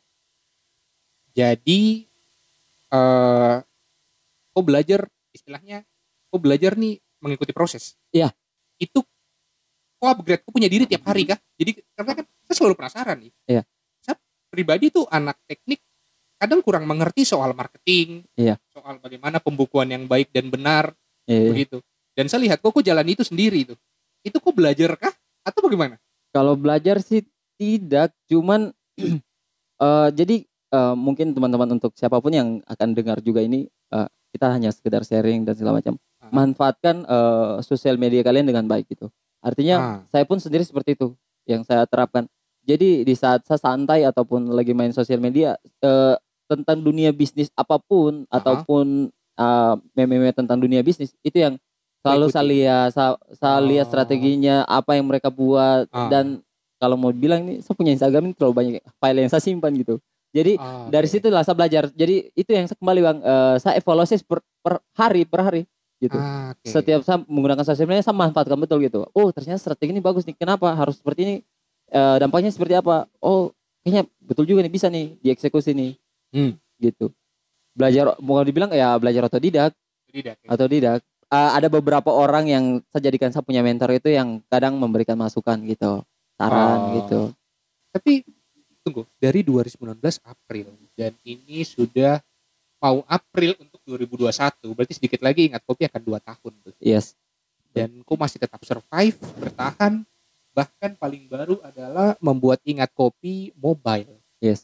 Jadi 1.37 2.09
eh 2.89 3.57
kau 4.51 4.63
belajar 4.65 5.05
istilahnya 5.37 5.85
kau 6.33 6.41
belajar 6.41 6.73
nih 6.81 6.97
mengikuti 7.21 7.53
proses. 7.53 7.97
Iya. 8.09 8.33
Itu 8.81 9.05
kau 10.01 10.09
upgrade 10.09 10.41
kau 10.45 10.53
punya 10.53 10.69
diri 10.69 10.89
tiap 10.89 11.05
hari 11.05 11.29
kah? 11.29 11.37
Jadi 11.61 11.77
karena 11.93 12.13
kan 12.17 12.25
saya 12.49 12.55
selalu 12.57 12.75
penasaran 12.81 13.17
nih. 13.21 13.33
Iya. 13.49 13.63
Saya 14.01 14.17
pribadi 14.49 14.89
tuh 14.89 15.05
anak 15.13 15.37
teknik 15.45 15.85
kadang 16.37 16.61
kurang 16.61 16.85
mengerti 16.85 17.25
soal 17.25 17.53
marketing, 17.53 18.25
Iya. 18.35 18.57
soal 18.69 18.97
bagaimana 18.97 19.37
pembukuan 19.39 19.89
yang 19.89 20.05
baik 20.05 20.29
dan 20.31 20.49
benar 20.49 20.93
Eh, 21.25 21.51
begitu. 21.51 21.83
Dan 22.13 22.27
saya 22.27 22.45
lihat 22.45 22.61
kok 22.61 22.71
kok 22.71 22.81
jalan 22.81 23.05
itu 23.05 23.21
sendiri 23.21 23.63
itu. 23.63 23.75
Itu 24.21 24.39
kok 24.39 24.53
belajar 24.53 24.95
kah 24.95 25.13
atau 25.43 25.61
bagaimana? 25.63 25.97
kalau 26.29 26.53
belajar 26.53 27.01
sih 27.01 27.25
tidak 27.57 28.13
cuman 28.27 28.69
eh, 29.81 30.09
jadi 30.13 30.37
eh, 30.45 30.95
mungkin 30.95 31.33
teman-teman 31.33 31.69
untuk 31.73 31.93
siapa 31.95 32.19
pun 32.19 32.29
yang 32.31 32.49
akan 32.65 32.93
dengar 32.93 33.19
juga 33.21 33.41
ini 33.41 33.65
eh, 33.67 34.09
kita 34.31 34.47
hanya 34.51 34.69
sekedar 34.69 35.01
sharing 35.03 35.43
dan 35.43 35.55
segala 35.55 35.81
macam 35.81 35.97
Ah. 36.17 36.33
manfaatkan 36.35 37.05
eh, 37.05 37.55
sosial 37.63 37.97
media 37.97 38.21
kalian 38.21 38.45
dengan 38.45 38.67
baik 38.67 38.89
gitu 38.89 39.09
artinya 39.39 39.77
Ah. 39.79 39.99
saya 40.09 40.25
pun 40.25 40.37
sendiri 40.37 40.61
seperti 40.61 40.93
itu 40.93 41.15
yang 41.45 41.63
saya 41.63 41.87
terapkan 41.87 42.27
jadi 42.61 43.01
di 43.01 43.15
saat 43.15 43.47
saya 43.47 43.57
santai 43.57 44.03
ataupun 44.03 44.51
lagi 44.51 44.75
main 44.75 44.91
sosial 44.91 45.23
media 45.23 45.55
eh, 45.79 46.15
tentang 46.47 46.79
dunia 46.79 47.11
bisnis 47.11 47.51
apa 47.53 47.77
pun 47.77 48.25
Aha. 48.27 48.39
ataupun 48.39 49.11
eh, 49.37 49.75
meme-meme 49.93 50.33
tentang 50.33 50.57
dunia 50.57 50.81
bisnis 50.81 51.13
itu 51.21 51.37
yang 51.37 51.55
selalu 52.01 52.27
saya 52.29 52.47
lihat 52.47 52.89
saya, 52.91 53.11
saya 53.35 53.59
lihat 53.61 53.85
Oh. 53.85 53.91
strateginya 53.91 54.63
apa 54.65 54.95
yang 54.95 55.05
mereka 55.05 55.29
buat 55.29 55.91
Ah. 55.91 56.09
dan 56.09 56.41
kalau 56.77 56.95
mau 56.95 57.11
bilang 57.11 57.43
nih 57.43 57.59
saya 57.61 57.75
punya 57.75 57.93
Instagram 57.93 58.23
ini 58.27 58.35
terlalu 58.35 58.55
banyak 58.55 58.73
file 58.97 59.19
yang 59.19 59.29
saya 59.29 59.41
simpan 59.41 59.75
gitu 59.75 59.99
jadi 60.31 60.57
Ah, 60.57 60.87
dari 60.87 61.05
oke. 61.05 61.13
situlah 61.13 61.43
saya 61.43 61.53
belajar 61.53 61.91
jadi 61.91 62.31
itu 62.33 62.49
yang 62.49 62.65
saya 62.65 62.77
kembali 62.77 63.01
bang 63.03 63.19
eh, 63.21 63.55
saya 63.59 63.75
evaluasi 63.77 64.23
per, 64.23 64.39
per 64.61 64.75
hari 64.95 65.23
per 65.25 65.41
hari 65.43 65.63
gitu 65.97 66.17
oke. 66.17 66.63
setiap 66.63 67.01
saya 67.01 67.21
menggunakan 67.23 67.65
sosial 67.65 67.85
media 67.85 68.01
saya 68.01 68.13
manfaatkan 68.13 68.55
betul 68.55 68.79
gitu 68.81 69.05
oh 69.07 69.29
ternyata 69.31 69.57
strategi 69.59 69.91
ini 69.91 70.01
bagus 70.01 70.25
nih 70.25 70.35
kenapa 70.35 70.73
harus 70.73 70.97
seperti 70.97 71.23
ini 71.23 71.37
Eh, 71.87 72.17
dampaknya 72.19 72.51
seperti 72.51 72.75
apa 72.75 73.07
oh 73.23 73.55
kayaknya 73.81 74.11
betul 74.19 74.43
juga 74.43 74.59
nih 74.59 74.69
bisa 74.69 74.91
nih 74.91 75.23
dieksekusi 75.23 75.71
nih 75.71 75.95
Hmm. 76.35 76.55
gitu 76.79 77.13
belajar 77.77 78.17
mau 78.21 78.41
dibilang 78.41 78.73
ya 78.73 78.97
belajar 78.97 79.29
otodidak 79.29 79.73
Tidak, 80.11 80.35
ya. 80.45 80.49
otodidak 80.49 81.01
Eh, 81.27 81.51
ada 81.59 81.67
beberapa 81.67 82.15
orang 82.15 82.47
yang 82.47 82.65
saya 82.95 83.11
jadikan 83.11 83.35
saya 83.35 83.43
punya 83.43 83.59
mentor 83.59 83.91
itu 83.91 84.15
yang 84.15 84.39
kadang 84.47 84.79
memberikan 84.79 85.19
masukan 85.19 85.59
gitu 85.67 86.07
saran 86.39 86.79
Oh. 86.79 86.93
gitu 87.03 87.21
Tapi 87.91 88.23
tunggu, 88.87 89.03
dari 89.19 89.43
2019 89.43 90.23
April 90.23 90.71
dan 90.95 91.11
ini 91.27 91.67
sudah 91.67 92.23
mau 92.79 93.03
April 93.11 93.59
untuk 93.59 93.83
2021, 93.83 94.71
berarti 94.71 94.95
sedikit 94.95 95.19
lagi 95.19 95.51
ingat 95.51 95.67
kopi 95.67 95.91
akan 95.91 96.03
dua 96.07 96.23
tahun 96.23 96.53
tuh. 96.63 96.79
yes 96.79 97.19
Dan 97.75 98.07
kok 98.07 98.15
masih 98.15 98.39
tetap 98.39 98.63
survive, 98.63 99.19
bertahan, 99.43 100.07
bahkan 100.55 100.95
paling 100.95 101.27
baru 101.27 101.59
adalah 101.67 102.15
membuat 102.23 102.63
ingat 102.63 102.95
kopi 102.95 103.51
mobile. 103.59 104.23
yes 104.39 104.63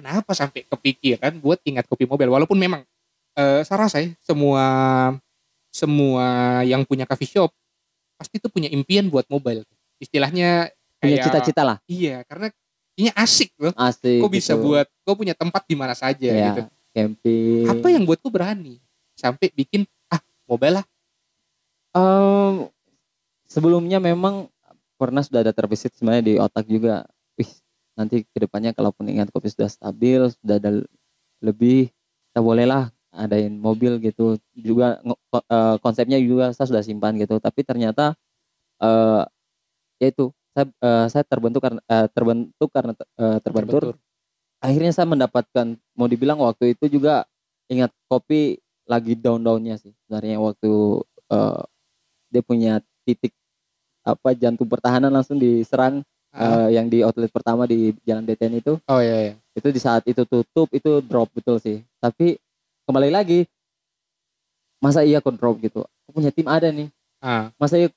Kenapa 0.00 0.32
sampai 0.32 0.64
kepikiran 0.64 1.36
buat 1.44 1.60
ingat 1.60 1.84
kopi 1.84 2.08
mobile? 2.08 2.32
Walaupun 2.32 2.56
memang 2.56 2.80
eh 3.36 3.60
saya 3.68 3.84
rasa 3.84 4.00
ya, 4.00 4.08
semua 4.24 4.64
semua 5.68 6.24
yang 6.64 6.88
punya 6.88 7.04
coffee 7.04 7.28
shop 7.28 7.52
pasti 8.16 8.40
tuh 8.40 8.48
punya 8.48 8.72
impian 8.72 9.12
buat 9.12 9.28
mobile. 9.28 9.60
Istilahnya 10.00 10.72
punya 10.96 11.20
cita-cita 11.20 11.60
lah 11.60 11.76
Iya, 11.84 12.24
karena 12.24 12.48
kayaknya 12.96 13.12
asik 13.12 13.52
loh. 13.60 13.76
asik 13.76 14.24
Kok 14.24 14.32
bisa 14.32 14.52
gitu. 14.56 14.64
buat, 14.64 14.88
kok 14.88 15.16
punya 15.20 15.36
tempat 15.36 15.68
di 15.68 15.76
mana 15.76 15.92
saja 15.92 16.32
ya, 16.32 16.46
gitu. 16.48 16.62
camping 16.96 17.68
Apa 17.68 17.86
yang 17.92 18.08
buat 18.08 18.16
kok 18.16 18.32
berani 18.32 18.80
sampai 19.20 19.52
bikin 19.52 19.84
ah 20.08 20.20
mobile 20.48 20.80
lah. 20.80 20.86
Em, 21.92 22.72
sebelumnya 23.44 24.00
memang 24.00 24.48
pernah 24.96 25.20
sudah 25.20 25.44
ada 25.44 25.52
terbesit 25.52 25.92
sebenarnya 25.92 26.24
di 26.24 26.34
otak 26.40 26.64
juga. 26.64 27.04
Nanti 28.00 28.24
ke 28.24 28.38
depannya 28.40 28.72
kalaupun 28.72 29.12
ingat 29.12 29.28
kopi 29.28 29.52
sudah 29.52 29.68
stabil, 29.68 30.32
sudah 30.40 30.56
ada 30.56 30.80
lebih, 31.44 31.92
kita 32.32 32.40
bolehlah 32.40 32.88
adain 33.12 33.52
mobil 33.52 34.00
gitu. 34.00 34.40
Juga 34.56 35.04
eh, 35.04 35.76
konsepnya 35.84 36.16
juga 36.16 36.56
saya 36.56 36.64
sudah 36.64 36.80
simpan 36.80 37.20
gitu. 37.20 37.36
Tapi 37.36 37.60
ternyata 37.60 38.16
eh 38.80 39.22
ya 40.00 40.08
itu 40.08 40.32
saya 40.56 40.64
eh, 40.80 41.06
saya 41.12 41.24
terbentuk 41.28 41.60
karena 41.60 41.80
eh, 41.84 42.08
terbentuk 42.08 42.70
karena 42.72 42.92
eh, 42.96 43.38
terbentur. 43.44 43.92
Terbentur. 43.92 44.08
Akhirnya 44.64 44.92
saya 44.96 45.08
mendapatkan 45.08 45.66
mau 45.92 46.08
dibilang 46.08 46.40
waktu 46.40 46.72
itu 46.72 46.88
juga 46.88 47.28
ingat 47.68 47.92
kopi 48.08 48.60
lagi 48.88 49.14
down-downnya 49.14 49.76
sih 49.76 49.92
sebenarnya 50.04 50.40
waktu 50.40 50.72
eh, 51.30 51.62
dia 52.32 52.42
punya 52.42 52.72
titik 53.04 53.36
apa 54.00 54.32
jantung 54.32 54.66
pertahanan 54.66 55.12
langsung 55.12 55.36
diserang 55.36 56.00
Eh, 56.30 56.78
yang 56.78 56.86
di 56.86 57.02
outlet 57.02 57.26
pertama 57.26 57.66
di 57.66 57.90
Jalan 58.06 58.22
DTN 58.22 58.62
itu. 58.62 58.78
Oh 58.86 59.02
iya 59.02 59.30
iya. 59.30 59.34
itu 59.50 59.66
di 59.74 59.82
saat 59.82 60.06
itu 60.06 60.22
tutup 60.22 60.70
itu 60.70 61.02
drop 61.02 61.26
betul 61.34 61.58
sih. 61.58 61.82
Tapi 61.98 62.38
kembali 62.86 63.10
lagi 63.10 63.50
masa 64.78 65.02
iya 65.02 65.18
kok 65.18 65.34
drop 65.34 65.58
gitu? 65.58 65.82
Aku 66.06 66.10
punya 66.14 66.30
tim 66.30 66.46
ada 66.46 66.70
nih. 66.70 66.86
Ah, 67.18 67.50
masa 67.58 67.82
iya 67.82 67.90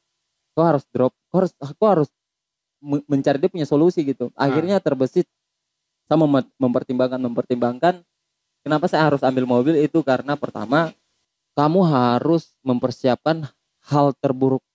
kau 0.58 0.66
harus 0.66 0.82
drop? 0.90 1.14
Kau 1.30 1.46
harus 1.46 1.54
aku 1.62 1.84
harus 1.86 2.10
me- 2.82 3.06
mencari 3.06 3.38
dia 3.38 3.54
punya 3.54 3.70
solusi 3.70 4.02
gitu? 4.02 4.34
Akhirnya 4.34 4.82
terbesit 4.82 5.30
saya 6.10 6.18
mem- 6.18 6.52
mempertimbangkan 6.58 7.22
mempertimbangkan 7.22 8.02
kenapa 8.66 8.90
saya 8.90 9.14
harus 9.14 9.22
ambil 9.22 9.46
mobil 9.46 9.78
itu? 9.78 10.02
Karena 10.02 10.34
pertama 10.34 10.90
kamu 11.54 11.86
harus 11.86 12.50
mempersiapkan 12.66 13.46
hal 13.94 14.10
terburuk 14.18 14.66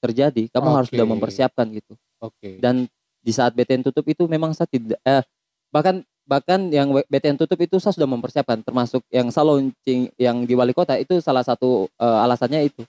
terjadi. 0.00 0.48
Kamu 0.48 0.72
harus 0.72 0.88
Oke. 0.88 0.96
sudah 0.96 1.04
mempersiapkan 1.04 1.68
gitu 1.68 2.00
oke. 2.22 2.62
dan 2.62 2.86
di 3.18 3.30
saat 3.30 3.52
BTN 3.52 3.82
tutup 3.82 4.06
itu 4.06 4.26
memang 4.26 4.50
saya 4.50 4.66
tidak 4.66 4.98
eh, 5.02 5.22
bahkan 5.70 6.02
bahkan 6.22 6.70
yang 6.70 6.90
BTN 7.06 7.34
tutup 7.36 7.58
itu 7.58 7.78
saya 7.78 7.94
sudah 7.94 8.06
mempersiapkan 8.06 8.62
termasuk 8.62 9.02
yang 9.10 9.26
saya 9.28 9.50
launching 9.50 10.10
yang 10.14 10.46
di 10.46 10.54
wali 10.54 10.70
kota 10.70 10.94
itu 10.94 11.18
salah 11.18 11.42
satu 11.42 11.90
eh, 11.92 12.18
alasannya 12.22 12.66
itu 12.66 12.82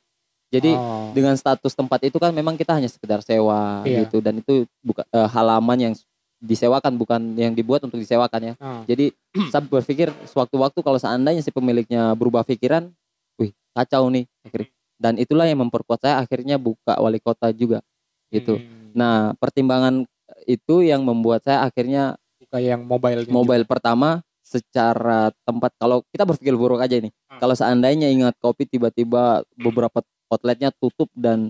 jadi 0.54 0.78
Oh, 0.78 1.10
dengan 1.18 1.34
status 1.34 1.74
tempat 1.74 1.98
itu 2.06 2.22
kan 2.22 2.30
memang 2.30 2.54
kita 2.54 2.78
hanya 2.78 2.86
sekedar 2.86 3.26
sewa 3.26 3.82
Iya. 3.82 4.06
gitu 4.06 4.22
dan 4.22 4.38
itu 4.38 4.70
bukan 4.86 5.02
eh, 5.06 5.28
halaman 5.30 5.78
yang 5.82 5.94
disewakan 6.38 6.94
bukan 7.00 7.22
yang 7.40 7.56
dibuat 7.56 7.82
untuk 7.88 7.98
disewakan 7.98 8.52
ya 8.52 8.54
ah. 8.60 8.84
jadi 8.86 9.10
saya 9.54 9.64
berpikir 9.64 10.12
sewaktu-waktu 10.30 10.80
kalau 10.84 11.00
seandainya 11.00 11.42
si 11.42 11.50
pemiliknya 11.50 12.14
berubah 12.14 12.46
pikiran 12.46 12.92
wih 13.40 13.50
kacau 13.74 14.12
nih 14.14 14.28
akhirnya 14.46 14.70
dan 15.02 15.14
itulah 15.18 15.50
yang 15.50 15.58
memperkuat 15.58 16.00
saya 16.04 16.22
akhirnya 16.22 16.62
buka 16.62 17.00
wali 17.02 17.18
kota 17.18 17.50
juga 17.50 17.82
gitu 18.30 18.60
Hmm. 18.60 18.83
Nah, 18.94 19.34
pertimbangan 19.38 20.06
itu 20.46 20.86
yang 20.86 21.04
membuat 21.04 21.46
saya 21.46 21.66
akhirnya 21.68 22.18
Buka 22.40 22.58
yang 22.62 22.86
mobile. 22.86 23.26
mobile 23.30 23.66
pertama 23.66 24.22
secara 24.44 25.32
tempat 25.48 25.74
kalau 25.80 26.04
kita 26.12 26.28
berpikir 26.28 26.54
buruk 26.54 26.84
aja 26.84 27.00
ini. 27.00 27.10
Hmm. 27.32 27.40
Kalau 27.42 27.56
seandainya 27.58 28.12
ingat 28.12 28.38
kopi 28.38 28.70
tiba-tiba 28.70 29.42
beberapa 29.58 30.04
outletnya 30.30 30.70
tutup 30.76 31.10
dan 31.16 31.50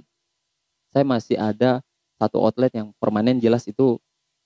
saya 0.93 1.03
masih 1.03 1.35
ada 1.35 1.81
satu 2.21 2.39
outlet 2.39 2.71
yang 2.71 2.93
permanen 3.01 3.41
jelas 3.41 3.65
itu 3.65 3.97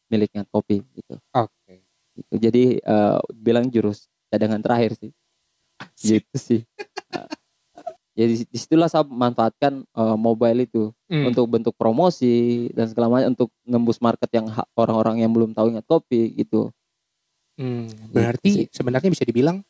miliknya 0.07 0.47
kopi 0.47 0.81
gitu. 0.95 1.19
Oke. 1.35 1.83
gitu. 2.15 2.33
Jadi 2.39 2.63
eh, 2.79 3.19
bilang 3.35 3.67
jurus 3.67 4.07
cadangan 4.31 4.63
terakhir 4.63 4.95
sih. 4.95 5.11
Gitu 5.99 6.35
sih. 6.39 6.61
Jadi 8.17 8.49
di 8.49 8.57
situlah 8.57 8.89
saya 8.89 9.05
manfaatkan 9.05 9.85
eh, 9.85 10.17
mobile 10.17 10.65
itu 10.65 10.89
Hmm. 11.07 11.31
untuk 11.31 11.47
bentuk 11.47 11.71
promosi 11.79 12.67
dan 12.75 12.91
segala 12.91 13.07
macam 13.07 13.31
untuk 13.31 13.49
nembus 13.63 14.01
market 14.03 14.27
yang 14.35 14.51
orang-orang 14.75 15.23
yang 15.23 15.31
belum 15.31 15.55
tahu 15.55 15.71
ingat 15.71 15.87
kopi 15.87 16.35
gitu. 16.35 16.67
Hmm, 17.57 17.87
sih. 17.89 18.11
berarti 18.11 18.51
sebenarnya 18.69 19.09
bisa 19.09 19.23
dibilang 19.25 19.63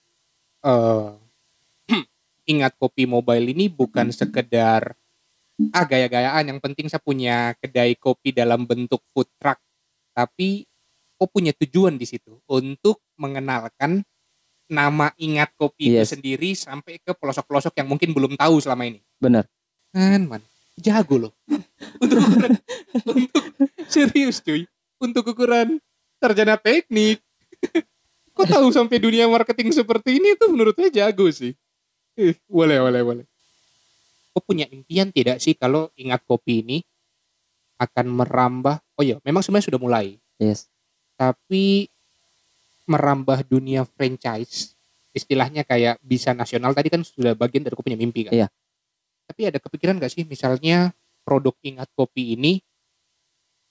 eh 0.66 1.10
ingat 2.52 2.76
kopi 2.76 3.06
mobile 3.06 3.48
ini 3.54 3.70
bukan 3.70 4.12
sekedar 4.12 4.98
ah 5.72 5.86
gaya-gayaan 5.86 6.50
yang 6.50 6.60
penting 6.60 6.90
saya 6.90 7.02
punya 7.02 7.54
kedai 7.62 7.96
kopi 7.98 8.34
dalam 8.34 8.66
bentuk 8.66 9.02
food 9.14 9.30
truck 9.40 9.58
tapi 10.12 10.66
kok 11.18 11.30
punya 11.32 11.54
tujuan 11.54 11.98
di 11.98 12.06
situ 12.06 12.38
untuk 12.50 13.02
mengenalkan 13.18 14.02
nama 14.68 15.16
ingat 15.16 15.56
kopi 15.56 15.92
Yes. 15.92 16.12
itu 16.12 16.20
sendiri 16.20 16.52
sampai 16.54 17.00
ke 17.00 17.12
pelosok-pelosok 17.16 17.74
yang 17.80 17.88
mungkin 17.88 18.12
belum 18.12 18.36
tahu 18.36 18.60
selama 18.60 18.88
ini. 18.88 19.00
Bener. 19.18 19.48
Kan, 19.96 20.28
man. 20.28 20.44
Jago 20.78 21.18
loh. 21.18 21.34
untuk 22.04 22.22
ukuran, 22.22 22.54
untuk 22.94 23.44
serius 23.90 24.44
cuy. 24.44 24.70
Untuk 25.02 25.26
ukuran 25.26 25.82
sarjana 26.22 26.60
teknik. 26.60 27.24
Kok 28.38 28.46
tahu 28.46 28.70
sampai 28.70 29.02
dunia 29.02 29.26
marketing 29.26 29.74
seperti 29.74 30.22
ini 30.22 30.38
tuh 30.38 30.54
menurut 30.54 30.78
saya 30.78 30.94
jago 30.94 31.26
sih. 31.34 31.58
Eh, 32.14 32.38
boleh, 32.46 32.78
boleh, 32.78 33.02
boleh. 33.02 33.26
Kok 34.38 34.44
punya 34.46 34.70
impian 34.70 35.10
tidak 35.10 35.42
sih 35.42 35.58
kalau 35.58 35.90
ingat 35.98 36.22
kopi 36.22 36.62
ini 36.62 36.78
akan 37.82 38.06
merambah? 38.14 38.78
Oh 38.94 39.02
iya, 39.02 39.18
memang 39.26 39.42
sebenarnya 39.42 39.74
sudah 39.74 39.82
mulai. 39.82 40.22
Yes. 40.38 40.70
Tapi 41.18 41.90
merambah 42.88 43.44
dunia 43.46 43.84
franchise, 43.84 44.74
istilahnya 45.12 45.68
kayak 45.68 46.00
bisa 46.02 46.32
nasional 46.32 46.72
tadi 46.72 46.88
kan 46.88 47.04
sudah 47.04 47.36
bagian 47.36 47.68
dari 47.68 47.76
kopinya 47.76 48.00
mimpi 48.00 48.28
kan. 48.28 48.34
Iya. 48.34 48.48
Tapi 49.28 49.42
ada 49.52 49.60
kepikiran 49.60 50.00
gak 50.00 50.12
sih 50.16 50.24
misalnya 50.24 50.96
produk 51.28 51.52
ingat 51.62 51.92
kopi 51.94 52.40
ini 52.40 52.64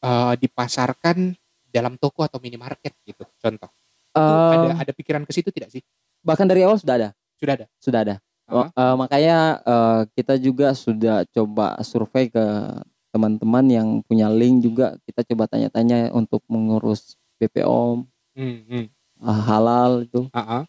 eh, 0.04 0.34
dipasarkan 0.36 1.32
dalam 1.72 1.96
toko 1.96 2.24
atau 2.24 2.40
minimarket 2.40 2.92
gitu, 3.04 3.24
contoh. 3.40 3.68
Itu 4.16 4.20
ada 4.56 4.80
ada 4.80 4.92
pikiran 4.96 5.24
ke 5.28 5.32
situ 5.32 5.52
tidak 5.52 5.68
sih? 5.72 5.84
bahkan 6.26 6.42
dari 6.48 6.66
awal 6.66 6.74
sudah 6.74 6.98
ada, 6.98 7.08
Sudah 7.38 7.54
ada. 7.54 7.66
sudah 7.78 8.00
ada. 8.02 8.14
Oh, 8.50 8.66
eh, 8.66 8.94
makanya 8.98 9.62
eh, 9.62 10.00
kita 10.18 10.34
juga 10.42 10.74
sudah 10.74 11.22
coba 11.30 11.78
survei 11.86 12.26
ke 12.26 12.42
teman-teman 13.14 13.64
yang 13.70 13.88
punya 14.04 14.26
link 14.28 14.60
juga 14.66 14.98
kita 15.08 15.24
coba 15.32 15.48
tanya-tanya 15.48 16.12
untuk 16.12 16.44
mengurus 16.50 17.16
BPOM 17.40 18.04
Hmm, 18.36 18.60
hmm. 18.68 18.84
Eh, 19.22 19.40
halal 19.48 20.04
itu 20.04 20.28
ah. 20.32 20.64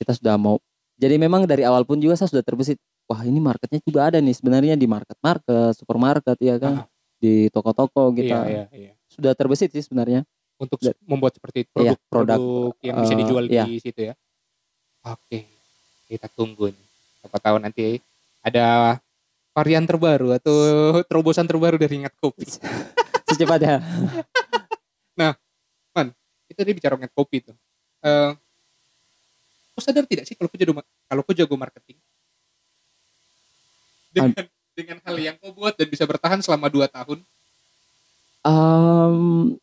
kita 0.00 0.16
sudah 0.16 0.34
mau. 0.40 0.56
Jadi 1.00 1.16
memang 1.16 1.48
dari 1.48 1.64
awal 1.64 1.88
pun 1.88 1.96
juga 1.96 2.16
saya 2.16 2.28
sudah 2.28 2.44
terbesit. 2.44 2.76
Wah 3.10 3.24
ini 3.26 3.40
marketnya 3.42 3.80
juga 3.82 4.06
ada 4.12 4.18
nih 4.22 4.36
sebenarnya 4.36 4.78
di 4.78 4.86
market-market, 4.86 5.74
supermarket 5.74 6.38
ya 6.38 6.60
kan, 6.62 6.84
Ah, 6.84 6.86
di 7.18 7.50
toko-toko 7.50 8.12
iya, 8.12 8.16
kita 8.16 8.38
iya, 8.46 8.64
iya. 8.70 8.92
sudah 9.10 9.32
terbesit 9.34 9.72
sih 9.74 9.82
sebenarnya. 9.82 10.22
Untuk 10.60 10.76
Da- 10.78 10.94
membuat 11.08 11.34
seperti 11.34 11.64
Iya, 11.64 11.96
produk, 11.96 11.98
produk, 12.12 12.40
produk 12.40 12.74
yang 12.84 12.96
bisa 13.00 13.14
eh, 13.16 13.18
dijual 13.18 13.44
iya. 13.48 13.64
di 13.64 13.80
situ 13.80 14.00
ya. 14.12 14.14
Oke, 15.08 15.48
kita 16.06 16.28
tunggu 16.36 16.68
nih. 16.68 16.86
Siapa 17.24 17.38
tahu 17.40 17.56
nanti 17.58 17.96
ada 18.44 19.00
varian 19.56 19.88
terbaru 19.88 20.36
atau 20.36 20.56
terobosan 21.08 21.48
terbaru 21.48 21.80
dari 21.80 22.04
ingat 22.04 22.12
kopi. 22.20 22.44
Secepatnya. 23.32 23.80
Itu 26.50 26.66
dia 26.66 26.74
bicara 26.74 26.98
ingat 26.98 27.14
kopi 27.14 27.46
tuh. 27.46 27.56
Eh, 28.00 28.32
kau 29.76 29.82
sadar 29.84 30.08
tidak 30.08 30.24
sih 30.24 30.32
kalau 30.32 30.48
kau 30.48 30.56
jago 30.56 30.72
kalau 31.08 31.22
kau 31.24 31.36
jago 31.36 31.56
marketing 31.56 32.00
dengan 34.10 34.32
dengan 34.74 34.96
hal 35.04 35.16
yang 35.20 35.36
kau 35.36 35.52
buat 35.52 35.76
dan 35.76 35.86
bisa 35.86 36.08
bertahan 36.08 36.40
selama 36.40 36.72
2 36.72 36.88
tahun? 36.88 37.18
Em, 38.40 39.54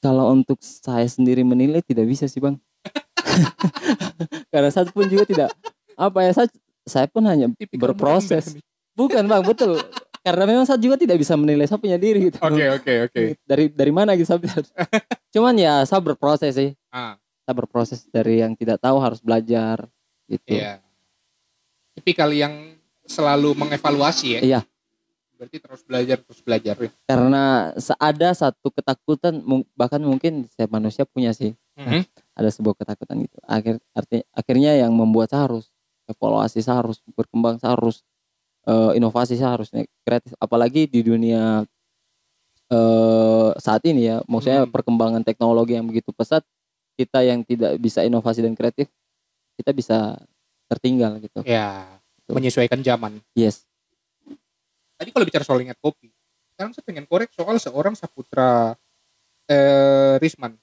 kalau 0.00 0.32
untuk 0.32 0.56
saya 0.64 1.04
sendiri 1.04 1.44
menilai 1.44 1.84
tidak 1.84 2.08
bisa 2.08 2.24
sih 2.24 2.40
bang. 2.40 2.56
Karena 4.52 4.72
saya 4.72 4.88
pun 4.88 5.04
juga 5.04 5.28
tidak 5.28 5.48
apa 6.00 6.18
ya 6.24 6.32
saya 6.32 6.48
saya 6.88 7.06
pun 7.06 7.22
hanya 7.28 7.52
Tipikal 7.52 7.92
berproses. 7.92 8.56
Bukan 8.96 9.28
bang 9.28 9.44
betul. 9.44 9.76
Karena 10.20 10.44
memang 10.44 10.68
saya 10.68 10.76
juga 10.76 11.00
tidak 11.00 11.16
bisa 11.16 11.32
menilai 11.32 11.64
saya 11.64 11.80
punya 11.80 11.96
diri 11.96 12.28
gitu. 12.28 12.36
Oke, 12.44 12.64
oke, 12.68 12.92
oke. 13.08 13.20
Dari 13.48 13.72
dari 13.72 13.92
mana 13.92 14.12
gitu 14.12 14.28
saya 14.28 14.40
Cuman 15.34 15.56
ya 15.56 15.80
saya 15.88 16.00
berproses 16.04 16.52
sih. 16.52 16.76
Ah, 16.92 17.16
Saya 17.48 17.54
berproses 17.56 18.04
dari 18.12 18.44
yang 18.44 18.52
tidak 18.52 18.84
tahu 18.84 19.00
harus 19.00 19.18
belajar 19.24 19.88
gitu. 20.28 20.52
iya. 20.52 20.78
Tipikal 21.96 22.30
yang 22.36 22.76
selalu 23.08 23.56
mengevaluasi 23.56 24.38
ya. 24.38 24.40
Iya. 24.44 24.60
Berarti 25.40 25.56
terus 25.56 25.80
belajar, 25.88 26.16
terus 26.20 26.40
belajar 26.44 26.74
ya. 26.76 26.90
Karena 27.08 27.72
ada 27.96 28.28
satu 28.36 28.68
ketakutan 28.68 29.40
bahkan 29.72 30.04
mungkin 30.04 30.44
setiap 30.52 30.68
manusia 30.68 31.08
punya 31.08 31.32
sih. 31.32 31.56
Mhm. 31.80 32.04
ada 32.36 32.52
sebuah 32.52 32.76
ketakutan 32.76 33.24
gitu. 33.24 33.40
Akhir 33.48 33.80
arti 33.96 34.20
akhirnya 34.36 34.76
yang 34.76 34.92
membuat 34.92 35.32
saya 35.32 35.48
harus 35.48 35.72
evaluasi, 36.08 36.60
saya 36.60 36.84
harus 36.84 37.00
berkembang, 37.16 37.56
saya 37.56 37.72
harus 37.72 38.04
eh, 38.66 38.92
inovasi, 38.96 39.36
saya 39.36 39.56
harus 39.56 39.70
nek- 39.72 39.88
kreatif. 40.02 40.32
Apalagi 40.36 40.84
di 40.86 41.00
dunia 41.00 41.64
eh 42.70 43.50
saat 43.58 43.82
ini 43.82 44.06
ya, 44.06 44.22
maksudnya 44.30 44.62
Hmm. 44.62 44.70
perkembangan 44.70 45.22
teknologi 45.26 45.74
yang 45.74 45.86
begitu 45.90 46.14
pesat, 46.14 46.46
kita 46.94 47.24
yang 47.26 47.42
tidak 47.42 47.74
bisa 47.82 48.06
inovasi 48.06 48.46
dan 48.46 48.54
kreatif, 48.54 48.86
kita 49.58 49.74
bisa 49.74 50.14
tertinggal 50.70 51.18
gitu. 51.18 51.42
Ya, 51.42 51.98
Betul. 52.22 52.38
menyesuaikan 52.38 52.78
zaman. 52.78 53.18
Yes. 53.34 53.66
Tadi 54.94 55.10
kalau 55.10 55.26
bicara 55.26 55.42
soal 55.42 55.64
ingat 55.64 55.80
kopi, 55.82 56.12
sekarang 56.54 56.70
saya 56.70 56.84
pengen 56.86 57.08
korek 57.10 57.32
soal 57.34 57.58
seorang 57.58 57.98
Saputra 57.98 58.76
eh, 59.50 60.14
Risman. 60.22 60.54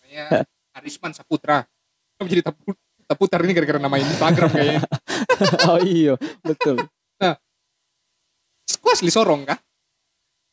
Namanya 0.00 0.48
Arisman 0.72 1.12
Saputra. 1.12 1.68
Kok 2.16 2.24
Taputar 3.06 3.38
ini 3.46 3.54
gara-gara 3.54 3.78
nama 3.78 3.96
Instagram 4.02 4.50
kayaknya. 4.50 4.82
oh 5.70 5.78
iya, 5.82 6.14
betul. 6.42 6.82
Kok 8.86 8.94
asli 8.94 9.10
Sorong 9.10 9.42
kah? 9.42 9.58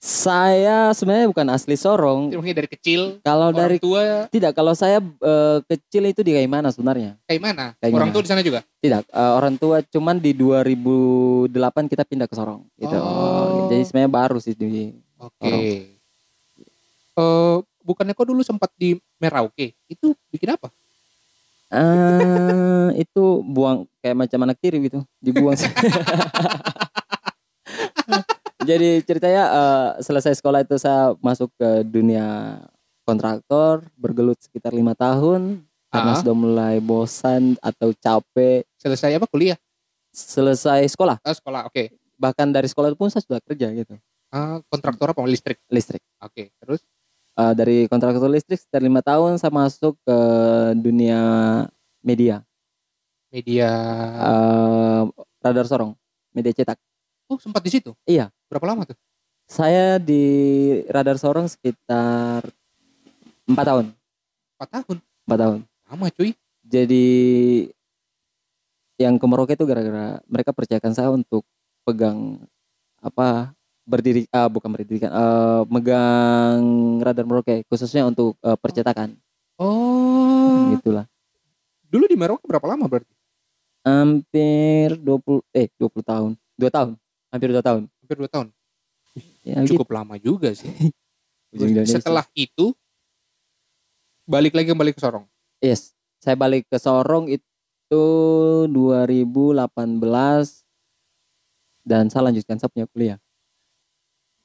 Saya 0.01 0.89
sebenarnya 0.91 1.29
bukan 1.29 1.47
asli 1.53 1.77
Sorong. 1.77 2.33
Mungkin 2.33 2.57
dari 2.57 2.65
kecil, 2.65 3.21
Kalau 3.21 3.53
orang 3.53 3.61
dari 3.61 3.77
tua 3.77 4.25
tidak, 4.33 4.57
kalau 4.57 4.73
saya 4.73 4.97
eh, 4.99 5.57
kecil 5.69 6.09
itu 6.09 6.25
di 6.25 6.33
kayak 6.33 6.49
mana 6.49 6.73
sebenarnya? 6.73 7.15
kayak 7.29 7.39
mana? 7.39 7.65
Kayak 7.77 7.93
orang 7.93 8.09
tua 8.09 8.21
di 8.25 8.29
sana 8.33 8.41
juga? 8.41 8.65
Tidak, 8.81 9.05
eh, 9.05 9.33
orang 9.37 9.55
tua 9.61 9.85
cuman 9.85 10.17
di 10.17 10.33
2008 10.33 11.87
kita 11.87 12.03
pindah 12.09 12.25
ke 12.25 12.35
Sorong 12.35 12.65
gitu. 12.81 12.97
Oh. 12.97 13.69
Jadi 13.69 13.85
sebenarnya 13.85 14.11
baru 14.11 14.37
sih 14.41 14.57
di 14.57 14.91
Oke. 15.21 15.45
Sorong. 15.45 15.63
Eh, 17.13 17.57
bukannya 17.85 18.17
kok 18.17 18.27
dulu 18.27 18.41
sempat 18.41 18.73
di 18.73 18.97
Merauke? 19.21 19.77
Itu 19.87 20.17
bikin 20.33 20.57
apa? 20.57 20.73
Eh 21.74 22.89
itu 23.01 23.24
buang 23.43 23.89
kayak 23.99 24.13
macam 24.15 24.39
anak 24.45 24.57
tiri 24.61 24.78
gitu, 24.84 25.01
dibuang. 25.17 25.57
Jadi 28.63 29.03
ceritanya 29.03 29.43
eh, 29.49 29.89
selesai 29.99 30.39
sekolah 30.39 30.63
itu 30.63 30.80
saya 30.80 31.11
masuk 31.19 31.51
ke 31.57 31.84
dunia 31.84 32.61
kontraktor, 33.03 33.84
bergelut 33.99 34.39
sekitar 34.39 34.71
lima 34.71 34.95
tahun 34.95 35.59
karena 35.91 36.11
Ah. 36.13 36.17
sudah 36.17 36.32
mulai 36.34 36.80
bosan 36.80 37.59
atau 37.59 37.91
capek. 37.93 38.63
Selesai 38.80 39.19
apa 39.19 39.28
kuliah? 39.28 39.59
Selesai 40.09 40.88
sekolah, 40.88 41.19
Ah, 41.19 41.36
sekolah. 41.36 41.67
Oke. 41.67 41.91
bahkan 42.15 42.47
dari 42.47 42.71
sekolah 42.71 42.93
pun 42.95 43.11
saya 43.11 43.19
sudah 43.26 43.41
kerja 43.43 43.67
gitu, 43.74 43.99
Ah, 44.32 44.63
kontraktor 44.71 45.11
apa? 45.11 45.19
Listrik. 45.28 45.59
listrik. 45.67 45.99
Oke. 46.17 46.49
Terus? 46.57 46.80
Eh, 47.34 47.53
dari 47.57 47.77
kontraktor 47.89 48.29
listrik 48.29 48.61
sekitar 48.61 48.86
lima 48.86 49.01
tahun 49.01 49.41
saya 49.41 49.49
masuk 49.49 49.97
ke 50.05 50.17
dunia 50.77 51.21
media 52.05 52.45
Media. 53.34 53.69
Eh, 54.21 55.01
radar 55.41 55.65
sorong 55.65 55.97
media 56.29 56.53
cetak 56.53 56.77
Oh, 57.25 57.41
sempat 57.41 57.65
di 57.65 57.73
situ? 57.73 57.97
Iya. 58.05 58.29
Berapa 58.45 58.69
lama 58.69 58.86
tuh? 58.86 58.97
saya 59.43 59.97
di 59.99 60.23
radar 60.88 61.17
sorong 61.19 61.49
sekitar 61.49 62.45
empat 63.43 63.65
tahun 63.67 63.86
4 64.55 64.69
tahun. 64.71 64.97
empat 65.27 65.38
tahun 65.41 65.59
Lama 65.89 66.05
cuy. 66.13 66.31
jadi 66.63 67.05
yang 68.95 69.17
ke 69.17 69.25
Merauke 69.25 69.57
itu 69.57 69.65
gara-gara 69.65 70.21
mereka 70.29 70.53
percayakan 70.53 70.93
saya 70.95 71.09
untuk 71.09 71.43
pegang 71.84 72.39
apa 73.03 73.51
berdiri 73.84 74.23
ah 74.31 74.47
bukan 74.47 74.69
berdirikan 74.71 75.11
eh, 75.11 75.61
megang 75.67 76.63
radar 77.03 77.27
Merauke 77.27 77.67
khususnya 77.67 78.07
untuk 78.07 78.36
eh, 78.41 78.57
percetakan 78.57 79.15
Oh. 79.61 80.73
gitulah 80.73 81.05
Dulu 81.86 82.09
di 82.09 82.17
Merauke 82.17 82.47
berapa 82.49 82.65
lama 82.65 82.89
berarti? 82.89 83.13
hampir 83.86 84.97
20 84.97 85.43
eh 85.53 85.67
20 85.77 86.01
tahun 86.01 86.31
dua 86.55 86.71
tahun 86.71 86.91
hampir 87.29 87.49
dua 87.51 87.61
tahun 87.61 87.84
Hampir 88.03 88.17
2 88.19 88.27
tahun. 88.27 88.47
ya, 89.47 89.55
gitu. 89.63 89.79
Cukup 89.79 89.95
lama 89.95 90.19
juga 90.19 90.51
sih. 90.51 90.67
Setelah 91.88 92.27
itu 92.36 92.75
balik 94.27 94.51
lagi 94.51 94.75
kembali 94.75 94.91
ke 94.91 94.99
Sorong. 94.99 95.23
Yes, 95.63 95.95
saya 96.19 96.36
balik 96.36 96.67
ke 96.67 96.75
Sorong 96.75 97.31
itu 97.31 98.03
2018 98.67 99.88
dan 101.88 102.11
saya 102.11 102.27
lanjutkan 102.27 102.59
saya 102.59 102.67
punya 102.67 102.88
kuliah. 102.91 103.17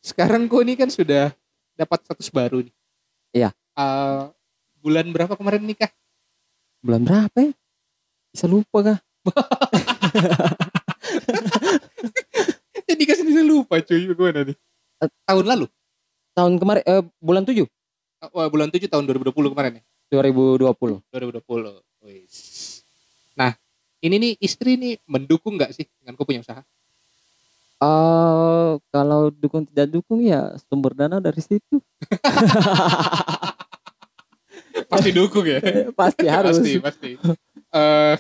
Sekarang 0.09 0.49
kok 0.49 0.65
ini 0.65 0.73
kan 0.73 0.89
sudah 0.89 1.37
dapat 1.77 2.01
status 2.09 2.33
baru 2.33 2.65
nih. 2.65 2.73
Iya. 3.37 3.53
Eh, 3.77 4.23
bulan 4.81 5.05
berapa 5.13 5.37
kemarin 5.37 5.61
nikah? 5.69 5.93
Bulan 6.81 7.05
berapa 7.05 7.37
ya? 7.37 7.53
Bisa 8.33 8.49
lupa 8.49 8.81
kah? 8.81 8.99
Jadi 12.89 12.97
nikah 12.97 13.17
sendiri 13.21 13.45
lupa 13.45 13.85
cuy. 13.85 14.09
Gimana 14.09 14.49
nih? 14.49 14.57
Eh. 15.05 15.11
Tahun 15.29 15.45
lalu? 15.45 15.69
Tahun 16.33 16.57
kemarin 16.57 16.83
eh, 16.89 17.05
bulan 17.21 17.45
7. 17.45 17.69
Oh, 18.33 18.49
bulan 18.49 18.73
7 18.73 18.89
tahun 18.89 19.05
2020 19.05 19.53
kemarin 19.53 19.73
ya? 19.77 19.83
2020. 20.09 21.05
2020. 21.13 21.85
Wis. 22.09 22.35
Nah, 23.37 23.53
ini 24.01 24.17
nih 24.17 24.33
istri 24.41 24.81
nih 24.81 24.97
mendukung 25.05 25.61
nggak 25.61 25.77
sih 25.77 25.85
dengan 26.01 26.17
kau 26.17 26.25
punya 26.25 26.41
usaha? 26.41 26.65
Eh 27.79 28.71
kalau 28.91 29.31
dukung 29.31 29.63
tidak 29.65 29.89
dukung 29.89 30.19
ya 30.21 30.53
sumber 30.67 30.93
dana 30.93 31.17
dari 31.19 31.39
situ. 31.39 31.79
Pasti 34.89 35.11
dukung 35.11 35.45
ya. 35.45 35.59
Pasti 36.01 36.27
harus. 36.27 36.57
Pasti, 36.59 36.73
pasti. 36.81 37.11
Eh, 37.69 38.15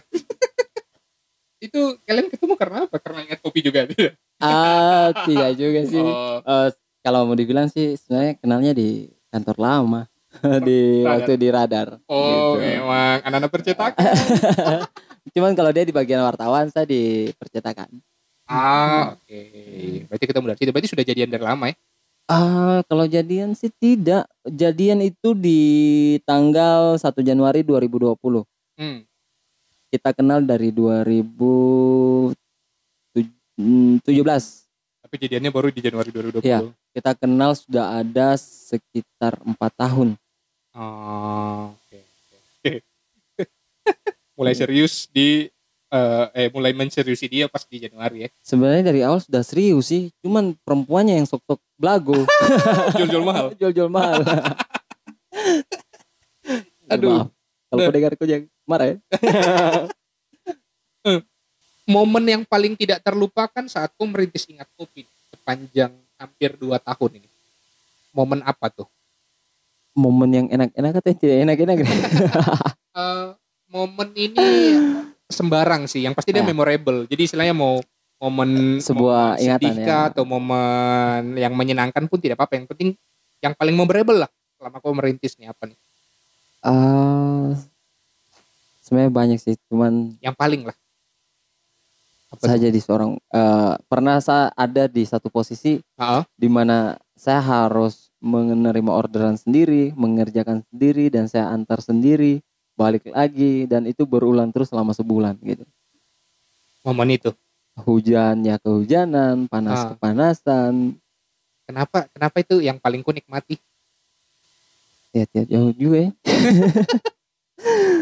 itu 1.66 1.80
kalian 2.04 2.28
ketemu 2.28 2.54
karena 2.54 2.76
apa? 2.86 2.96
Karena 3.00 3.18
ingat 3.24 3.40
kopi 3.40 3.60
juga 3.60 3.84
tidak? 3.84 4.14
Ah, 4.38 5.10
tidak 5.24 5.50
juga 5.56 5.80
sih. 5.84 5.98
Oh, 5.98 6.38
Eh, 6.38 6.68
kalau 7.00 7.24
mau 7.24 7.34
dibilang 7.34 7.66
sih 7.66 7.96
sebenarnya 7.96 8.32
kenalnya 8.38 8.72
di 8.74 9.08
kantor 9.28 9.56
lama. 9.58 10.02
di 10.60 11.02
Radar. 11.02 11.08
waktu 11.18 11.32
di 11.34 11.48
radar. 11.48 11.88
oh 12.04 12.54
Gitu. 12.54 12.60
memang 12.60 13.16
anak-anak 13.24 13.50
percetakan. 13.50 14.12
Cuman 15.32 15.52
kalau 15.56 15.72
dia 15.72 15.82
di 15.82 15.90
bagian 15.90 16.20
wartawan, 16.20 16.68
saya 16.68 16.84
di 16.84 17.32
percetakan. 17.34 17.88
Ah, 18.48 19.14
oke. 19.14 19.40
Berarti 20.08 20.24
ketemu 20.26 20.46
dari 20.48 20.58
situ. 20.58 20.72
Berarti 20.72 20.90
sudah 20.90 21.04
jadian 21.04 21.30
dari 21.30 21.44
lama 21.44 21.64
ya? 21.68 21.76
Ah, 22.28 22.84
kalau 22.88 23.04
jadian 23.08 23.56
sih 23.56 23.72
tidak. 23.72 24.28
Jadian 24.44 25.00
itu 25.00 25.32
di 25.32 25.60
tanggal 26.28 26.96
1 27.00 27.04
Januari 27.24 27.64
2020. 27.64 28.44
Hmm. 28.76 29.04
Kita 29.88 30.12
kenal 30.12 30.44
dari 30.44 30.68
2017. 30.68 32.36
Tapi 35.08 35.14
jadiannya 35.24 35.48
baru 35.48 35.72
di 35.72 35.80
Januari 35.80 36.12
2020. 36.12 36.44
Iya. 36.44 36.68
Kita 36.92 37.16
kenal 37.16 37.56
sudah 37.56 38.04
ada 38.04 38.36
sekitar 38.36 39.40
empat 39.40 39.72
tahun. 39.76 40.16
Oh, 40.76 41.72
oke. 41.72 41.98
oke. 42.60 42.72
mulai 44.38 44.54
serius 44.54 45.10
di 45.10 45.50
eh, 45.88 46.26
eh 46.36 46.48
mulai 46.52 46.76
menseriusi 46.76 47.28
dia 47.28 47.48
pas 47.48 47.64
di 47.64 47.80
Januari 47.80 48.26
ya. 48.26 48.28
Sebenarnya 48.44 48.84
dari 48.92 49.00
awal 49.04 49.20
sudah 49.20 49.42
serius 49.44 49.88
sih, 49.88 50.10
cuman 50.20 50.54
perempuannya 50.64 51.16
yang 51.20 51.28
sok-sok 51.28 51.60
belago, 51.80 52.26
Jual-jual 52.98 53.24
mahal. 53.24 53.46
jual-jual 53.60 53.88
mahal. 53.88 54.20
Aduh. 56.92 57.24
Maaf. 57.24 57.28
Kalau 57.68 57.84
kau 57.84 57.92
dengar 57.92 58.16
kau 58.16 58.24
jangan 58.24 58.48
marah 58.64 58.86
ya. 58.88 58.96
Momen 61.84 62.24
yang 62.24 62.42
paling 62.48 62.72
tidak 62.76 63.04
terlupakan 63.04 63.64
saat 63.68 63.92
kau 63.92 64.08
merintis 64.08 64.48
ingat 64.48 64.64
kopi 64.72 65.04
sepanjang 65.28 65.92
hampir 66.16 66.56
2 66.56 66.80
tahun 66.80 67.20
ini. 67.20 67.28
Momen 68.16 68.40
apa 68.40 68.72
tuh? 68.72 68.88
Momen 69.92 70.32
yang 70.32 70.48
enak-enak 70.48 70.96
atau 70.96 71.08
yang 71.12 71.20
tidak 71.20 71.36
enak-enak? 71.44 71.76
Eh, 72.98 73.30
momen 73.68 74.08
ini 74.16 74.48
sembarang 75.28 75.84
sih. 75.86 76.02
Yang 76.02 76.14
pasti 76.18 76.30
dia 76.32 76.42
Ah. 76.42 76.48
memorable. 76.48 77.04
Jadi 77.06 77.22
istilahnya 77.24 77.54
mau 77.54 77.78
momen 78.18 78.82
Sebuah 78.82 79.38
momen 79.38 79.44
ingatan 79.44 79.74
ya. 79.78 80.10
atau 80.10 80.24
momen 80.26 81.38
yang 81.38 81.54
menyenangkan 81.54 82.08
pun 82.10 82.18
tidak 82.18 82.40
apa-apa. 82.40 82.58
Yang 82.58 82.66
penting 82.74 82.88
yang 83.38 83.54
paling 83.54 83.76
memorable 83.76 84.26
lah 84.26 84.30
selama 84.58 84.82
kau 84.82 84.90
merintis 84.90 85.38
nih 85.38 85.52
apa 85.52 85.70
nih? 85.70 85.78
Ah, 86.58 87.54
sebenarnya 88.82 89.12
banyak 89.14 89.38
sih, 89.38 89.54
cuman 89.70 90.18
Yang 90.18 90.34
paling 90.34 90.62
lah. 90.66 90.76
Apa 92.28 92.44
saya 92.44 92.58
tuh? 92.58 92.64
jadi 92.68 92.78
seorang 92.82 93.10
eh, 93.16 93.74
pernah 93.86 94.18
saya 94.20 94.50
ada 94.52 94.84
di 94.84 95.06
satu 95.06 95.30
posisi 95.30 95.78
Ah, 95.94 96.26
di 96.34 96.50
mana 96.50 96.98
saya 97.14 97.38
harus 97.40 98.10
menerima 98.18 98.90
orderan 98.90 99.38
sendiri, 99.38 99.94
mengerjakan 99.94 100.66
sendiri 100.68 101.08
dan 101.08 101.30
saya 101.30 101.48
antar 101.48 101.78
sendiri, 101.78 102.42
balik 102.78 103.10
lagi 103.10 103.66
dan 103.66 103.82
itu 103.84 104.06
berulang 104.06 104.54
terus 104.54 104.70
selama 104.70 104.94
sebulan 104.94 105.34
gitu. 105.42 105.66
momen 106.86 107.18
itu. 107.18 107.34
Hujan 107.78 108.42
ya 108.42 108.56
kehujanan, 108.58 109.50
panas 109.50 109.82
Ah. 109.82 109.88
kepanasan, 109.92 110.94
Kenapa? 111.68 112.08
Kenapa 112.16 112.36
itu 112.40 112.64
yang 112.64 112.80
paling 112.80 113.04
ku 113.04 113.12
nikmati? 113.12 113.60
ya 115.12 115.28
tiap 115.28 115.46
jauh 115.50 115.74
juga 115.74 115.98
ya. 116.08 116.10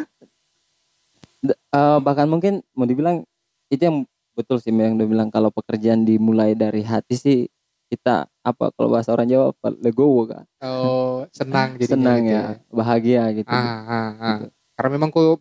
Eh, 1.46 1.98
bahkan 2.02 2.26
mungkin 2.26 2.64
mau 2.74 2.88
dibilang 2.88 3.22
itu 3.70 3.78
yang 3.78 4.02
betul 4.34 4.58
sih 4.58 4.74
yang 4.74 4.98
udah 4.98 5.06
bilang 5.06 5.28
kalau 5.30 5.54
pekerjaan 5.54 6.02
dimulai 6.02 6.58
dari 6.58 6.82
hati 6.82 7.14
sih 7.14 7.38
kita 7.86 8.26
apa 8.42 8.74
kalau 8.74 8.90
bahasa 8.90 9.14
orang 9.14 9.30
Jawa 9.30 9.54
legowo 9.78 10.26
kan 10.26 10.42
Oh, 10.58 11.22
senang 11.30 11.74
jadi 11.78 11.92
senang 11.94 12.20
ya 12.26 12.42
bahagia 12.66 13.30
gitu 13.30 13.46
Ah, 13.46 13.62
ah, 13.86 14.10
ah. 14.18 14.36
Gitu. 14.42 14.46
Karena 14.76 14.90
memang 14.92 15.08
ku 15.08 15.40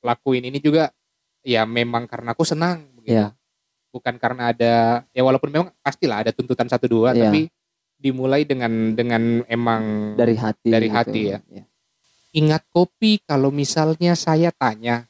lakuin 0.00 0.46
ini 0.46 0.56
juga 0.56 0.94
ya 1.42 1.66
memang 1.66 2.06
karena 2.06 2.30
aku 2.30 2.46
senang 2.46 2.86
begitu. 2.94 3.18
Iya. 3.18 3.34
Bukan 3.90 4.14
karena 4.16 4.54
ada 4.54 4.74
ya 5.10 5.22
walaupun 5.22 5.50
memang 5.50 5.68
pastilah 5.80 6.22
ada 6.22 6.30
tuntutan 6.30 6.66
satu 6.66 6.86
dua 6.86 7.10
Iya. 7.10 7.28
tapi 7.28 7.50
dimulai 7.96 8.44
dengan 8.44 8.92
dengan 8.92 9.40
emang 9.46 10.14
dari 10.14 10.36
hati 10.36 10.68
Dari 10.68 10.86
gitu. 10.86 10.96
hati 10.96 11.20
ya. 11.26 11.38
Ya. 11.48 11.64
ingat 12.36 12.68
kopi 12.68 13.24
kalau 13.24 13.48
misalnya 13.48 14.12
saya 14.12 14.52
tanya 14.52 15.08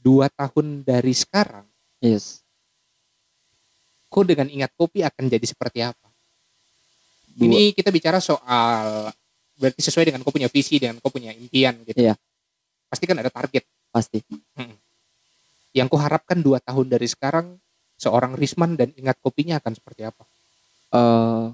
dua 0.00 0.32
tahun 0.32 0.80
dari 0.80 1.12
sekarang 1.12 1.68
yes 2.00 2.40
kok 4.08 4.24
dengan 4.24 4.48
ingat 4.48 4.72
kopi 4.72 5.04
akan 5.04 5.28
jadi 5.28 5.44
seperti 5.44 5.84
apa? 5.84 6.08
Dua- 7.36 7.44
Ini 7.44 7.76
kita 7.76 7.92
bicara 7.92 8.18
soal 8.18 9.12
berarti 9.52 9.84
sesuai 9.84 10.08
dengan 10.08 10.24
kau 10.24 10.32
punya 10.32 10.48
visi 10.48 10.80
dengan 10.80 10.96
kau 10.98 11.12
punya 11.12 11.28
impian 11.30 11.76
gitu. 11.84 12.00
Iya. 12.00 12.16
Pasti 12.88 13.04
kan 13.08 13.18
ada 13.20 13.30
target. 13.32 13.64
pasti 13.88 14.20
Yang 15.72 15.86
kau 15.88 16.00
harapkan 16.00 16.44
dua 16.44 16.60
tahun 16.60 16.92
dari 16.92 17.08
sekarang 17.08 17.56
seorang 17.96 18.36
Risman 18.36 18.76
dan 18.76 18.92
ingat 18.94 19.16
kopinya 19.24 19.56
akan 19.60 19.72
seperti 19.74 20.04
apa? 20.04 20.24
eh 20.88 21.46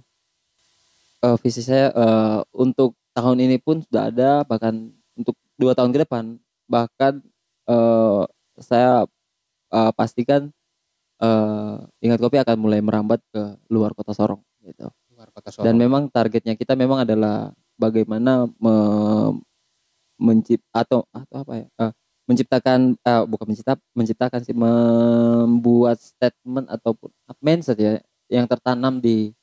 eh, 1.25 1.37
visi 1.43 1.63
saya 1.65 1.91
eh, 1.91 2.41
untuk 2.55 2.95
tahun 3.17 3.39
ini 3.43 3.57
pun 3.63 3.81
sudah 3.83 4.11
ada 4.13 4.31
bahkan 4.47 4.93
untuk 5.17 5.35
dua 5.59 5.73
tahun 5.75 5.91
ke 5.95 5.99
depan 6.07 6.37
bahkan 6.71 7.19
eh, 7.67 8.23
saya 8.61 9.09
eh, 9.73 9.93
pastikan 9.97 10.51
eh, 11.23 11.75
ingat 12.05 12.19
kopi 12.21 12.39
akan 12.39 12.57
mulai 12.61 12.79
merambat 12.85 13.19
ke 13.33 13.43
luar 13.73 13.97
kota 13.97 14.13
Sorong 14.15 14.43
gitu 14.63 14.87
Luar 15.17 15.31
kota 15.35 15.51
Sorong. 15.51 15.67
dan 15.67 15.75
memang 15.81 16.07
targetnya 16.13 16.55
kita 16.55 16.77
memang 16.79 17.03
adalah 17.03 17.51
bagaimana 17.75 18.47
me- 18.61 19.41
mencip 20.21 20.61
atau 20.71 21.05
atau 21.11 21.37
apa 21.43 21.53
ya 21.65 21.67
eh, 21.89 21.93
menciptakan 22.31 22.97
eh, 22.97 23.23
bukan 23.29 23.47
mencipta 23.51 23.75
menciptakan 23.93 24.41
sih 24.47 24.57
membuat 24.57 25.99
statement 26.01 26.71
ataupun 26.71 27.11
mindset 27.45 27.79
ya 27.81 27.93
yang 28.33 28.47
tertanam 28.49 28.99
di 29.03 29.35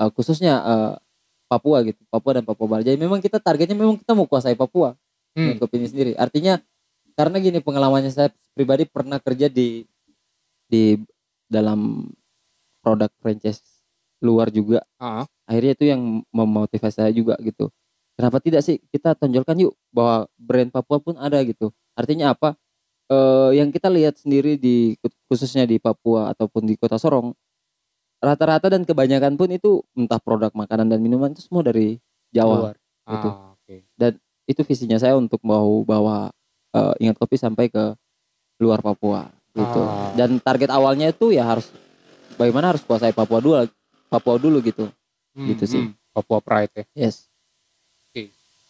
eh, 0.00 0.10
khususnya 0.14 0.54
eh, 0.64 0.94
Papua 1.48 1.80
gitu 1.80 2.00
Papua 2.12 2.36
dan 2.36 2.44
Papua 2.44 2.66
Barat. 2.76 2.84
Jadi 2.92 3.00
memang 3.00 3.24
kita 3.24 3.40
targetnya 3.40 3.72
memang 3.72 3.96
kita 3.96 4.12
mau 4.12 4.28
kuasai 4.28 4.52
Papua 4.58 4.94
Hmm. 5.38 5.54
ini 5.54 5.86
sendiri. 5.86 6.12
Artinya 6.18 6.58
karena 7.14 7.38
gini 7.38 7.62
pengalamannya 7.62 8.10
saya 8.10 8.34
pribadi 8.58 8.90
pernah 8.90 9.22
kerja 9.22 9.46
di 9.46 9.86
di 10.66 10.98
dalam 11.46 12.10
produk 12.82 13.10
franchise 13.22 13.62
luar 14.18 14.50
juga. 14.50 14.82
Ah, 14.98 15.30
akhirnya 15.46 15.72
itu 15.78 15.84
yang 15.86 16.26
memotivasi 16.34 16.96
saya 16.98 17.12
juga 17.14 17.38
gitu 17.38 17.70
kenapa 18.18 18.42
tidak 18.42 18.60
sih 18.60 18.82
kita 18.90 19.14
tonjolkan 19.14 19.54
yuk 19.62 19.78
bahwa 19.94 20.26
brand 20.34 20.68
Papua 20.68 20.98
pun 20.98 21.14
ada 21.14 21.38
gitu 21.40 21.70
artinya 21.94 22.34
apa 22.34 22.58
Eh 23.08 23.56
yang 23.56 23.72
kita 23.72 23.88
lihat 23.88 24.20
sendiri 24.20 24.60
di 24.60 24.92
khususnya 25.32 25.64
di 25.64 25.80
Papua 25.80 26.28
ataupun 26.28 26.68
di 26.68 26.76
kota 26.76 27.00
Sorong 27.00 27.32
rata-rata 28.20 28.68
dan 28.68 28.84
kebanyakan 28.84 29.40
pun 29.40 29.48
itu 29.48 29.80
entah 29.96 30.20
produk 30.20 30.52
makanan 30.52 30.92
dan 30.92 31.00
minuman 31.00 31.32
itu 31.32 31.40
semua 31.40 31.64
dari 31.64 31.96
Jawa 32.28 32.68
luar. 32.68 32.76
gitu. 33.08 33.28
Ah, 33.32 33.56
oke. 33.56 33.76
itu 34.44 34.60
visinya 34.60 35.00
saya 35.00 35.16
untuk 35.16 35.40
mau 35.40 35.80
bawa 35.84 36.28
eh, 36.76 36.94
ingat 37.00 37.16
kopi 37.16 37.40
sampai 37.40 37.72
ke 37.72 37.96
luar 38.60 38.84
Papua 38.84 39.32
gitu 39.56 39.80
Ah. 39.80 40.12
dan 40.12 40.36
target 40.36 40.68
awalnya 40.68 41.08
itu 41.08 41.32
ya 41.32 41.48
harus 41.48 41.72
bagaimana 42.36 42.76
harus 42.76 42.84
kuasai 42.84 43.16
Papua 43.16 43.40
dulu 43.40 43.64
Papua 44.12 44.36
dulu 44.36 44.60
gitu 44.60 44.84
Hmm, 45.32 45.48
Gitu 45.48 45.64
sih. 45.64 45.82
hmm. 45.88 45.96
Papua 46.12 46.44
Pride 46.44 46.72
ya. 46.74 46.84
yes 47.08 47.27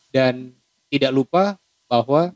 Dan 0.09 0.57
tidak 0.89 1.13
lupa 1.13 1.57
bahwa 1.89 2.33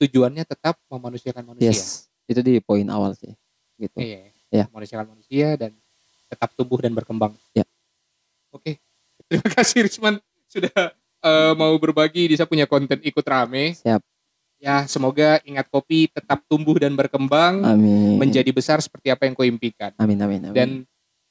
tujuannya 0.00 0.42
tetap 0.46 0.78
memanusiakan 0.88 1.54
manusia. 1.54 1.70
yes 1.70 2.10
itu 2.30 2.40
di 2.46 2.62
poin 2.62 2.86
awal 2.86 3.10
sih 3.18 3.34
gitu 3.74 3.98
Iya. 3.98 4.30
Iya. 4.50 4.64
Memanusiakan 4.70 5.06
manusia 5.14 5.54
dan 5.58 5.70
tetap 6.30 6.50
tumbuh 6.58 6.78
dan 6.82 6.90
berkembang. 6.94 7.34
Iya. 7.54 7.66
Oke. 8.50 8.78
Terima 9.30 9.46
kasih 9.50 9.86
Risman 9.86 10.18
sudah 10.50 10.94
eh, 11.22 11.52
mau 11.54 11.74
berbagi 11.78 12.30
di 12.30 12.34
saya 12.34 12.50
punya 12.50 12.66
konten 12.66 12.98
ikut 13.02 13.22
rame. 13.26 13.74
siap 13.74 14.02
Ya, 14.60 14.84
semoga 14.84 15.40
ingat 15.48 15.72
kopi 15.72 16.12
tetap 16.12 16.44
tumbuh 16.44 16.76
dan 16.76 16.92
berkembang 16.92 17.64
amin 17.64 18.20
menjadi 18.20 18.52
besar 18.52 18.76
seperti 18.84 19.08
apa 19.08 19.24
yang 19.24 19.32
kau 19.32 19.48
impikan 19.48 19.88
amin 19.96 20.20
amin 20.20 20.40
amin 20.44 20.52
dan 20.52 20.68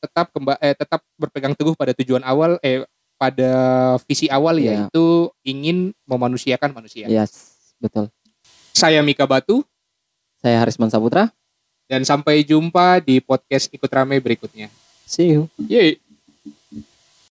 tetap 0.02 0.34
kemba 0.34 0.58
eh, 0.58 0.74
tetap 0.74 1.06
berpegang 1.14 1.54
teguh 1.54 1.78
pada 1.78 1.94
tujuan 1.94 2.26
awal 2.26 2.58
eh 2.66 2.90
pada 3.20 3.52
visi 4.08 4.32
awal 4.32 4.56
Iya. 4.58 4.88
yaitu 4.88 5.06
ingin 5.44 5.92
memanusiakan 6.08 6.72
manusia. 6.72 7.06
Yes, 7.06 7.52
betul. 7.78 8.08
Saya 8.72 9.04
Mika 9.04 9.28
Batu 9.28 9.62
Saya 10.40 10.64
Harisman 10.64 10.88
Saputra. 10.88 11.28
dan 11.86 12.08
sampai 12.08 12.42
jumpa 12.42 13.04
di 13.04 13.20
podcast 13.20 13.68
ikut 13.68 13.92
rame 13.92 14.16
berikutnya. 14.18 14.72
See 15.04 15.36
you. 15.36 15.52
Yeay. 15.60 16.00